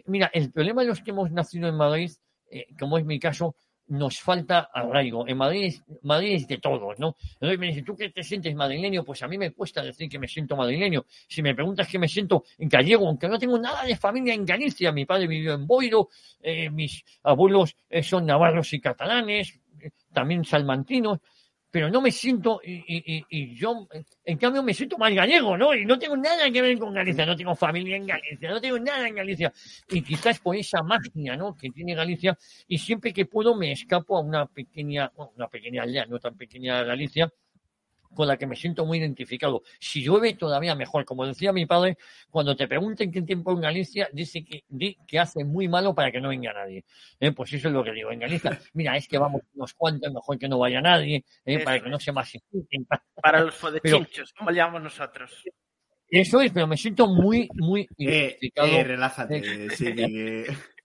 [0.07, 2.11] Mira, el problema de los que hemos nacido en Madrid,
[2.77, 3.55] como es mi caso,
[3.89, 5.27] nos falta arraigo.
[5.29, 7.17] En Madrid, Madrid es de todos, ¿no?
[7.35, 9.05] Entonces me dicen, ¿tú qué te sientes madrileño?
[9.05, 11.05] Pues a mí me cuesta decir que me siento madrileño.
[11.29, 14.93] Si me preguntas que me siento gallego, aunque no tengo nada de familia en Galicia,
[14.93, 16.09] mi padre vivió en Boiro,
[16.41, 21.21] eh, mis abuelos eh, son navarros y catalanes, eh, también salmantinos,
[21.71, 23.87] pero no me siento, y, y- y- yo,
[24.25, 25.75] en cambio, me siento más gallego, ¿no?
[25.75, 28.79] Y no tengo nada que ver con Galicia, no tengo familia en Galicia, no tengo
[28.79, 29.53] nada en Galicia.
[29.91, 31.55] Y quizás por esa magia, ¿no?
[31.57, 32.37] Que tiene Galicia,
[32.67, 36.83] y siempre que puedo me escapo a una pequeña, una pequeña aldea, no tan pequeña
[36.83, 37.31] Galicia,
[38.17, 39.63] con la que me siento muy identificado.
[39.79, 41.05] Si llueve, todavía mejor.
[41.05, 41.97] Como decía mi padre,
[42.31, 46.11] cuando te pregunten qué tiempo en Galicia, dice que, di que hace muy malo para
[46.11, 46.85] que no venga nadie.
[47.21, 48.11] Eh, Pues eso es lo que digo.
[48.11, 51.81] En Galicia, mira, es que vamos unos cuantos, mejor que no vaya nadie, eh, para
[51.81, 52.87] que no se masifiquen.
[53.23, 55.45] Para los fodechinchos, como le llamamos nosotros.
[56.09, 58.69] Eso es, pero me siento muy, muy Eh, identificado.
[58.69, 59.43] eh, relájate,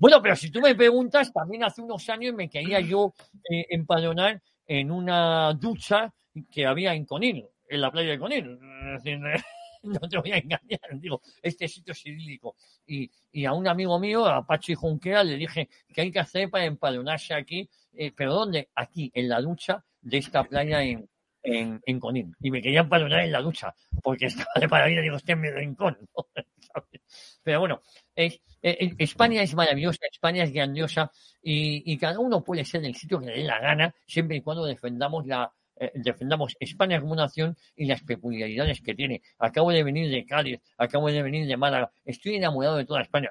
[0.00, 3.12] Bueno, pero si tú me preguntas, también hace unos años me quería yo
[3.50, 6.14] eh, empadronar en una ducha
[6.52, 8.58] que había en Conil, en la playa de Conil.
[9.80, 12.56] No te voy a engañar, digo, este sitio es idílico.
[12.84, 16.50] Y, y a un amigo mío, a Pachi Junquera, le dije que hay que hacer
[16.50, 17.70] para empadronarse aquí.
[17.92, 18.70] Eh, ¿Pero dónde?
[18.74, 21.08] Aquí, en la ducha de esta playa en,
[21.48, 22.32] en, en Conil.
[22.40, 25.50] Y me quería empadronar en la ducha, porque estaba de maravilla, digo, estoy en mi
[25.50, 25.98] rincón.
[27.42, 27.80] Pero bueno,
[28.14, 31.10] es, eh, eh, España es maravillosa, España es grandiosa
[31.42, 34.40] y, y cada uno puede ser del sitio que le dé la gana, siempre y
[34.42, 35.50] cuando defendamos la
[35.80, 39.22] eh, defendamos España como nación y las peculiaridades que tiene.
[39.38, 43.30] Acabo de venir de Cádiz, acabo de venir de Málaga, estoy enamorado de toda España.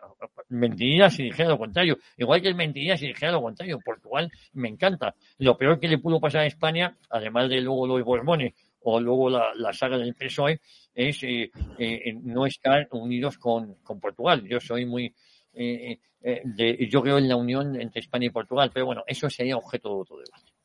[0.49, 3.79] Mentiría si dijera lo contrario, igual que mentiría si dijera lo contrario.
[3.83, 5.13] Portugal me encanta.
[5.39, 9.29] Lo peor que le pudo pasar a España, además de luego los Borbones o luego
[9.29, 10.61] la, saga del PSOE,
[10.95, 14.43] es eh, eh, no estar unidos con, con Portugal.
[14.47, 15.13] Yo soy muy.
[15.53, 19.29] eh, eh, de- yo creo en la unión entre España y Portugal, pero bueno, eso
[19.29, 20.56] sería objeto de otro debate.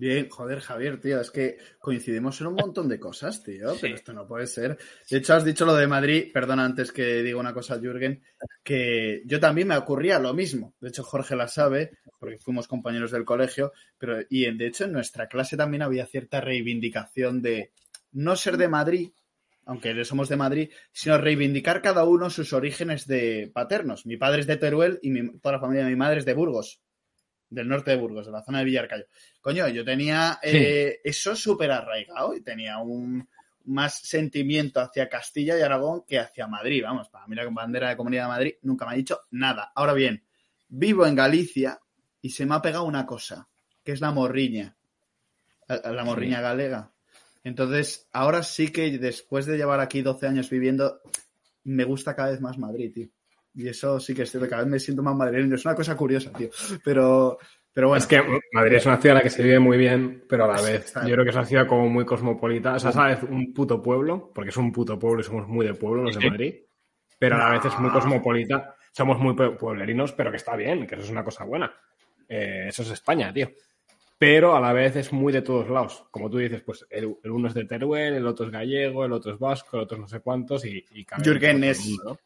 [0.00, 3.78] Bien, joder, Javier, tío, es que coincidimos en un montón de cosas, tío, Sí.
[3.80, 4.78] pero esto no puede ser.
[5.10, 8.22] De hecho, has dicho lo de Madrid, perdona antes que diga una cosa, Jürgen,
[8.62, 10.72] que yo también me ocurría lo mismo.
[10.80, 14.84] De hecho, Jorge la sabe, porque fuimos compañeros del colegio, pero y en- de hecho
[14.84, 17.72] en nuestra clase también había cierta reivindicación de
[18.12, 19.10] no ser de Madrid,
[19.66, 24.06] aunque somos de Madrid, sino reivindicar cada uno sus orígenes de paternos.
[24.06, 26.34] Mi padre es de Teruel y mi- toda la familia de mi madre es de
[26.34, 26.80] Burgos,
[27.50, 29.04] del norte de Burgos, de la zona de Villarcayo.
[29.40, 33.28] Coño, yo tenía eh, eso súper arraigado y tenía un
[33.64, 36.82] más sentimiento hacia Castilla y Aragón que hacia Madrid.
[36.82, 39.72] Vamos, para mí la bandera de Comunidad de Madrid nunca me ha dicho nada.
[39.74, 40.24] Ahora bien,
[40.68, 41.78] vivo en Galicia
[42.20, 43.48] y se me ha pegado una cosa,
[43.84, 44.76] que es la morriña.
[45.66, 46.92] La, la morriña galega.
[47.44, 51.00] Entonces, ahora sí que después de llevar aquí 12 años viviendo,
[51.64, 53.08] me gusta cada vez más Madrid, tío.
[53.58, 55.56] Y eso sí que es cierto, cada vez me siento más madrileño.
[55.56, 56.48] Es una cosa curiosa, tío.
[56.84, 57.38] Pero,
[57.72, 57.98] pero bueno.
[57.98, 58.22] Es que
[58.52, 60.92] Madrid es una ciudad en la que se vive muy bien, pero a la vez
[60.94, 62.74] yo creo que es una ciudad como muy cosmopolita.
[62.74, 65.74] O sea, sabes, un puto pueblo, porque es un puto pueblo y somos muy de
[65.74, 66.30] pueblo los de.
[66.30, 66.54] Madrid,
[67.18, 68.76] pero a la vez es muy cosmopolita.
[68.92, 71.72] Somos muy pue- pueblerinos, pero que está bien, que eso es una cosa buena.
[72.28, 73.50] Eh, eso es España, tío.
[74.18, 76.04] Pero a la vez es muy de todos lados.
[76.12, 79.12] Como tú dices, pues el, el uno es de Teruel, el otro es gallego, el
[79.12, 82.18] otro es vasco, el otro es no sé cuántos y, y Jürgen es- mundo, ¿no?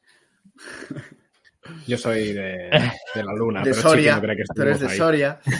[1.86, 2.70] Yo soy de,
[3.14, 4.96] de la luna, de pero Soria, no cree que tú eres de ahí.
[4.96, 5.40] Soria.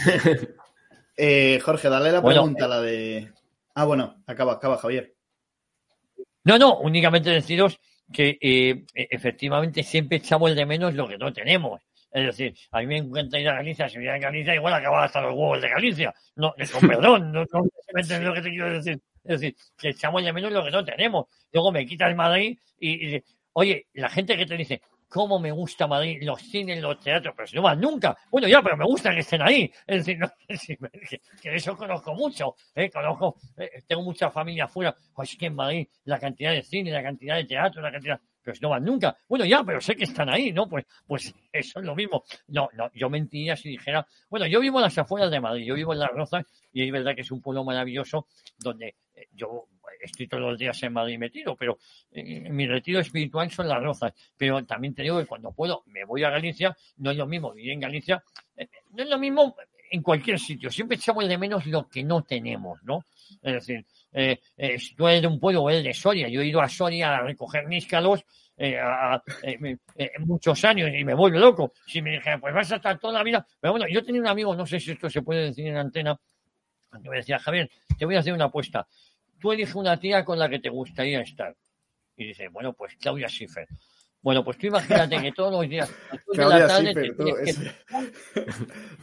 [1.15, 3.31] Eh, Jorge, dale la Bueno, pregunta, la de...
[3.75, 5.15] Ah, bueno, acaba, acaba, Javier.
[6.45, 7.79] No, no, únicamente deciros
[8.13, 11.81] que eh, efectivamente siempre echamos de menos lo que no tenemos.
[12.11, 15.05] Es decir, a mí me encanta ir a Galicia, si voy a Galicia igual acaba
[15.05, 16.15] hasta los huevos de Galicia.
[16.37, 19.01] No, eh, con perdón, no, no se me lo que te quiero decir.
[19.25, 21.27] Es decir, que echamos de menos lo que no tenemos.
[21.53, 25.53] Luego me quitas Madrid y, y dice, oye, la gente que te dice, cómo me
[25.53, 28.17] gusta Madrid, los cines, los teatros, pero si no van nunca.
[28.31, 29.71] Bueno, ya, pero me gusta que estén ahí.
[29.87, 30.19] Es decir,
[31.41, 32.91] que, eso conozco mucho, ¿eh?
[32.91, 34.97] conozco, eh, tengo mucha familia afuera.
[35.15, 38.19] Pues que en Madrid la cantidad de cine, la cantidad de teatro, la cantidad
[38.53, 39.17] si no van nunca.
[39.29, 40.69] Bueno, ya, pero sé que están ahí, ¿no?
[40.69, 42.25] Pues, pues eso es lo mismo.
[42.49, 45.75] No, no, yo mentiría si dijera, bueno, yo vivo en las afueras de Madrid, yo
[45.75, 48.27] vivo en Las Rozas y es verdad que es un pueblo maravilloso
[48.59, 49.69] donde eh, yo
[50.01, 51.79] estoy todos los días en Madrid metido, pero
[52.11, 54.13] eh, mi retiro espiritual son Las Rozas.
[54.37, 57.53] Pero también te digo que cuando puedo me voy a Galicia, no es lo mismo
[57.53, 58.23] vivir en Galicia,
[58.57, 59.55] eh, no es lo mismo
[59.91, 63.05] en cualquier sitio, siempre echamos de menos lo que no tenemos, ¿no?
[63.43, 66.41] Es decir, eh, eh, si tú eres de un pueblo o eres de Soria, yo
[66.43, 68.25] he ido a Soria a recoger níscalos
[68.57, 71.73] eh, a, eh, eh, muchos años y me vuelvo loco.
[71.87, 73.45] Si me dijeran, pues vas a estar toda la vida.
[73.61, 76.19] Pero bueno, yo tenía un amigo, no sé si esto se puede decir en antena,
[77.03, 78.87] que me decía, Javier, te voy a hacer una apuesta.
[79.41, 81.57] Tú elige una tía con la que te gustaría estar.
[82.17, 83.67] Y dice, bueno, pues Claudia Schiffer.
[84.21, 88.45] Bueno, pues tú imagínate que todos los días, de Claudia la tarde, Schiffer, tú, que-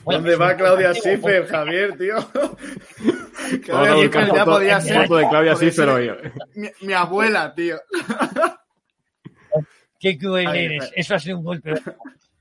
[0.03, 2.15] Bueno, ¿Dónde va Claudia Schiffer, Javier, tío?
[3.49, 6.33] Foto, Claudia Schiffer ya foto- podía ser foto de Claudia podía Schiffer ser hoy.
[6.55, 7.77] mi, mi abuela, tío.
[9.99, 10.91] Qué cruel Ahí eres.
[10.95, 11.73] Eso ha sido un golpe.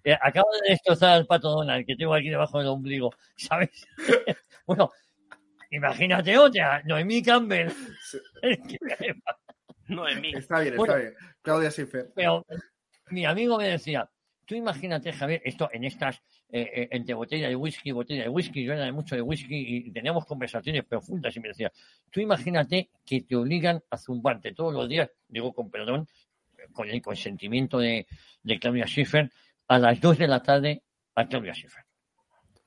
[0.05, 3.70] Eh, Acabo de destrozar al pato Donald, que tengo aquí debajo del ombligo, ¿sabes?
[4.66, 4.93] bueno,
[5.70, 7.72] imagínate otra, Noemí Campbell.
[9.89, 10.35] Noemí.
[10.35, 10.94] Está bien, Bueno.
[10.97, 11.14] está bien.
[11.43, 12.10] Claudia Schiffer.
[12.14, 12.44] Pero
[13.10, 14.09] mi amigo me decía,
[14.48, 18.64] tú imagínate, Javier, esto en estas, eh, eh, entre botella de whisky, botella de whisky,
[18.64, 21.70] yo era de mucho de whisky y teníamos conversaciones profundas y me decía,
[22.10, 26.08] tú imagínate que te obligan a zumbarte todos los días, digo con perdón,
[26.72, 28.06] con el consentimiento de,
[28.42, 29.30] de Claudia Schiffer,
[29.68, 30.82] a las 2 de la tarde
[31.14, 31.84] a Claudia Schiffer.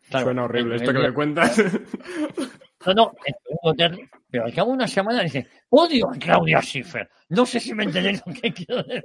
[0.07, 1.57] Claro, Suena horrible esto que me cuentas.
[2.85, 3.11] no, no,
[4.29, 7.09] pero al cabo de una semana dice, odio a Claudia Schiffer.
[7.29, 9.03] No sé si me entendéis lo que quiero decir.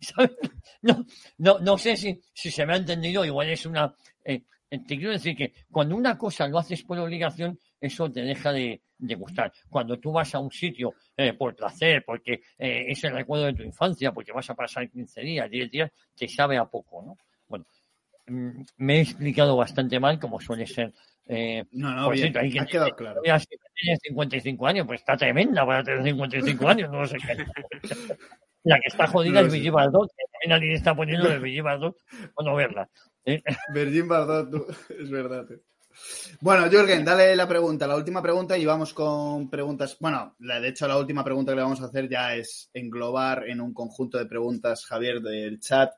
[0.00, 0.32] ¿Sabes?
[0.82, 1.04] No,
[1.38, 3.92] no, no sé si, si se me ha entendido, igual es una...
[4.24, 8.52] eh, te quiero decir que cuando una cosa lo haces por obligación, eso te deja
[8.52, 9.50] de, de gustar.
[9.70, 13.54] Cuando tú vas a un sitio eh, por placer, porque eh, es el recuerdo de
[13.54, 17.16] tu infancia, porque vas a pasar 15 días, 10 días, te sabe a poco, ¿no?
[17.48, 17.64] Bueno,
[18.26, 20.92] mm, me he explicado bastante mal, como suele ser
[21.26, 22.24] eh, No, no, por bien.
[22.24, 23.20] cierto, hay que Ha quedado claro.
[23.22, 27.16] Mira, si tiene 55 años, pues está tremenda para tener 55 años, no lo sé
[27.16, 27.36] qué.
[28.68, 29.52] La que está jodida No es.
[29.52, 31.96] Brigitte Bardot, que también alguien está poniendo de Brigitte Bardot,
[32.34, 32.86] o no verla.
[33.24, 33.42] ¿eh?
[33.72, 34.66] Virgin Bardot, tú.
[35.00, 35.56] Es verdad, tío.
[36.42, 39.96] Bueno, Jürgen, dale la pregunta, la última pregunta y vamos con preguntas.
[39.98, 43.62] Bueno, de hecho, la última pregunta que le vamos a hacer ya es englobar en
[43.62, 45.90] un conjunto de preguntas, Javier, del chat,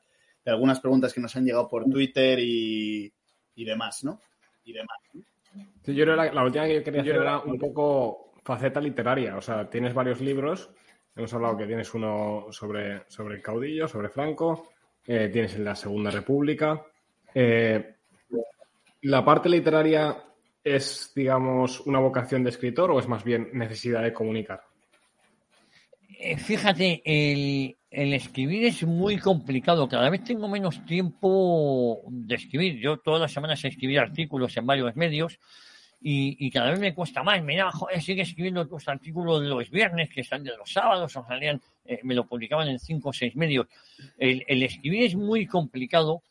[0.45, 3.13] de algunas preguntas que nos han llegado por Twitter y,
[3.53, 4.21] y demás, ¿no?
[4.63, 4.97] Y demás.
[5.83, 9.35] Sí, yo que la, la última que yo quería hacer era un poco faceta literaria.
[9.35, 10.71] O sea, tienes varios libros.
[11.15, 14.69] Hemos hablado que tienes uno sobre, sobre el caudillo, sobre Franco.
[15.05, 16.85] eh, tienes de la Segunda República.
[17.33, 17.95] Eh,
[19.03, 20.23] ¿La parte literaria
[20.63, 24.61] es, digamos, una vocación de escritor o es más bien necesidad de comunicar?
[26.19, 29.89] Eh, Fíjate, el, el escribir es muy complicado.
[29.89, 32.79] Cada vez tengo menos tiempo de escribir.
[32.79, 35.39] Yo todas las semanas escribí artículos en varios medios
[36.01, 37.41] y, y cada vez me cuesta más.
[37.43, 41.25] Mira, joder, sigue escribiendo tus artículos de los viernes, que están de los sábados, o
[41.25, 43.67] salían, eh, me lo publicaban en cinco o seis medios.
[44.17, 46.23] El, el escribir es muy complicado.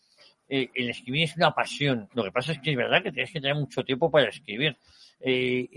[0.48, 2.08] Eh, el escribir es una pasión.
[2.14, 4.76] Lo que pasa es que es verdad que tienes que tener mucho tiempo para escribir.
[5.20, 5.68] Eh,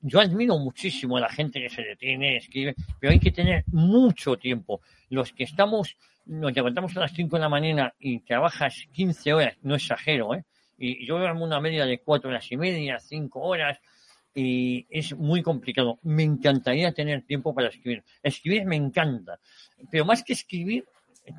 [0.00, 4.36] yo admiro muchísimo a la gente que se detiene, escribe, pero hay que tener mucho
[4.36, 4.82] tiempo.
[5.08, 5.96] Los que estamos,
[6.26, 10.44] nos levantamos a las 5 de la mañana y trabajas 15 horas, no exagero, ¿eh?
[10.78, 13.78] Y yo duermo una media de 4 horas y media, 5 horas,
[14.34, 15.98] y es muy complicado.
[16.02, 18.02] Me encantaría tener tiempo para escribir.
[18.22, 19.38] Escribir me encanta,
[19.90, 20.84] pero más que escribir,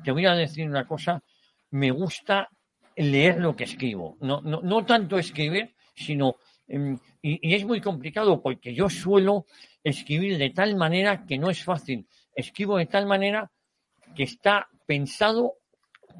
[0.02, 1.22] te voy a decir una cosa,
[1.70, 2.48] me gusta
[2.96, 4.16] leer lo que escribo.
[4.20, 6.36] No, no, no tanto escribir, sino
[6.68, 9.46] em, y es muy complicado porque yo suelo
[9.82, 12.06] escribir de tal manera que no es fácil.
[12.34, 13.50] Escribo de tal manera
[14.14, 15.54] que está pensado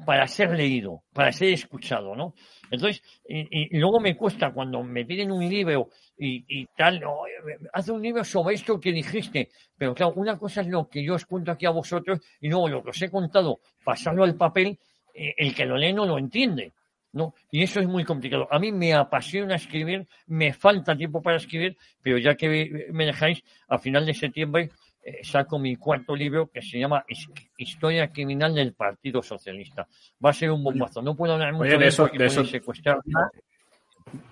[0.05, 2.33] para ser leído, para ser escuchado, ¿no?
[2.69, 7.19] Entonces, y, luego me cuesta cuando me piden un libro y, y tal, no,
[7.73, 11.15] haz un libro sobre esto que dijiste, pero claro, una cosa es lo que yo
[11.15, 14.79] os cuento aquí a vosotros y luego lo que os he contado, pasarlo al papel,
[15.13, 16.73] eh, el que lo lee no lo entiende.
[17.15, 17.33] ¿no?
[17.49, 18.45] Y eso es muy complicado.
[18.51, 23.41] A mí me apasiona escribir, me falta tiempo para escribir, pero ya que me dejáis,
[23.69, 24.69] a final de septiembre
[25.05, 29.87] eh, saco mi cuarto libro que se llama His- Historia Criminal del Partido Socialista.
[30.23, 31.01] Va a ser un bombazo.
[31.01, 32.97] No puedo hablar mucho Oye, de eso- de puede eso- secuestrar.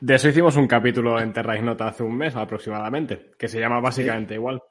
[0.01, 3.79] De eso hicimos un capítulo en Terra Ignota hace un mes aproximadamente, que se llama
[3.79, 4.61] básicamente igual.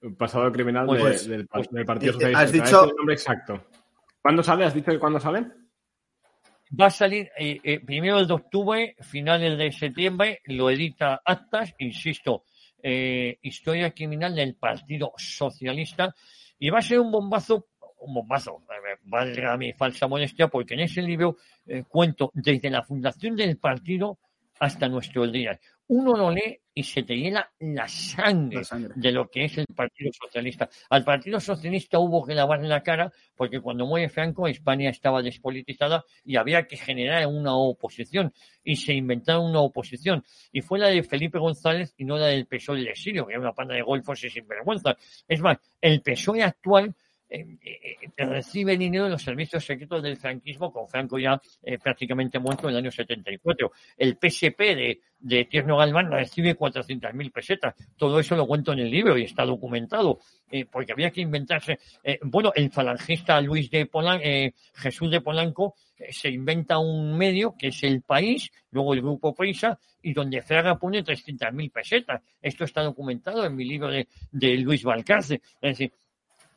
[0.00, 2.42] El pasado criminal de- Pues, del, pues, del Partido eh, Socialista.
[2.42, 3.64] has dicho- el nombre exacto.
[4.22, 4.64] ¿Cuándo sale?
[4.64, 5.46] ¿Has dicho que cuándo sale?
[6.78, 12.44] Va a salir eh, eh, primero de octubre, finales de septiembre, lo edita Actas, insisto,
[12.82, 16.14] eh, historia criminal del Partido Socialista,
[16.58, 17.68] y va a ser un bombazo,
[18.00, 18.62] un bombazo,
[19.04, 21.36] valga mi falsa modestia, porque en ese libro
[21.66, 24.18] eh, cuento desde la fundación del partido
[24.60, 25.58] hasta nuestros días.
[25.88, 28.92] Uno lo lee y se te llena la sangre, La sangre.
[28.94, 30.68] de lo que es el Partido Socialista.
[30.90, 36.04] Al Partido Socialista hubo que lavarle la cara porque cuando muere Franco España estaba despolitizada
[36.24, 38.32] y había que generar una oposición
[38.62, 42.46] y se inventaron una oposición y fue la de Felipe González y no la del
[42.46, 44.96] PSOE del exilio, que era una panda de golfos y sinvergüenza.
[45.26, 46.94] Es más, el PSOE actual
[48.16, 52.70] recibe dinero de los servicios secretos del franquismo con Franco ya eh, prácticamente muerto en
[52.70, 53.70] el año 74.
[53.96, 57.74] El PSP de, de Tierno Galván recibe 400.000 pesetas.
[57.96, 60.18] Todo eso lo cuento en el libro y está documentado,
[60.50, 61.78] eh, porque había que inventarse.
[62.02, 64.24] eh, bueno, el falangista Luis de Polanco,
[64.74, 69.34] Jesús de Polanco, eh, se inventa un medio que es el país, luego el grupo
[69.34, 72.22] Prisa, y donde Fraga pone 300.000 pesetas.
[72.40, 75.40] Esto está documentado en mi libro de, de Luis Valcarce.
[75.60, 75.92] Es decir,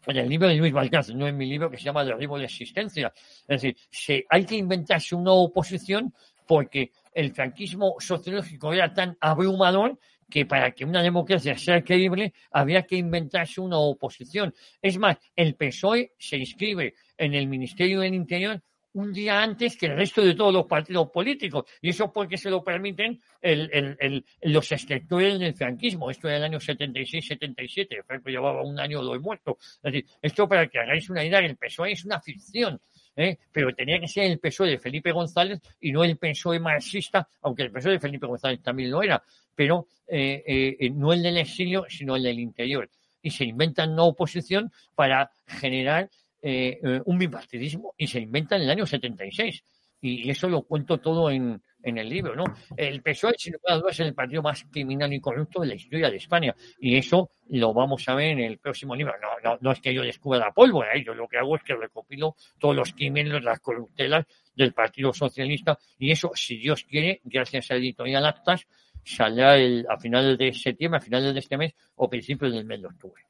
[0.07, 2.45] en el libro de Luis Valcarce, no en mi libro que se llama Derribo de
[2.45, 3.13] Existencia.
[3.47, 6.13] Es decir, se, hay que inventarse una oposición
[6.47, 9.97] porque el franquismo sociológico era tan abrumador
[10.29, 14.53] que para que una democracia sea creíble había que inventarse una oposición.
[14.81, 18.61] Es más, el PSOE se inscribe en el Ministerio del Interior
[18.93, 21.65] un día antes que el resto de todos los partidos políticos.
[21.81, 26.09] Y eso porque se lo permiten el, los extractores del franquismo.
[26.09, 28.03] Esto era el año 76-77.
[28.05, 29.57] Franco llevaba un año o dos muerto.
[29.59, 32.79] Es decir, esto para que hagáis una idea, el PSOE es una ficción.
[33.15, 33.37] ¿eh?
[33.51, 37.63] Pero tenía que ser el PSOE de Felipe González y no el PSOE marxista, aunque
[37.63, 39.21] el PSOE de Felipe González también lo era,
[39.55, 40.43] pero eh,
[40.79, 42.89] eh, no el del exilio, sino el del interior.
[43.21, 46.09] Y se inventan una oposición para generar
[46.41, 49.63] eh, eh, un bipartidismo y se inventa en el año 76.
[50.03, 52.43] Y, y eso lo cuento todo en, en el libro, ¿no?
[52.75, 55.75] El PSOE, sin lugar a dudas, es el partido más criminal y corrupto de la
[55.75, 56.55] historia de España.
[56.79, 59.13] Y eso lo vamos a ver en el próximo libro.
[59.21, 61.03] No, no, no es que yo descubra la pólvora, ¿eh?
[61.05, 65.77] yo lo que hago es que recopilo todos los crímenes, las corruptelas del Partido Socialista.
[65.97, 68.67] Y eso, si Dios quiere, gracias a Editorial Actas,
[69.03, 72.81] saldrá el, a finales de septiembre, a finales de este mes o principios del mes
[72.81, 73.23] de octubre.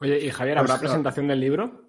[0.00, 1.87] Oye, y Javier, ¿habrá Pues, presentación del libro?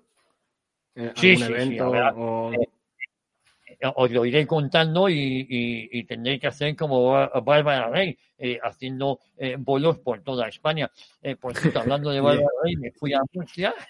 [0.95, 5.15] Eh, Sí, ¿Algún sí, sí, evento o- Eh, os lo iré contando y,
[5.49, 10.49] y, y tendré que hacer como Bá- Bárbara Rey, eh, haciendo eh, bolos por toda
[10.49, 10.91] España.
[11.21, 13.73] Eh, por cierto, hablando de Bárbara Rey, me fui a Murcia.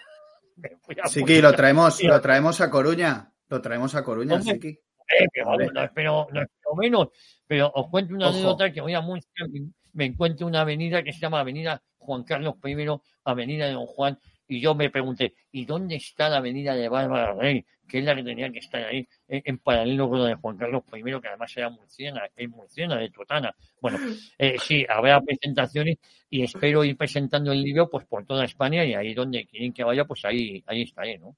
[1.06, 3.32] Sí, que lo traemos, lo traemos a Coruña.
[3.48, 4.52] Lo traemos a Coruña, Hombre.
[4.54, 4.68] Siki.
[4.68, 7.08] Eh, pero no espero, no espero menos.
[7.46, 8.34] Pero os cuento una Ojo.
[8.36, 12.24] anécdota que voy a Murcia, me- me encuentro una avenida que se llama Avenida Juan
[12.24, 12.86] Carlos I,
[13.24, 14.18] Avenida de Don Juan,
[14.50, 17.64] y yo me pregunté, ¿y dónde está la avenida de Bárbara Rey?
[17.86, 20.56] Que es la que tenía que estar ahí, en, en paralelo con la de Juan
[20.56, 23.54] Carlos I, que además era murciana, es murciana de Totana.
[23.80, 23.98] Bueno,
[24.38, 25.98] eh, sí, habrá presentaciones
[26.28, 29.84] y espero ir presentando el libro pues por toda España y ahí donde quieren que
[29.84, 31.36] vaya, pues ahí, ahí estaré, ¿no?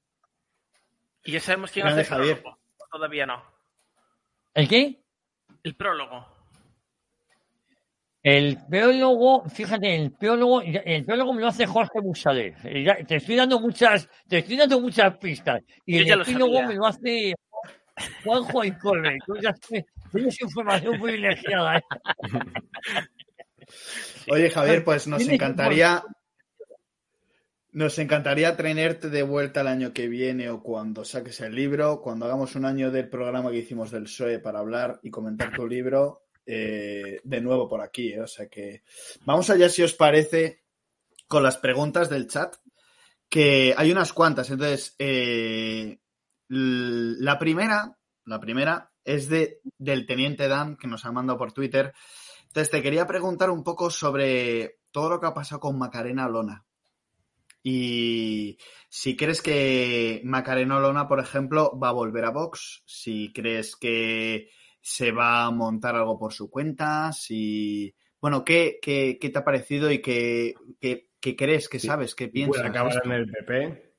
[1.23, 2.59] Y ya sabemos quién hace el prólogo.
[2.91, 3.43] Todavía no.
[4.55, 5.03] ¿El qué?
[5.63, 6.27] El prólogo.
[8.23, 12.55] El prólogo, fíjate, el prólogo, el prólogo me lo hace Jorge Busader.
[12.65, 15.61] Eh, Te estoy dando muchas, te estoy dando muchas pistas.
[15.85, 16.67] Y Yo el sabía.
[16.69, 17.35] me lo hace
[18.25, 19.19] Juanjo Incorre.
[19.27, 21.79] Tú ya tienes- información privilegiada.
[21.79, 21.83] ¿eh?
[24.31, 26.03] Oye, Javier, pues nos encantaría.
[27.73, 32.27] Nos encantaría tenerte de vuelta el año que viene o cuando saques el libro, cuando
[32.27, 36.21] hagamos un año del programa que hicimos del SOE para hablar y comentar tu libro,
[36.47, 38.13] eh, de nuevo por aquí.
[38.13, 38.21] ¿eh?
[38.21, 38.83] O sea que
[39.25, 40.63] vamos allá, si os parece,
[41.27, 42.57] con las preguntas del chat,
[43.29, 44.51] que hay unas cuantas.
[44.51, 45.99] Entonces, eh,
[46.49, 47.97] la primera,
[48.27, 51.93] la primera es de, del Teniente Dan, que nos ha mandado por Twitter.
[52.49, 56.65] Entonces, te quería preguntar un poco sobre todo lo que ha pasado con Macarena Olona.
[57.63, 58.59] Y
[58.89, 64.51] si crees que Macarena Olona, por ejemplo, va a volver a Vox, si crees que
[64.83, 67.95] se va a montar algo por su cuenta, si...
[68.21, 72.27] Bueno, ¿qué, qué, qué te ha parecido y qué, qué, qué crees, qué sabes, qué
[72.27, 72.63] Puede piensas?
[72.63, 73.93] de acabar en el PP.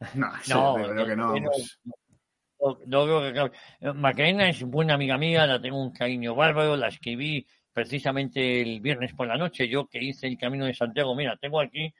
[0.14, 1.34] No, No, creo que no.
[1.36, 3.94] No, no creo que claro.
[3.94, 9.14] Macarena es buena amiga mía, la tengo un cariño bárbaro, la escribí precisamente el viernes
[9.14, 11.94] por la noche, yo que hice el Camino de Santiago, mira, tengo aquí,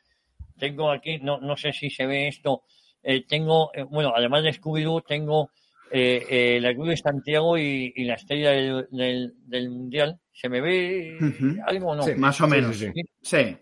[0.59, 2.65] tengo aquí, no, no sé si se ve esto,
[3.03, 5.51] eh, tengo, eh, bueno, además de Scooby-Doo, tengo
[5.93, 10.19] eh, eh, la Cruz de Santiago y, y la estrella del, del, del Mundial.
[10.33, 11.19] ¿Se me ve
[11.67, 12.03] algo o no?
[12.03, 12.15] Sí.
[12.17, 12.77] Más o menos.
[12.77, 13.03] sí, sí.
[13.23, 13.57] Sí.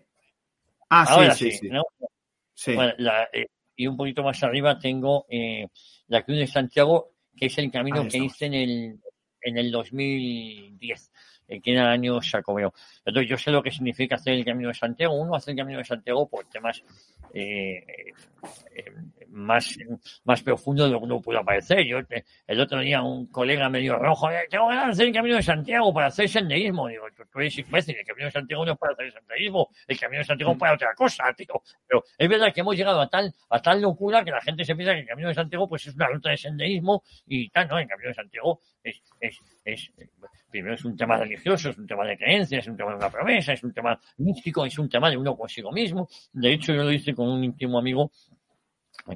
[0.89, 1.69] Ah, Ahora sí, sí, sí, sí.
[1.69, 1.83] ¿no?
[2.53, 2.73] Sí.
[2.75, 5.67] Bueno, la- eh, y un poquito más arriba tengo eh,
[6.07, 8.99] la Cruz de Santiago, que es el camino que hice en el,
[9.41, 11.11] en el 2010,
[11.47, 12.73] eh, que era el año Jacobeo.
[13.05, 15.15] Entonces yo sé lo que significa hacer el Camino de Santiago.
[15.15, 16.83] Uno hace el Camino de Santiago por temas
[17.33, 17.83] eh,
[18.75, 18.91] eh,
[19.29, 19.77] más,
[20.23, 21.85] más profundos de lo que uno pueda parecer.
[21.85, 25.13] Yo eh, el otro día un colega me dio rojo, "Eh, tengo que hacer el
[25.13, 26.87] Camino de Santiago para hacer senderismo.
[26.87, 29.99] Digo, tú, tú eres imbécil, el Camino de Santiago no es para hacer senderismo, el
[29.99, 31.61] Camino de Santiago es para otra cosa, tío.
[31.87, 34.75] Pero es verdad que hemos llegado a tal, a tal locura que la gente se
[34.75, 37.79] piensa que el Camino de Santiago pues es una ruta de senderismo y tal, no,
[37.79, 39.91] el Camino de Santiago es, es, es,
[40.49, 43.09] primero es un tema religioso, es un tema de creencias, es un tema de una
[43.09, 46.07] promesa, es un tema místico, es un tema de uno consigo mismo.
[46.33, 48.11] De hecho, yo lo hice con un íntimo amigo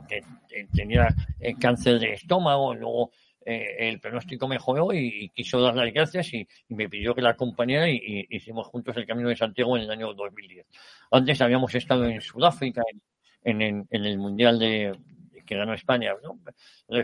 [0.07, 3.11] que eh, tenía eh, cáncer de estómago, luego
[3.45, 7.21] eh, el pronóstico mejoró y, y quiso dar las gracias y, y me pidió que
[7.21, 10.65] la acompañara y, y hicimos juntos el Camino de Santiago en el año 2010.
[11.11, 12.81] Antes habíamos estado en Sudáfrica,
[13.43, 14.97] en, en, en el Mundial de
[15.45, 16.13] que ganó España.
[16.23, 16.39] ¿no?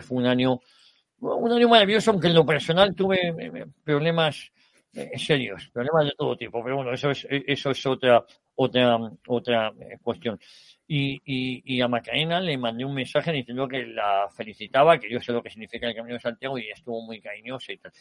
[0.00, 0.60] Fue un año
[1.22, 4.61] un año maravilloso, aunque en lo personal tuve eh, problemas eh,
[5.16, 8.24] serios, problemas de todo tipo, pero bueno, eso es, eso es otra,
[8.54, 10.38] otra, otra eh, cuestión.
[10.86, 15.20] Y, y, y a Macarena le mandé un mensaje diciendo que la felicitaba, que yo
[15.20, 17.92] sé lo que significa el Camino de Santiago y estuvo muy cariñosa y tal.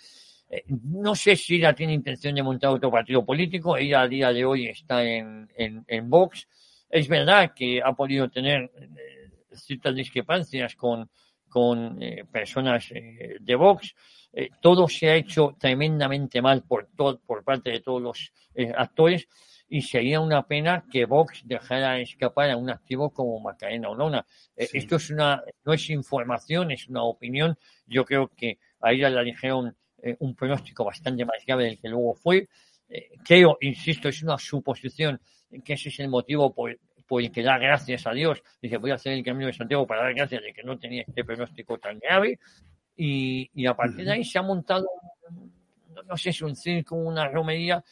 [0.49, 4.33] Eh, no sé si ella tiene intención de montar otro partido político, ella a día
[4.33, 6.47] de hoy está en, en, en Vox.
[6.89, 11.09] Es verdad que ha podido tener eh, ciertas discrepancias con,
[11.47, 13.95] con eh, personas eh, de Vox.
[14.33, 18.71] Eh, todo se ha hecho tremendamente mal por, todo, por parte de todos los eh,
[18.75, 19.27] actores
[19.71, 24.25] y sería una pena que Vox dejara escapar a un activo como Macarena Olona.
[24.53, 24.79] Eh, Sí.
[24.79, 27.57] Esto es una, no es información, es una opinión.
[27.87, 31.87] Yo creo que a ella le dijeron eh, un pronóstico bastante más grave del que
[31.87, 32.49] luego fue.
[32.89, 35.21] Eh, creo, insisto, es una suposición
[35.63, 36.77] que ese es el motivo por,
[37.07, 38.43] por el que da gracias a Dios.
[38.61, 41.05] Dice, voy a hacer el camino de Santiago para dar gracias de que no tenía
[41.07, 42.39] este pronóstico tan grave.
[42.95, 44.85] Y, y a partir de ahí se ha montado,
[46.07, 47.83] no, sé si un circo, una romería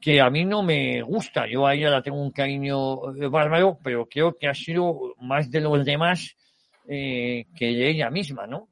[0.00, 1.46] que a mí no me gusta.
[1.48, 5.50] Yo a ella la tengo un cariño eh, bárbaro, pero creo que ha sido más
[5.50, 6.36] de los demás
[6.88, 8.68] eh, que de ella misma, ¿no?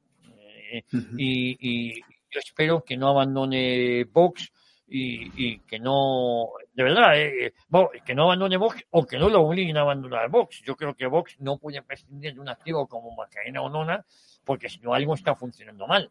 [0.71, 0.83] Eh,
[1.17, 1.93] y, y
[2.31, 4.51] yo espero que no abandone Vox
[4.87, 9.29] y, y que no, de verdad, eh, bo- que no abandone Vox o que no
[9.29, 10.61] lo obliguen a abandonar Vox.
[10.63, 14.05] Yo creo que Vox no puede prescindir de un activo como Macarena o Nona
[14.45, 16.09] porque si no algo está funcionando mal.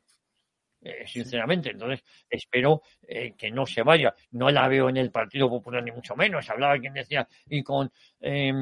[0.82, 4.14] Eh, sinceramente, entonces espero eh, que no se vaya.
[4.32, 6.50] No la veo en el Partido Popular ni mucho menos.
[6.50, 7.90] Hablaba quien decía, y con
[8.20, 8.52] eh,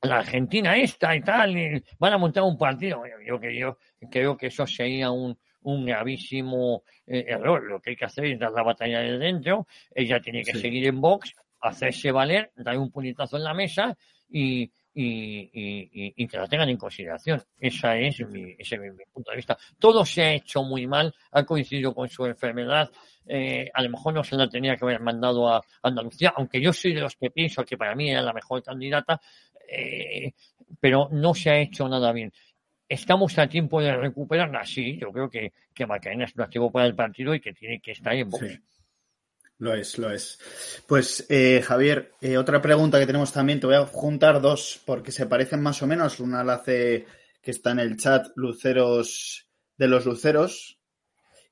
[0.00, 3.02] la Argentina esta y tal, y van a montar un partido.
[3.26, 3.76] Yo, que yo
[4.10, 7.62] creo que eso sería un, un gravísimo eh, error.
[7.64, 9.66] Lo que hay que hacer es dar la batalla de dentro.
[9.94, 10.60] Ella tiene que Sí.
[10.60, 13.94] seguir en Vox, hacerse valer, dar un puñetazo en la mesa
[14.30, 17.42] y, y, y, que la tengan en consideración.
[17.60, 19.58] Esa es mi, ese es mi, punto de vista.
[19.78, 22.90] Todo se ha hecho muy mal, ha coincidido con su enfermedad.
[23.26, 26.72] Eh, a lo mejor no se la tenía que haber mandado a Andalucía, aunque yo
[26.72, 29.20] soy de los que pienso que para mí era la mejor candidata,
[29.68, 30.32] eh,
[30.80, 32.32] pero no se ha hecho nada bien.
[32.88, 34.64] ¿Estamos a tiempo de recuperarla?
[34.64, 37.80] Sí, yo creo que, que Macarena es un activo para el partido y que tiene
[37.80, 38.30] que estar en.
[38.32, 38.58] Sí.
[39.58, 40.38] Lo es, lo es.
[40.86, 45.12] Pues, eh, Javier, eh, otra pregunta que tenemos también, te voy a juntar dos porque
[45.12, 46.20] se parecen más o menos.
[46.20, 47.06] Una la hace
[47.40, 50.78] que está en el chat Luceros de los Luceros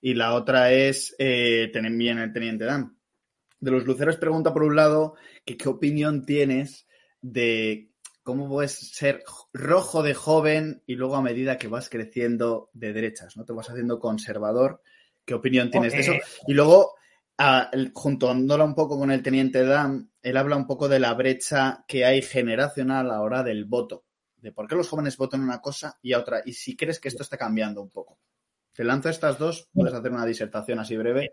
[0.01, 2.99] y la otra es eh, bien el Teniente Dan.
[3.59, 5.15] De los Luceros pregunta por un lado
[5.47, 6.87] que qué opinión tienes
[7.23, 7.89] de
[8.23, 9.23] cómo puedes ser
[9.55, 13.47] rojo de joven y luego a medida que vas creciendo de derechas, ¿no?
[13.47, 14.83] Te vas haciendo conservador.
[15.25, 16.13] ¿Qué opinión tienes de eso?
[16.47, 16.97] Y luego,
[17.39, 21.85] a- juntándolo un poco con el teniente Dan, él habla un poco de la brecha
[21.89, 24.05] que hay generacional a la hora del voto.
[24.37, 26.43] De por qué los jóvenes votan una cosa y a otra.
[26.45, 28.19] Y si crees que esto está cambiando un poco.
[28.73, 31.33] Te lanzo estas dos, puedes hacer una disertación así breve.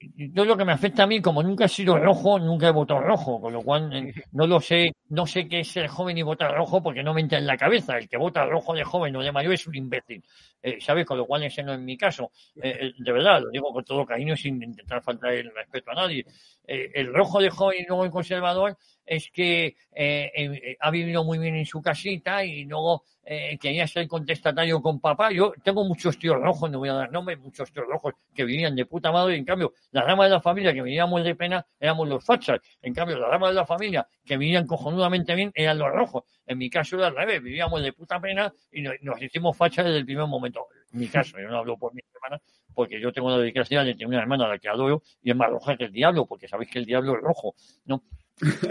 [0.00, 3.00] Yo lo que me afecta a mí, como nunca he sido rojo, nunca he votado
[3.00, 6.22] rojo, con lo cual eh, no lo sé, no sé qué es ser joven y
[6.22, 7.98] votar rojo porque no me entra en la cabeza.
[7.98, 10.24] El que vota rojo de joven o de mayor es un imbécil,
[10.62, 11.04] eh, ¿sabes?
[11.04, 12.32] Con lo cual ese no es mi caso.
[12.56, 15.94] Eh, eh, de verdad, lo digo con todo cariño sin intentar faltar el respeto a
[15.94, 16.24] nadie.
[16.66, 18.76] Eh, el rojo de joven y luego el conservador
[19.10, 23.84] es que eh, eh, ha vivido muy bien en su casita y luego eh, quería
[23.88, 25.32] ser contestatario con papá.
[25.32, 28.76] Yo tengo muchos tíos rojos, no voy a dar nombres, muchos tíos rojos que vivían
[28.76, 29.34] de puta madre.
[29.34, 32.60] En cambio, la rama de la familia que vivíamos de pena éramos los fachas.
[32.80, 36.22] En cambio, la rama de la familia que vivían cojonudamente bien eran los rojos.
[36.46, 39.86] En mi caso era al revés, vivíamos de puta pena y nos, nos hicimos fachas
[39.86, 40.68] desde el primer momento.
[40.92, 42.40] En mi caso, yo no hablo por mi hermana,
[42.74, 45.36] porque yo tengo la desgracia de tener una hermana a la que adoro y es
[45.36, 47.54] más roja que el diablo, porque sabéis que el diablo es rojo,
[47.86, 48.04] ¿no?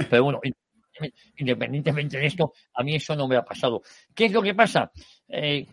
[0.09, 0.41] Pero bueno,
[1.37, 3.81] independientemente de esto, a mí eso no me ha pasado.
[4.13, 4.91] ¿Qué es lo que pasa?
[5.27, 5.65] Eh,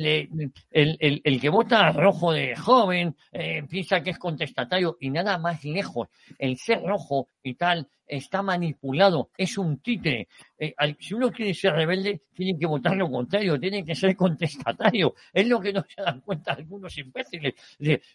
[0.00, 5.38] el, el, el, que vota rojo de joven eh, piensa que es contestatario y nada
[5.38, 6.08] más lejos.
[6.38, 10.28] El ser rojo y tal está manipulado, es un títere.
[10.58, 15.14] Eh, si uno quiere ser rebelde, tiene que votar lo contrario, tiene que ser contestatario.
[15.32, 17.54] Es lo que no se dan cuenta algunos imbéciles.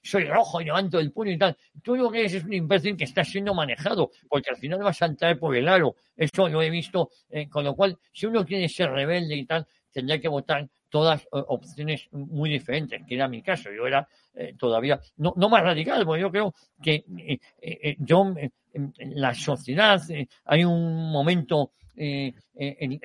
[0.01, 1.57] Soy rojo y levanto el puño y tal.
[1.83, 5.01] Tú lo que eres es un imbécil que está siendo manejado, porque al final vas
[5.01, 5.95] a entrar por el aro.
[6.15, 7.09] Eso lo he visto.
[7.29, 11.27] Eh, con lo cual, si uno quiere ser rebelde y tal, tendría que votar todas
[11.31, 13.71] opciones muy diferentes, que era mi caso.
[13.71, 18.35] Yo era eh, todavía, no, no, más radical, porque yo creo que eh, eh, yo,
[18.73, 19.99] en la sociedad,
[20.45, 22.35] hay un momento en,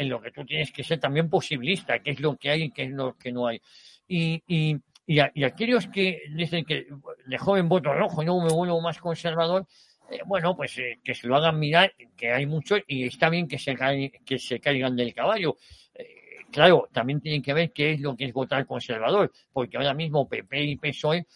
[0.09, 2.85] lo que tú tienes que ser también posibilista, qué es lo que hay y qué
[2.85, 3.61] es lo que no hay.
[4.09, 4.77] Y, y,
[5.07, 6.87] y, aquellos que dicen que
[7.27, 9.67] de joven voto rojo y no me vuelvo más conservador,
[10.11, 13.49] eh, bueno, pues eh, que se lo hagan mirar, que hay muchos y está bien
[13.49, 13.75] que se,
[14.25, 15.57] que se caigan del caballo.
[16.47, 19.95] Eh, claro, también tienen que ver qué es lo que es votar conservador, porque ahora
[19.95, 21.27] mismo PP y PSOE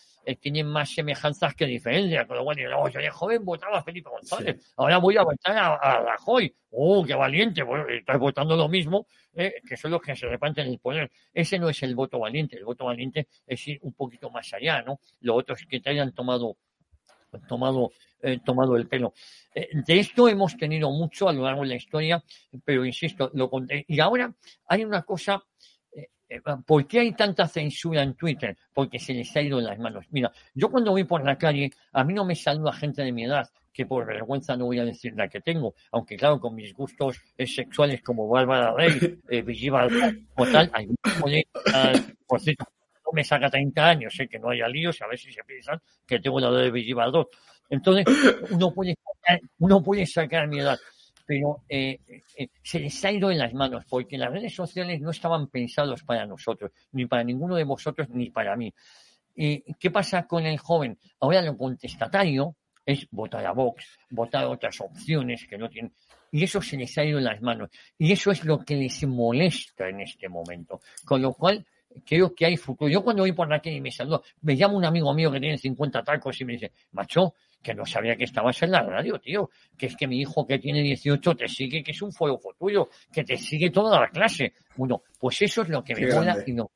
[0.40, 2.26] tienen más semejanzas que diferencias.
[2.26, 4.72] Con lo cual, no, yo de joven votaba a Felipe González, sí.
[4.76, 6.54] ahora voy a votar a, a, Rajoy.
[6.70, 7.62] ¡Oh, qué valiente!
[7.62, 11.10] Bueno, estás votando lo mismo, que son los que se reparten el poder.
[11.32, 14.82] Ese no es el voto valiente, el voto valiente es ir un poquito más allá,
[14.82, 15.00] ¿no?
[15.20, 16.56] Los otros que te hayan tomado
[17.46, 17.92] tomado,
[18.22, 19.14] eh, tomado el pelo.
[19.54, 22.22] Eh, de esto hemos tenido mucho a lo largo de la historia,
[22.64, 23.84] pero insisto, lo conté.
[23.88, 24.32] Y ahora
[24.66, 25.42] hay una cosa,
[25.92, 28.56] eh, ¿por qué hay tanta censura en Twitter?
[28.72, 30.06] Porque se les ha ido en las manos.
[30.10, 33.24] Mira, yo cuando voy por la calle, a mí no me saluda gente de mi
[33.24, 36.74] edad, que por vergüenza no voy a decir la que tengo, aunque claro, con mis
[36.74, 40.88] gustos sexuales como Bárbara Rey, eh, o tal, hay
[42.26, 42.64] por cierto,
[43.12, 46.20] me saca 30 años, sé que no haya líos, a ver si se piensan que
[46.20, 47.26] tengo la edad de Villival 2.
[47.70, 48.04] Entonces,
[48.50, 50.78] uno puede sacar, uno puede sacar mi edad,
[51.26, 51.98] pero eh,
[52.36, 56.02] eh, se les ha ido en las manos, porque las redes sociales no estaban pensados
[56.02, 58.72] para nosotros, ni para ninguno de vosotros, ni para mí.
[59.36, 60.98] Eh, ¿Qué pasa con el joven?
[61.20, 65.92] Ahora lo contestatario es votar a Vox, votar otras opciones que no tienen.
[66.32, 67.70] Y eso se les ha ido en las manos.
[67.98, 70.80] Y eso es lo que les molesta en este momento.
[71.04, 71.64] Con lo cual,
[72.04, 72.90] creo que hay futuro.
[72.90, 75.40] Yo cuando voy por la calle y me saludo, me llama un amigo mío que
[75.40, 79.18] tiene 50 tacos y me dice, macho, que no sabía que estabas en la radio,
[79.18, 82.40] tío, que es que mi hijo que tiene 18 te sigue, que es un fuego
[82.58, 84.54] tuyo, que te sigue toda la clase.
[84.76, 86.70] Bueno, pues eso es lo que me mola y no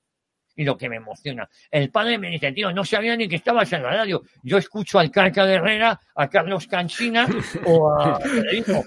[0.57, 1.49] y lo que me emociona.
[1.71, 4.23] El padre me dice, tío, no sabía ni que estabas en la radio.
[4.43, 7.27] Yo escucho al Carca de Herrera, a Carlos Canchina
[7.67, 8.85] o a Federico.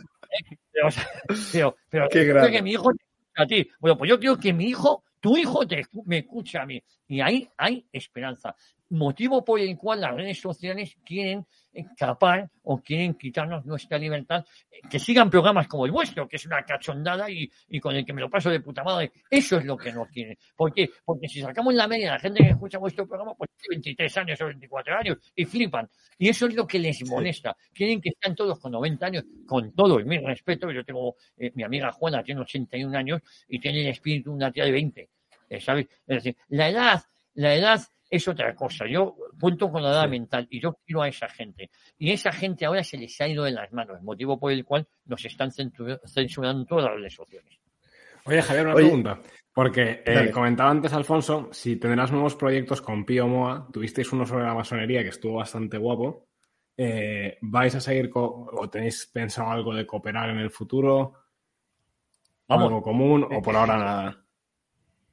[0.71, 2.91] Pero, pero, pero Qué que mi hijo
[3.35, 3.67] a ti.
[3.79, 6.81] Bueno, pues yo creo que mi hijo tu hijo te, me escucha a mí.
[7.07, 8.55] Y ahí hay esperanza.
[8.89, 11.45] Motivo por el cual las redes sociales quieren
[11.77, 14.45] escapar o quieren quitarnos nuestra libertad.
[14.89, 18.13] Que sigan programas como el vuestro, que es una cachondada y, y con el que
[18.13, 19.11] me lo paso de puta madre.
[19.29, 20.37] Eso es lo que no quieren.
[20.55, 20.89] ¿Por qué?
[21.03, 24.17] Porque si sacamos la media de la gente que escucha vuestro programa, pues tiene 23
[24.17, 25.89] años o 24 años y flipan.
[26.17, 27.55] Y eso es lo que les molesta.
[27.73, 30.71] Quieren que estén todos con 90 años, con todo el mi respeto.
[30.71, 34.51] Yo tengo, eh, mi amiga Juana tiene 81 años y tiene el espíritu de una
[34.51, 35.09] tía de 20.
[35.59, 35.87] ¿sabes?
[36.07, 38.85] Es decir, la edad, la edad es otra cosa.
[38.87, 40.09] Yo cuento con la edad sí.
[40.09, 41.69] mental y yo quiero a esa gente.
[41.97, 44.87] Y esa gente ahora se les ha ido de las manos, motivo por el cual
[45.05, 47.59] nos están censurando todas las redes sociales.
[48.25, 49.21] Oye, Javier, una Oye, pregunta.
[49.53, 54.43] Porque eh, comentaba antes Alfonso, si tendrás nuevos proyectos con Pío Moa, tuvisteis uno sobre
[54.43, 56.27] la masonería que estuvo bastante guapo.
[56.75, 61.13] Eh, ¿Vais a seguir o tenéis pensado algo de cooperar en el futuro?
[62.47, 62.67] Vamos.
[62.67, 64.26] ¿Algo común o por ahora nada?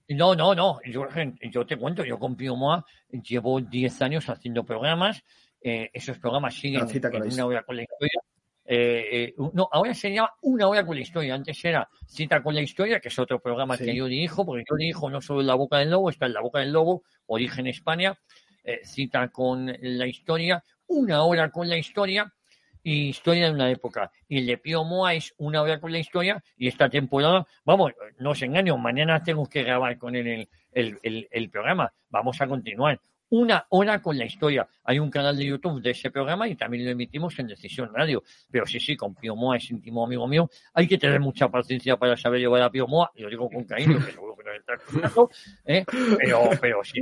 [0.09, 0.81] No, no, no.
[0.85, 1.07] Yo,
[1.51, 5.23] yo te cuento, yo con Pío Moa llevo 10 años haciendo programas.
[5.61, 8.21] Eh, esos programas siguen en una hora con la historia.
[8.67, 11.35] Eh, eh, no, ahora se llama Una hora con la historia.
[11.35, 13.85] Antes era Cita con la historia, que es otro programa sí.
[13.85, 16.35] que yo dirijo, porque yo dirijo no solo en La Boca del Lobo, está en
[16.35, 18.19] La Boca del Lobo, Origen España,
[18.63, 22.33] eh, Cita con la historia, Una hora con la historia
[22.85, 24.13] Historia de una época.
[24.29, 28.31] Y el de Pío Moa una hora con la historia y esta temporada, vamos, no
[28.31, 31.93] os engaño, mañana tengo que grabar con él el, el, el, programa.
[32.11, 33.01] Vamos a continuar.
[33.31, 34.69] Una hora con la historia.
[34.85, 38.23] Hay un canal de YouTube de ese programa y también lo emitimos en Decisión Radio.
[38.51, 40.49] Pero sí, sí, con Pío Moa es íntimo amigo mío.
[40.75, 43.11] Hay que tener mucha paciencia para saber llevar a Pío Moa.
[43.17, 44.11] Lo digo con cariño, que
[44.59, 45.31] está escuchando.
[45.65, 45.85] ¿eh?
[46.19, 47.01] Pero, pero sí,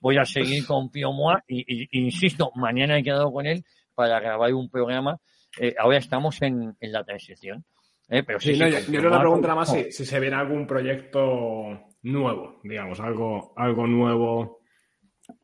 [0.00, 3.64] voy a seguir con Pío Moa y, insisto, mañana he quedado con él
[4.00, 5.20] para grabar un programa.
[5.60, 7.66] Eh, ahora estamos en, en la transición.
[8.08, 10.18] Eh, pero sí, sí, no, yo, yo creo la pregunta era más si, si, se
[10.18, 14.60] viene algún proyecto nuevo, digamos, algo, algo nuevo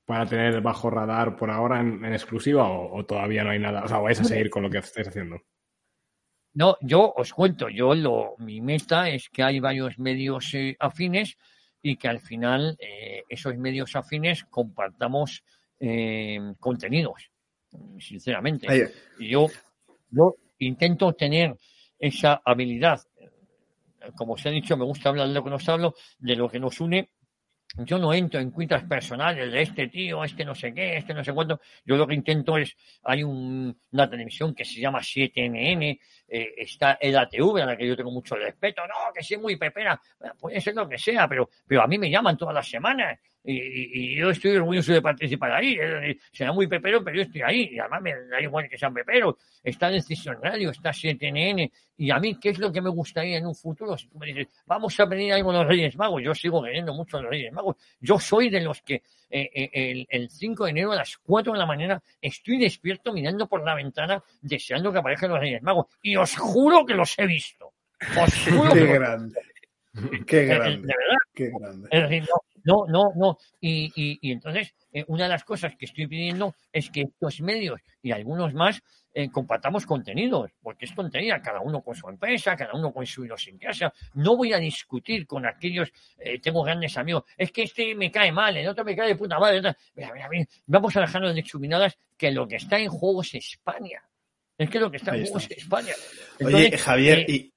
[0.06, 3.84] para tener bajo radar por ahora en, en exclusiva o, o, todavía no hay nada.
[3.84, 5.36] O sea, vais a seguir con lo que estáis haciendo.
[6.54, 11.36] No, yo os cuento, yo lo, mi meta es que hay varios medios eh, afines
[11.82, 15.44] y que al final eh, esos medios afines compartamos
[16.58, 17.30] contenidos,
[17.98, 18.66] sinceramente.
[19.18, 19.46] Yo,
[20.10, 21.56] yo intento tener
[21.98, 23.00] esa habilidad.
[24.14, 26.60] Como os he dicho, me gusta hablar de lo que nos hablo, de lo que
[26.60, 27.10] nos une.
[27.78, 31.24] Yo no entro en cuitas personales de este tío, este no sé qué, este no
[31.24, 31.60] sé cuánto.
[31.84, 35.98] Yo lo que intento es, hay un- una televisión que se llama 7NN,
[36.28, 38.82] eh, está el ATV, a la que yo tengo mucho respeto.
[38.86, 40.00] No, que soy muy pepera.
[40.40, 43.18] Puede ser lo que sea, pero, pero a mí me llaman todas las semanas.
[43.48, 43.52] Y,
[44.12, 45.78] y- yo estoy orgulloso de participar ahí.
[46.32, 47.68] Será muy pepero, pero yo estoy ahí.
[47.72, 49.36] Y además me da igual que sean peperos.
[49.62, 51.70] Está Decisión Radio, está 7NN.
[51.98, 53.96] Y a mí, ¿qué es lo que me gustaría en un futuro?
[53.96, 56.22] Si tú me dices, vamos a pedir algo a los Reyes Magos.
[56.24, 57.76] Yo sigo queriendo mucho a los Reyes Magos.
[58.00, 61.52] Yo soy de los que eh, eh, el, el 5 de enero a las 4
[61.52, 65.86] de la mañana estoy despierto mirando por la ventana deseando que aparezcan los Reyes Magos.
[66.02, 67.72] Y os juro que los he visto.
[68.22, 69.40] Os juro que Qué los- grande.
[70.26, 70.86] Qué grande.
[70.86, 71.16] de verdad.
[71.34, 71.88] Qué grande.
[71.90, 72.28] Es decir,
[72.64, 73.38] no, no, no, no.
[73.60, 77.40] Y, y, y entonces, eh, una de las cosas que estoy pidiendo es que estos
[77.40, 78.82] medios y algunos más
[79.18, 83.24] eh, compartamos contenidos, porque es tontería, cada uno con su empresa, cada uno con su
[83.24, 83.90] idiosincrasia.
[84.12, 88.30] No voy a discutir con aquellos, eh, tengo grandes amigos, es que este me cae
[88.30, 89.74] mal, el otro me cae de puta madre.
[89.94, 93.34] Mira, mira, mira, Vamos a dejarnos de exuminadas que lo que está en juego es
[93.36, 94.02] España.
[94.58, 95.50] Es que lo que está en juego es.
[95.50, 95.94] España.
[96.44, 97.54] Oye, Javier, eh, y,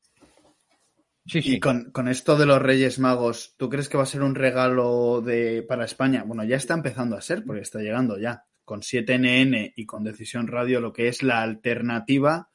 [1.26, 1.56] sí, sí.
[1.56, 4.36] y con, con esto de los Reyes Magos, ¿tú crees que va a ser un
[4.36, 6.23] regalo de, para España?
[6.26, 8.45] Bueno, ya está empezando a ser, porque está llegando ya.
[8.70, 12.52] Con 7NN y con Decisión Radio, lo que es la alternativa,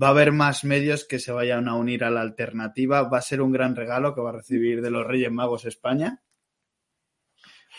[0.00, 3.08] va a haber más medios que se vayan a unir a la alternativa.
[3.08, 6.22] Va a ser un gran regalo que va a recibir de los Reyes Magos España,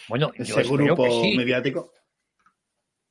[0.07, 1.37] Bueno, ese grupo que sí.
[1.37, 1.91] mediático.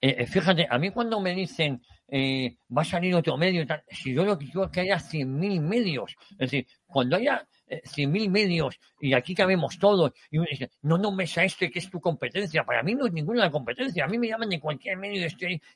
[0.00, 3.84] Eh, eh, fíjate, a mí cuando me dicen eh, va a salir otro medio, tal,
[3.88, 7.82] si yo lo que quiero es que haya 100.000 medios, es decir, cuando haya eh,
[7.84, 11.90] 100.000 medios y aquí cabemos todos, y uno dice, no nombres a este que es
[11.90, 15.20] tu competencia, para mí no es ninguna competencia, a mí me llaman de cualquier medio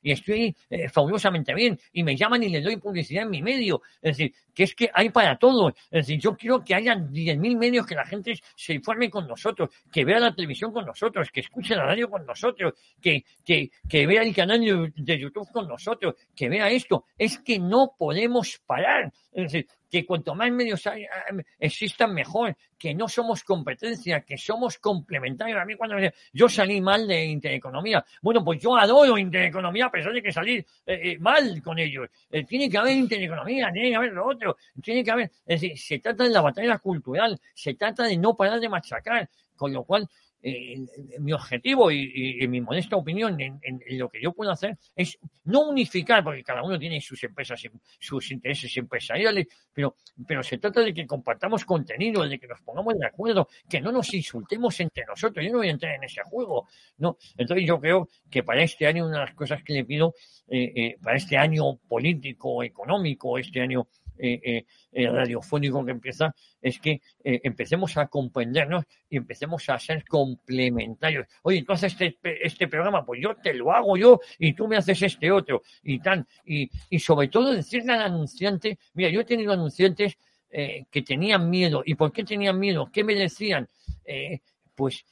[0.02, 3.82] y estoy, eh, fabulosamente bien, y me llaman y les doy publicidad en mi medio,
[4.00, 7.56] es decir, que es que hay para todos, es decir, yo quiero que haya 10.000
[7.56, 11.40] medios, que la gente se informe con nosotros, que vea la televisión con nosotros, que
[11.40, 14.60] escuche la radio con nosotros, que, que, que vea el canal
[14.96, 17.06] de YouTube con nosotros, que vea esto.
[17.16, 19.12] Es que no podemos parar.
[19.32, 22.56] Es decir, que cuanto más medios hay- hay- existan, mejor.
[22.78, 25.60] Que no somos competencia, que somos complementarios.
[25.60, 28.02] A mí cuando me yo salí mal de Intereconomía.
[28.22, 32.08] Bueno, pues yo adoro Intereconomía a pesar que salir eh, eh, mal con ellos.
[32.30, 34.56] Eh, tiene que haber Intereconomía, tiene que haber lo otro.
[34.82, 35.30] Tiene que haber...
[35.46, 37.38] Es decir, se trata de la batalla cultural.
[37.54, 39.28] Se trata de no parar de machacar.
[39.54, 40.08] Con lo cual,
[40.42, 43.60] mi objetivo y, mi modesta opinión en,
[43.90, 47.78] lo que yo puedo hacer es no unificar, porque cada uno tiene sus empresas, em-
[47.98, 49.96] sus intereses empresariales, pero,
[50.26, 53.92] pero se trata de que compartamos contenido, de que nos pongamos de acuerdo, que no
[53.92, 55.44] nos insultemos entre nosotros.
[55.44, 57.16] Yo no voy a entrar en ese juego, ¿no?
[57.36, 60.14] Entonces yo creo que para este año una de las cosas que le pido,
[60.48, 63.86] eh, eh, para este año político, económico, este año
[64.18, 69.78] eh, eh, eh, radiofónico que empieza, es que eh, empecemos a comprendernos y empecemos a
[69.78, 71.26] ser complementarios.
[71.42, 74.76] Oye, tú haces este, este programa, pues yo te lo hago yo y tú me
[74.76, 76.26] haces este otro y tal.
[76.44, 80.16] Y, y sobre todo decirle al anunciante, mira, yo he tenido anunciantes
[80.50, 81.82] eh, que tenían miedo.
[81.84, 82.90] ¿Y por qué tenían miedo?
[82.92, 83.66] ¿Qué me decían?
[84.04, 84.40] Eh,
[84.74, 85.04] pues,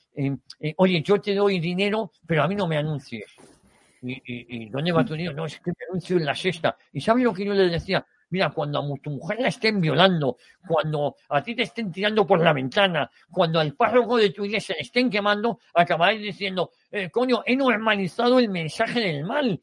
[0.76, 3.26] oye, yo te doy dinero, pero a mí no me anuncies.
[4.02, 5.34] ¿Y, y, y dónde va tu dinero?
[5.34, 6.76] No, es que me anuncio en la sexta.
[6.92, 8.04] ¿Y sabes lo que yo les decía?
[8.30, 10.36] Mira, cuando a tu mujer la estén violando,
[10.66, 14.76] cuando a ti te estén tirando por la ventana, cuando al párroco de tu iglesia
[14.76, 19.60] le estén quemando, acabaréis diciendo, eh, coño, he normalizado el mensaje del mal.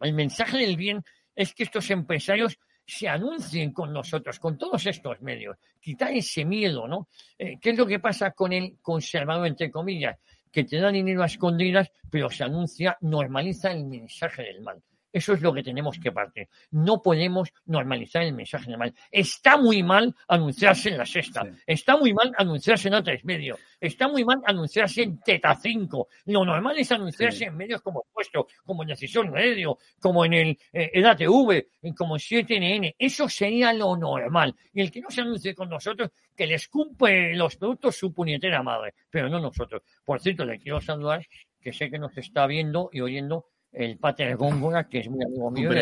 [0.00, 1.04] El mensaje del bien
[1.34, 5.56] es que estos empresarios se anuncien con nosotros, con todos estos medios.
[5.78, 7.08] Quitar ese miedo, ¿no?
[7.38, 10.18] Eh, ¿Qué es lo que pasa con el conservador, entre comillas?
[10.50, 14.82] Que te da dinero a escondidas, pero se anuncia, normaliza el mensaje del mal.
[15.12, 16.48] Eso es lo que tenemos que partir.
[16.70, 18.94] No podemos normalizar el mensaje del mal.
[19.10, 21.42] Está muy mal anunciarse en la sexta.
[21.42, 21.50] Sí.
[21.66, 23.58] Está muy mal anunciarse en otros medios.
[23.80, 26.08] Está muy mal anunciarse en Teta 5.
[26.26, 27.44] Lo normal es anunciarse Sí.
[27.44, 31.94] en medios como Puesto, como en Decisión Radio, como en el, eh, el ATV, en
[31.94, 32.94] como en 7NN.
[32.98, 34.54] Eso sería lo normal.
[34.72, 38.62] Y el que no se anuncie con nosotros, que les cumple los productos su puñetera
[38.62, 39.82] madre, pero no nosotros.
[40.04, 41.26] Por cierto, le quiero saludar,
[41.60, 45.50] que sé que nos está viendo y oyendo el Pater Góngora, que es muy amigo
[45.50, 45.72] mío.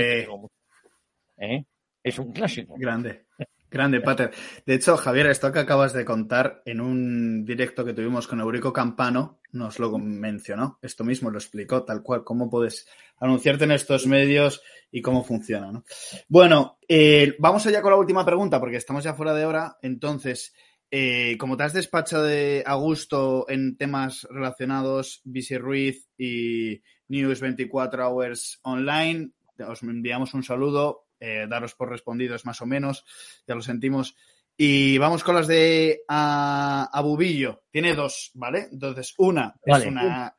[1.37, 1.65] ¿Eh?
[2.03, 2.75] Es un clásico.
[2.79, 3.27] Grande.
[3.71, 4.31] Grande, Pater.
[4.65, 8.73] De hecho, Javier, esto que acabas de contar en un directo que tuvimos con Eurico
[8.73, 10.79] Campano, nos lo mencionó.
[10.81, 12.89] Esto mismo lo explicó, tal cual, cómo puedes
[13.19, 15.71] anunciarte en estos medios y cómo funciona.
[15.71, 15.85] ¿no?
[16.29, 19.77] Bueno, eh, vamos allá con la última pregunta, porque estamos ya fuera de hora.
[19.83, 20.55] Entonces,
[20.91, 27.41] eh, como te has despachado de a gusto en temas relacionados, Bisi Ruiz y News
[27.41, 29.31] 24 Hours Online,
[29.67, 33.05] os enviamos un saludo eh, daros por respondidos más o menos,
[33.47, 34.17] ya lo sentimos.
[34.57, 37.63] Y vamos con las de a, Bubillo.
[37.71, 38.69] Tiene dos, ¿vale?
[38.73, 40.35] Entonces, una es una.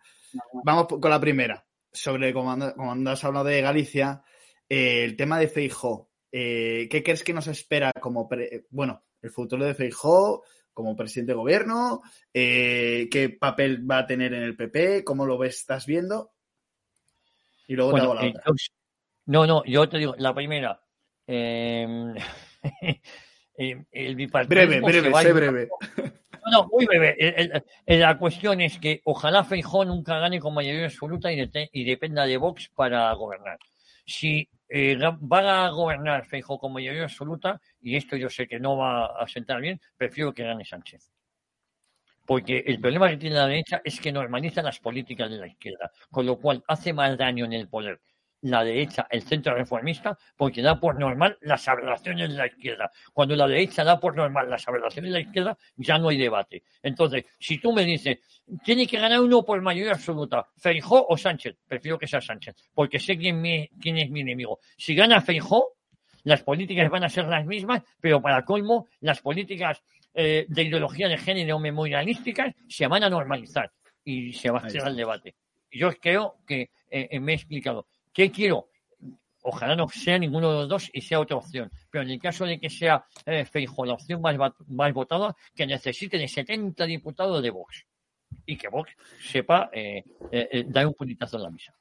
[0.66, 1.66] Vamos con la primera.
[1.92, 2.52] Sobre, como,
[3.10, 4.22] has hablado de Galicia,
[4.68, 6.10] eh, el tema de Feijó.
[6.32, 8.30] Eh, ¿Qué crees que nos espera como.
[8.70, 10.44] bueno, el futuro de Feijó
[10.74, 12.02] como presidente de gobierno?
[12.34, 15.04] ¿Qué papel va a tener en el PP?
[15.04, 16.32] ¿Cómo lo ves, estás viendo?
[17.68, 18.44] Y luego te hago la otra.
[19.26, 20.82] No, no, yo te digo, la primera.
[21.28, 22.16] Em,
[23.56, 24.16] el
[24.48, 25.70] Breve, breve, sé breve.
[26.46, 27.16] No, no, muy breve.
[27.86, 32.72] la cuestión es que ojalá Feijó nunca gane con mayoría absoluta y, dependa de Vox
[32.74, 33.60] para gobernar.
[34.06, 39.08] Si eh, a gobernar Feijó con mayoría absoluta, y esto yo sé que no va
[39.08, 41.10] a sentar bien, prefiero que gane Sánchez.
[42.26, 45.92] Porque el problema que tiene la derecha es que normaliza las políticas de la izquierda,
[46.12, 48.00] con lo cual hace más daño en el poder
[48.42, 52.92] la derecha, el centro reformista, porque da por normal las aberraciones de la izquierda.
[53.14, 56.64] Cuando la derecha da por normal las aberraciones de la izquierda, ya no hay debate.
[56.82, 58.20] Entonces, si tú me dices,
[58.64, 63.00] tiene que ganar uno por mayoría absoluta, Feijó o Sánchez, prefiero que sea Sánchez, porque
[63.00, 63.42] sé quién,
[63.80, 64.60] quién es mi enemigo.
[64.78, 65.74] Si gana Feijó,
[66.24, 69.82] las políticas van a ser las mismas, pero para colmo, las políticas
[70.14, 73.72] eh, de ideología de género memorialísticas se van a normalizar
[74.04, 75.36] y se va a hacer el debate.
[75.72, 77.88] Yo creo que eh, me he explicado.
[78.14, 78.70] ¿Qué quiero?
[79.42, 81.72] Ojalá no sea ninguno de los dos y sea otra opción.
[81.90, 86.28] Pero en el caso de que sea eh, la opción más, votada, que necesite de
[86.28, 87.86] 70 diputados de Vox.
[88.46, 91.74] Y que Vox sepa eh, eh, eh, dar un puñetazo en la misa.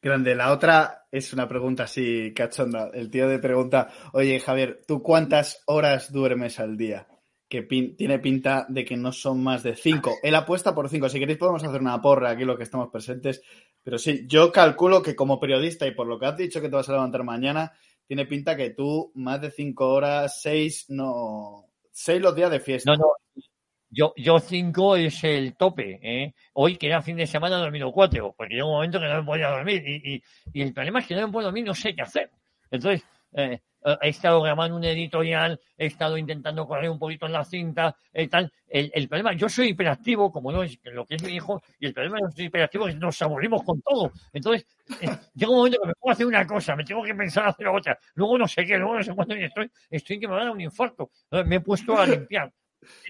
[0.00, 0.34] Grande.
[0.34, 2.90] La otra es una pregunta así cachonda.
[2.92, 7.06] El tío de pregunta, oye Javier, ¿tú cuántas horas duermes al día?
[7.48, 10.16] Que tiene pinta de que no son más de cinco.
[10.22, 11.08] Él apuesta por cinco.
[11.08, 13.42] Si queréis podemos hacer una porra aquí lo que estamos presentes
[13.84, 16.74] pero sí, yo calculo que como periodista y por lo que has dicho que te
[16.74, 17.70] vas a levantar mañana,
[18.06, 21.66] tiene pinta que tú más de cinco horas, seis, no.
[21.92, 22.90] Seis los días de fiesta.
[22.90, 23.42] No, no.
[23.90, 26.00] Yo, yo cinco es el tope.
[26.02, 26.34] ¿eh?
[26.54, 29.18] Hoy, que era fin de semana, he dormido cuatro, porque llega un momento que no
[29.18, 29.84] me podía dormir.
[29.86, 30.22] Y, y,
[30.54, 32.30] y el problema es que no me puedo dormir, no sé qué hacer.
[32.70, 33.60] Entonces, eh,
[34.00, 38.26] he estado grabando un editorial, he estado intentando correr un poquito en la cinta, y
[38.28, 38.50] tal.
[38.66, 41.94] El, problema, yo soy hiperactivo, como no es lo que es mi hijo, y el
[41.94, 44.10] problema de soy hiperactivo es que nos aburrimos con todo.
[44.32, 44.66] Entonces,
[45.00, 47.68] eh, llega un momento que me puedo hacer una cosa, me tengo que pensar hacer
[47.68, 50.44] otra, luego no sé qué, luego no sé cuándo estoy, estoy que me va a
[50.44, 51.10] dar un infarto.
[51.46, 52.52] Me he puesto a limpiar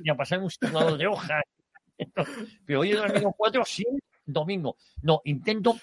[0.02, 1.42] y a pasar un lado de hojas.
[2.66, 3.84] pero hoy he dormido cuatro, sí,
[4.26, 4.76] domingo.
[5.02, 5.78] No, intento,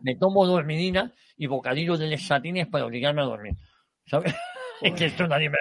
[0.00, 3.54] me tomo dormidina y bocadillos de lesatines para obligarme a dormir.
[4.08, 4.34] ¿Sabes?
[4.80, 5.58] Es que esto nadie me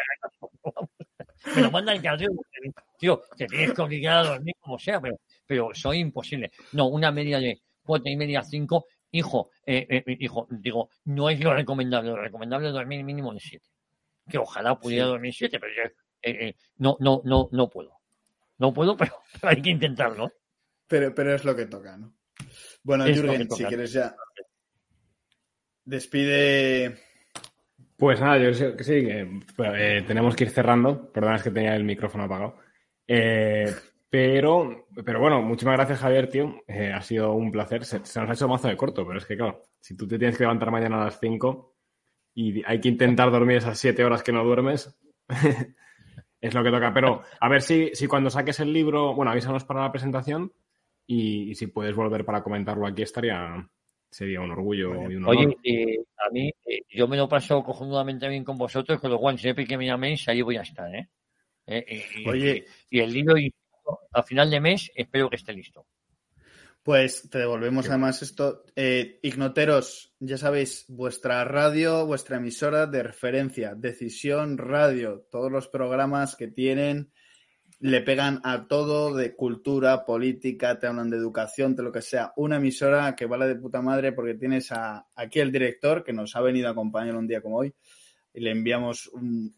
[1.56, 2.30] Me lo manda el cardio.
[3.00, 6.52] Tío, te tienes que obligar a dormir como sea, pero, pero soy imposible.
[6.74, 8.86] No, una media de cuatro y media, cinco.
[9.10, 12.12] Hijo, eh, eh, eh, hijo, digo, no es lo recomendable.
[12.12, 13.66] Lo recomendable es dormir mínimo de siete.
[14.30, 15.74] Que ojalá pudiera dormir siete, pero
[16.78, 17.94] no, no, no, no puedo.
[18.60, 20.32] No puedo, pero, hay que intentarlo.
[20.88, 22.14] Pero, pero es lo que toca, ¿no?
[22.84, 24.16] Bueno, Jürgen, si quieres ya.
[25.86, 27.07] Despide
[27.98, 31.12] pues nada, yo creo que sí, eh, tenemos que ir cerrando.
[31.12, 32.58] Perdona, es que tenía el micrófono apagado.
[33.08, 33.74] Eh,
[34.08, 36.62] pero, pero bueno, muchísimas gracias, Javier, tío.
[36.68, 37.86] Eh, ha sido un placer.
[37.86, 40.38] Se, nos ha hecho mazo de corto, pero es que, claro, si tú te tienes
[40.38, 41.76] que levantar mañana a las 5
[42.36, 44.96] y hay que intentar dormir esas 7 horas que no duermes,
[46.42, 46.94] es lo que toca.
[46.94, 50.54] Pero a ver si, si cuando saques el libro, bueno, avísanos para la presentación
[51.08, 53.68] y si puedes volver para comentarlo aquí, estaría,
[54.18, 55.38] sería un orgullo y un honor.
[55.38, 59.20] Oye, eh, a mí, eh, yo me lo paso cojonudamente bien con vosotros, con lo
[59.20, 61.08] cual siempre que me llaméis, ahí voy a estar, ¿eh?
[61.68, 62.66] eh y, Oye.
[62.90, 63.36] Y, el libro,
[64.12, 65.86] a final de mes, espero que esté listo.
[66.82, 68.64] Pues te devolvemos además esto.
[69.22, 76.48] Ignoteros, ya sabéis, vuestra radio, vuestra emisora de referencia, Decisión Radio, todos los programas que
[76.48, 77.12] tienen
[77.80, 82.34] le pegan a todo de cultura, política, te hablan de educación, de lo que sea.
[82.36, 86.36] Una emisora que vale de puta madre porque tienes a, aquí el director que nos
[86.36, 87.74] ha venido a acompañar un día como hoy
[88.34, 89.56] y le enviamos un,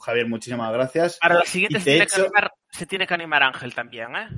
[0.00, 1.18] Javier, muchísimas gracias.
[1.18, 4.28] Para la siguiente se, tiene que animar Ángel también, ¿eh?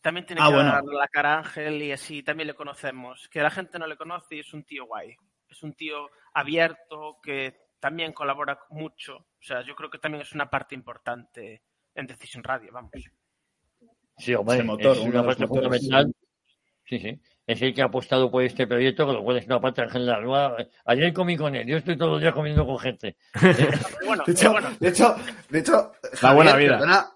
[0.00, 3.28] También tiene ah, que dar la cara a Ángel y así también le conocemos.
[3.30, 5.16] Que la gente no le conoce y es un tío guay.
[5.48, 9.16] Es un tío abierto que también colabora mucho.
[9.16, 11.62] O sea, yo creo que también es una parte importante
[11.94, 12.90] en Decisión Radio, vamos.
[14.18, 16.14] Sí, hombre, Ese motor, es una parte fundamental.
[16.86, 17.20] Sí, sí.
[17.46, 19.90] Es el que ha apostado por este proyecto, con lo cual es una parte en
[19.90, 20.70] general.
[20.86, 23.16] Ayer comí con él, yo estoy todos los días comiendo con gente.
[24.06, 25.16] Bueno, De hecho, bueno, de hecho,
[25.50, 25.92] de hecho,
[26.22, 26.78] La buena vida.
[26.78, 27.12] Perdona,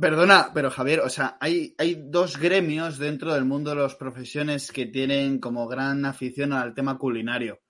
[0.00, 4.72] perdona, pero Javier, o sea, hay, hay dos gremios dentro del mundo de las profesiones
[4.72, 7.60] que tienen como gran afición al tema culinario.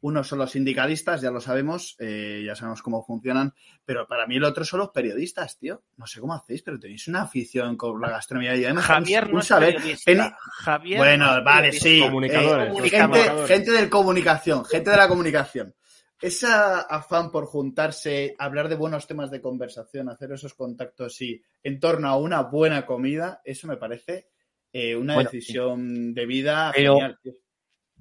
[0.00, 3.52] Uno son los sindicalistas, ya lo sabemos, eh, ya sabemos cómo funcionan,
[3.84, 5.82] pero para mí el otro son los periodistas, tío.
[5.96, 9.32] No sé cómo hacéis, pero tenéis una afición con la gastronomía y además Javier un
[9.32, 9.74] no es saber.
[9.74, 10.10] periodista.
[10.12, 12.00] Peni- Javier Bueno, no vale, sí.
[12.00, 13.48] Comunicadores, eh, los gente, comunicadores.
[13.48, 15.74] gente de comunicación, gente de la comunicación.
[16.20, 21.78] Esa afán por juntarse, hablar de buenos temas de conversación, hacer esos contactos y en
[21.80, 24.28] torno a una buena comida, eso me parece
[24.72, 27.18] eh, una Bueno, decisión de vida pero- genial.
[27.22, 27.32] tío.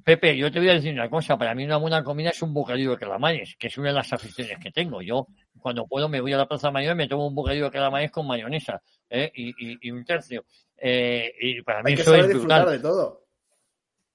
[0.08, 1.38] Pepe, yo te voy a decir una cosa.
[1.38, 4.14] Para mí una buena comida es un bocadillo de calamares, que es una de las
[4.14, 5.02] aficiones que tengo.
[5.02, 5.28] Yo,
[5.60, 8.10] cuando puedo, me voy a la Plaza Mayor y me tomo un bocadillo de calamares
[8.10, 9.30] con mayonesa ¿eh?
[9.36, 10.46] y, y- y un tercio.
[10.78, 12.78] Eh, y para mí Hay que eso saber es disfrutar brutal.
[12.78, 13.26] de todo.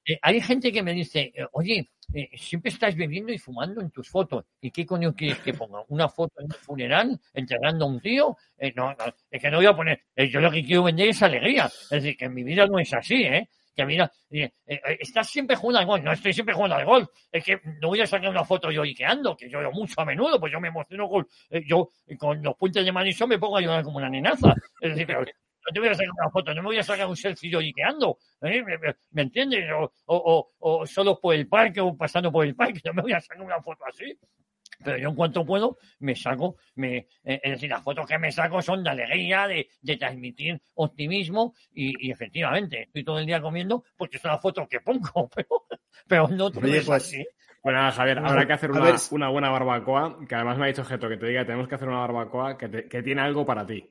[0.06, 3.90] Eh, hay gente que me dice, eh, oye, eh, siempre estás bebiendo y fumando en
[3.90, 4.46] tus fotos.
[4.62, 5.82] ¿Y qué coño quieres que ponga?
[5.88, 8.34] ¿Una foto en un funeral entregando a un tío?
[8.56, 10.00] Eh, no, no, es que no voy a poner.
[10.16, 11.66] yo lo que quiero vender es alegría.
[11.66, 13.50] Es decir, que en mi vida no es así, ¿eh?
[13.74, 16.04] Que mira, eh, eh, estás siempre jugando al golf.
[16.04, 17.08] No estoy siempre jugando al golf.
[17.30, 20.38] Es que no voy a sacar una foto yo iqueando, que lloro mucho a menudo,
[20.38, 23.60] pues yo me emociono con, eh, yo con los puentes de Marisol me pongo a
[23.60, 24.54] llorar como una nenaza.
[24.80, 27.06] Es decir, pero no te voy a sacar una foto, no me voy a sacar
[27.06, 28.18] un selfie yo iqueando.
[28.42, 28.62] ¿eh?
[29.10, 29.64] ¿Me, entiendes?
[29.72, 33.12] O, o, o solo por el parque o pasando por el parque, no me voy
[33.12, 34.18] a sacar una foto así.
[34.84, 38.30] Pero yo en cuanto puedo, me saco, me, eh, es decir, las fotos que me
[38.32, 43.40] saco son de alegría, de, de transmitir optimismo y, y efectivamente, estoy todo el día
[43.40, 45.66] comiendo porque son las fotos que pongo, pero,
[46.06, 47.26] pero no todo Oye, es pues, así.
[47.62, 50.84] Bueno, nada, Javier, habrá que hacer una, una buena barbacoa, que además me ha dicho
[50.84, 53.64] Geto que te diga, tenemos que hacer una barbacoa que, te- que tiene algo para
[53.64, 53.88] ti.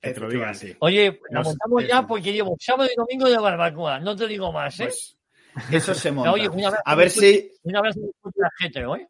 [0.00, 0.76] Que te lo diga así.
[0.80, 4.52] Oye, la Nos- montamos ya porque llevo sábado y domingo de barbacoa, no te digo
[4.52, 4.84] más, ¿eh?
[4.86, 5.18] Pues
[5.72, 6.32] eso se monta.
[6.32, 7.50] Oye, una vez- a ver si.
[7.62, 7.96] Una vez
[8.36, 9.08] la gente, ¿eh?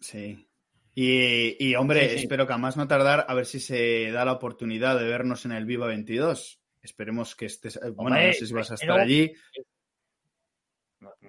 [0.00, 0.46] Sí.
[0.94, 2.22] Y, y, hombre, Sí, sí.
[2.24, 5.44] espero que a más no tardar, a ver si se da la oportunidad de vernos
[5.44, 6.60] en el Viva 22.
[6.82, 7.76] Esperemos que estés.
[7.76, 9.32] eh, Bueno, no sé si vas a estar pero- allí.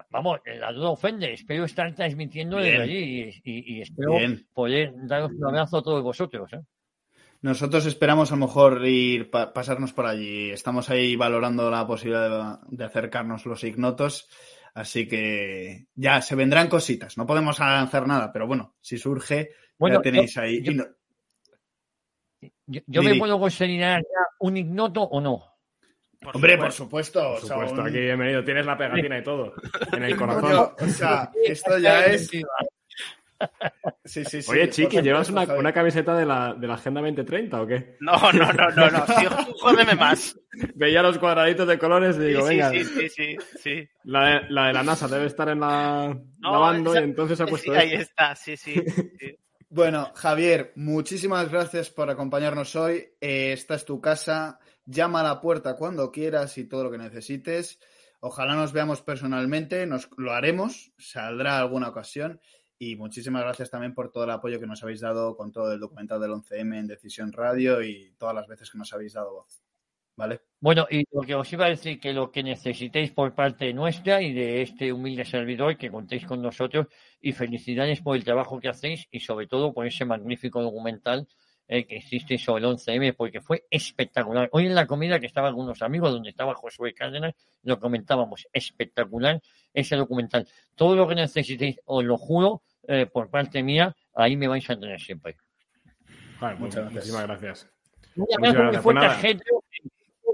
[0.10, 1.34] Vamos, la duda ofende.
[1.34, 2.69] Espero estar transmitiendo Bien.
[2.72, 4.45] desde allí y, y- y espero Bien.
[4.53, 6.52] poder daros un abrazo a todos vosotros.
[6.53, 6.60] ¿eh?
[7.41, 10.49] Nosotros esperamos a lo mejor ir pa- pasarnos por allí.
[10.52, 14.30] Estamos ahí valorando la posibilidad de, de acercarnos los ignotos.
[14.73, 17.18] Así que ya se vendrán cositas.
[17.18, 20.61] No podemos avanzar nada, pero bueno, si surge, Bueno, ya tenéis ahí.
[20.64, 20.85] yo- Y no-
[22.65, 25.43] Yo, yo Di, me puedo considerar ya un ignoto o no.
[26.22, 27.19] por hombre, por supuesto.
[27.19, 27.19] supuesto.
[27.22, 28.43] Por o sea, supuesto, un- aquí bienvenido.
[28.43, 29.53] Tienes la pegatina y todo
[29.91, 30.73] en el corazón.
[30.80, 32.31] o sea, esto ya es.
[34.05, 34.51] Sí, sí, sí.
[34.51, 37.97] Oye, Chiqui, ¿llevas una, una camiseta de la, de la Agenda 2030 o qué?
[37.99, 39.07] No, no, no, no, no.
[39.07, 39.26] Sí,
[39.59, 40.38] jódeme más.
[40.76, 43.89] Veía los cuadraditos de colores y Sí, digo, sí, venga, sí, sí, sí, sí.
[44.03, 47.39] La, de, la de la NASA debe estar en la No, lavando esa- y entonces
[47.41, 48.01] ha Sí, puesto ahí esto.
[48.01, 48.76] está, sí, sí.
[49.19, 49.38] sí.
[49.73, 53.05] Bueno, Javier, muchísimas gracias por acompañarnos hoy.
[53.22, 54.59] Eh, esta es tu casa.
[54.85, 57.80] Llama a la puerta cuando quieras y todo lo que necesites.
[58.19, 62.41] Ojalá nos veamos personalmente, nos lo haremos, saldrá alguna ocasión.
[62.84, 65.80] Y muchísimas gracias también por todo el apoyo que nos habéis dado con todo el
[65.80, 69.62] documental del 11M en Decisión Radio y todas las veces que nos habéis dado voz.
[70.16, 70.41] ¿Vale?
[70.60, 74.24] Bueno, y lo que os iba a decir, que lo que necesitéis por parte nuestra
[74.24, 76.88] y de este humilde servidor, que contéis con nosotros,
[77.22, 81.28] y felicidades por el trabajo que hacéis y sobre todo por ese magnífico documental
[81.68, 84.49] eh, que existe sobre el 11M, porque fue espectacular.
[84.53, 88.48] Hoy en la comida que estaba con unos amigos, donde estaba Josué Cárdenas, lo comentábamos,
[88.52, 89.40] espectacular
[89.72, 90.48] ese documental.
[90.76, 94.78] Todo lo que necesitéis, os lo juro, eh, por parte mía, ahí me vais a
[94.80, 95.36] tener siempre.
[96.40, 96.94] Vale, Muchas gracias.
[96.94, 97.70] Muchísimas gracias.
[98.16, 99.16] Un Muchas abrazo muy fuerte Pues a nada.
[99.22, 99.44] gente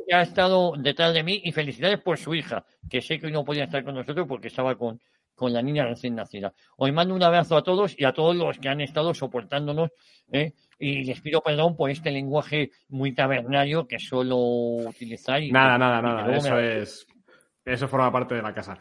[0.07, 3.31] que ha estado detrás de mí y felicidades por su hija, que sé que hoy
[3.33, 4.99] no podía estar con nosotros porque estaba con,
[5.35, 6.53] con la niña recién nacida.
[6.77, 9.89] Os mando un abrazo a todos y a todos los que han estado soportándonos
[10.31, 10.53] ¿eh?
[10.79, 15.41] y les pido perdón por este lenguaje muy tabernario que suelo utilizar.
[15.43, 16.37] Y Nada, que- nada, y nada.
[16.37, 17.05] Eso me- es.
[17.65, 18.77] Eso forma parte de la casa.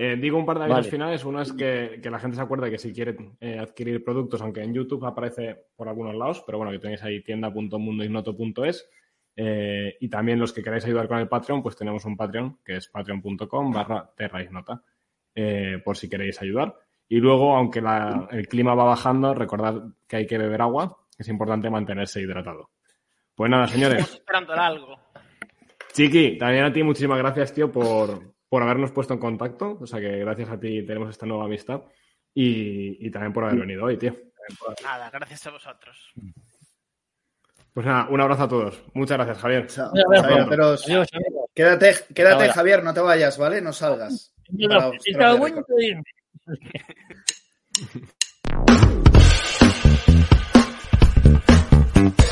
[0.00, 0.90] Eh, digo un par de avisos Vale.
[0.90, 1.24] finales.
[1.24, 4.62] Uno es que, que la gente se acuerde que si quiere eh, adquirir productos, aunque
[4.62, 8.88] en YouTube aparece por algunos lados, pero bueno, que tenéis ahí tienda.mundoignoto.es.
[9.34, 12.76] Eh, y también los que queráis ayudar con el Patreon, pues tenemos un Patreon que
[12.76, 14.82] es patreon.com barra terraignota,
[15.34, 16.74] eh, por si queréis ayudar.
[17.08, 21.22] Y luego, aunque la- el clima va bajando, recordad que hay que beber agua, que
[21.22, 22.70] es importante mantenerse hidratado.
[23.34, 23.98] Pues nada, señores.
[24.00, 24.98] Estamos esperando algo.
[25.92, 29.78] Chiqui, también a ti muchísimas gracias, tío, por, por habernos puesto en contacto.
[29.80, 31.82] O sea que gracias a ti tenemos esta nueva amistad
[32.34, 34.16] y, también por haber venido hoy, tío.
[34.82, 36.12] Nada, gracias a vosotros.
[37.72, 38.82] Pues nada, un abrazo a todos.
[38.94, 39.66] Muchas gracias, Javier.
[39.66, 39.92] Chao.
[41.54, 43.60] Quédate, quédate Javier, no te vayas, ¿vale?
[43.60, 44.34] No salgas.
[44.50, 44.92] No, no,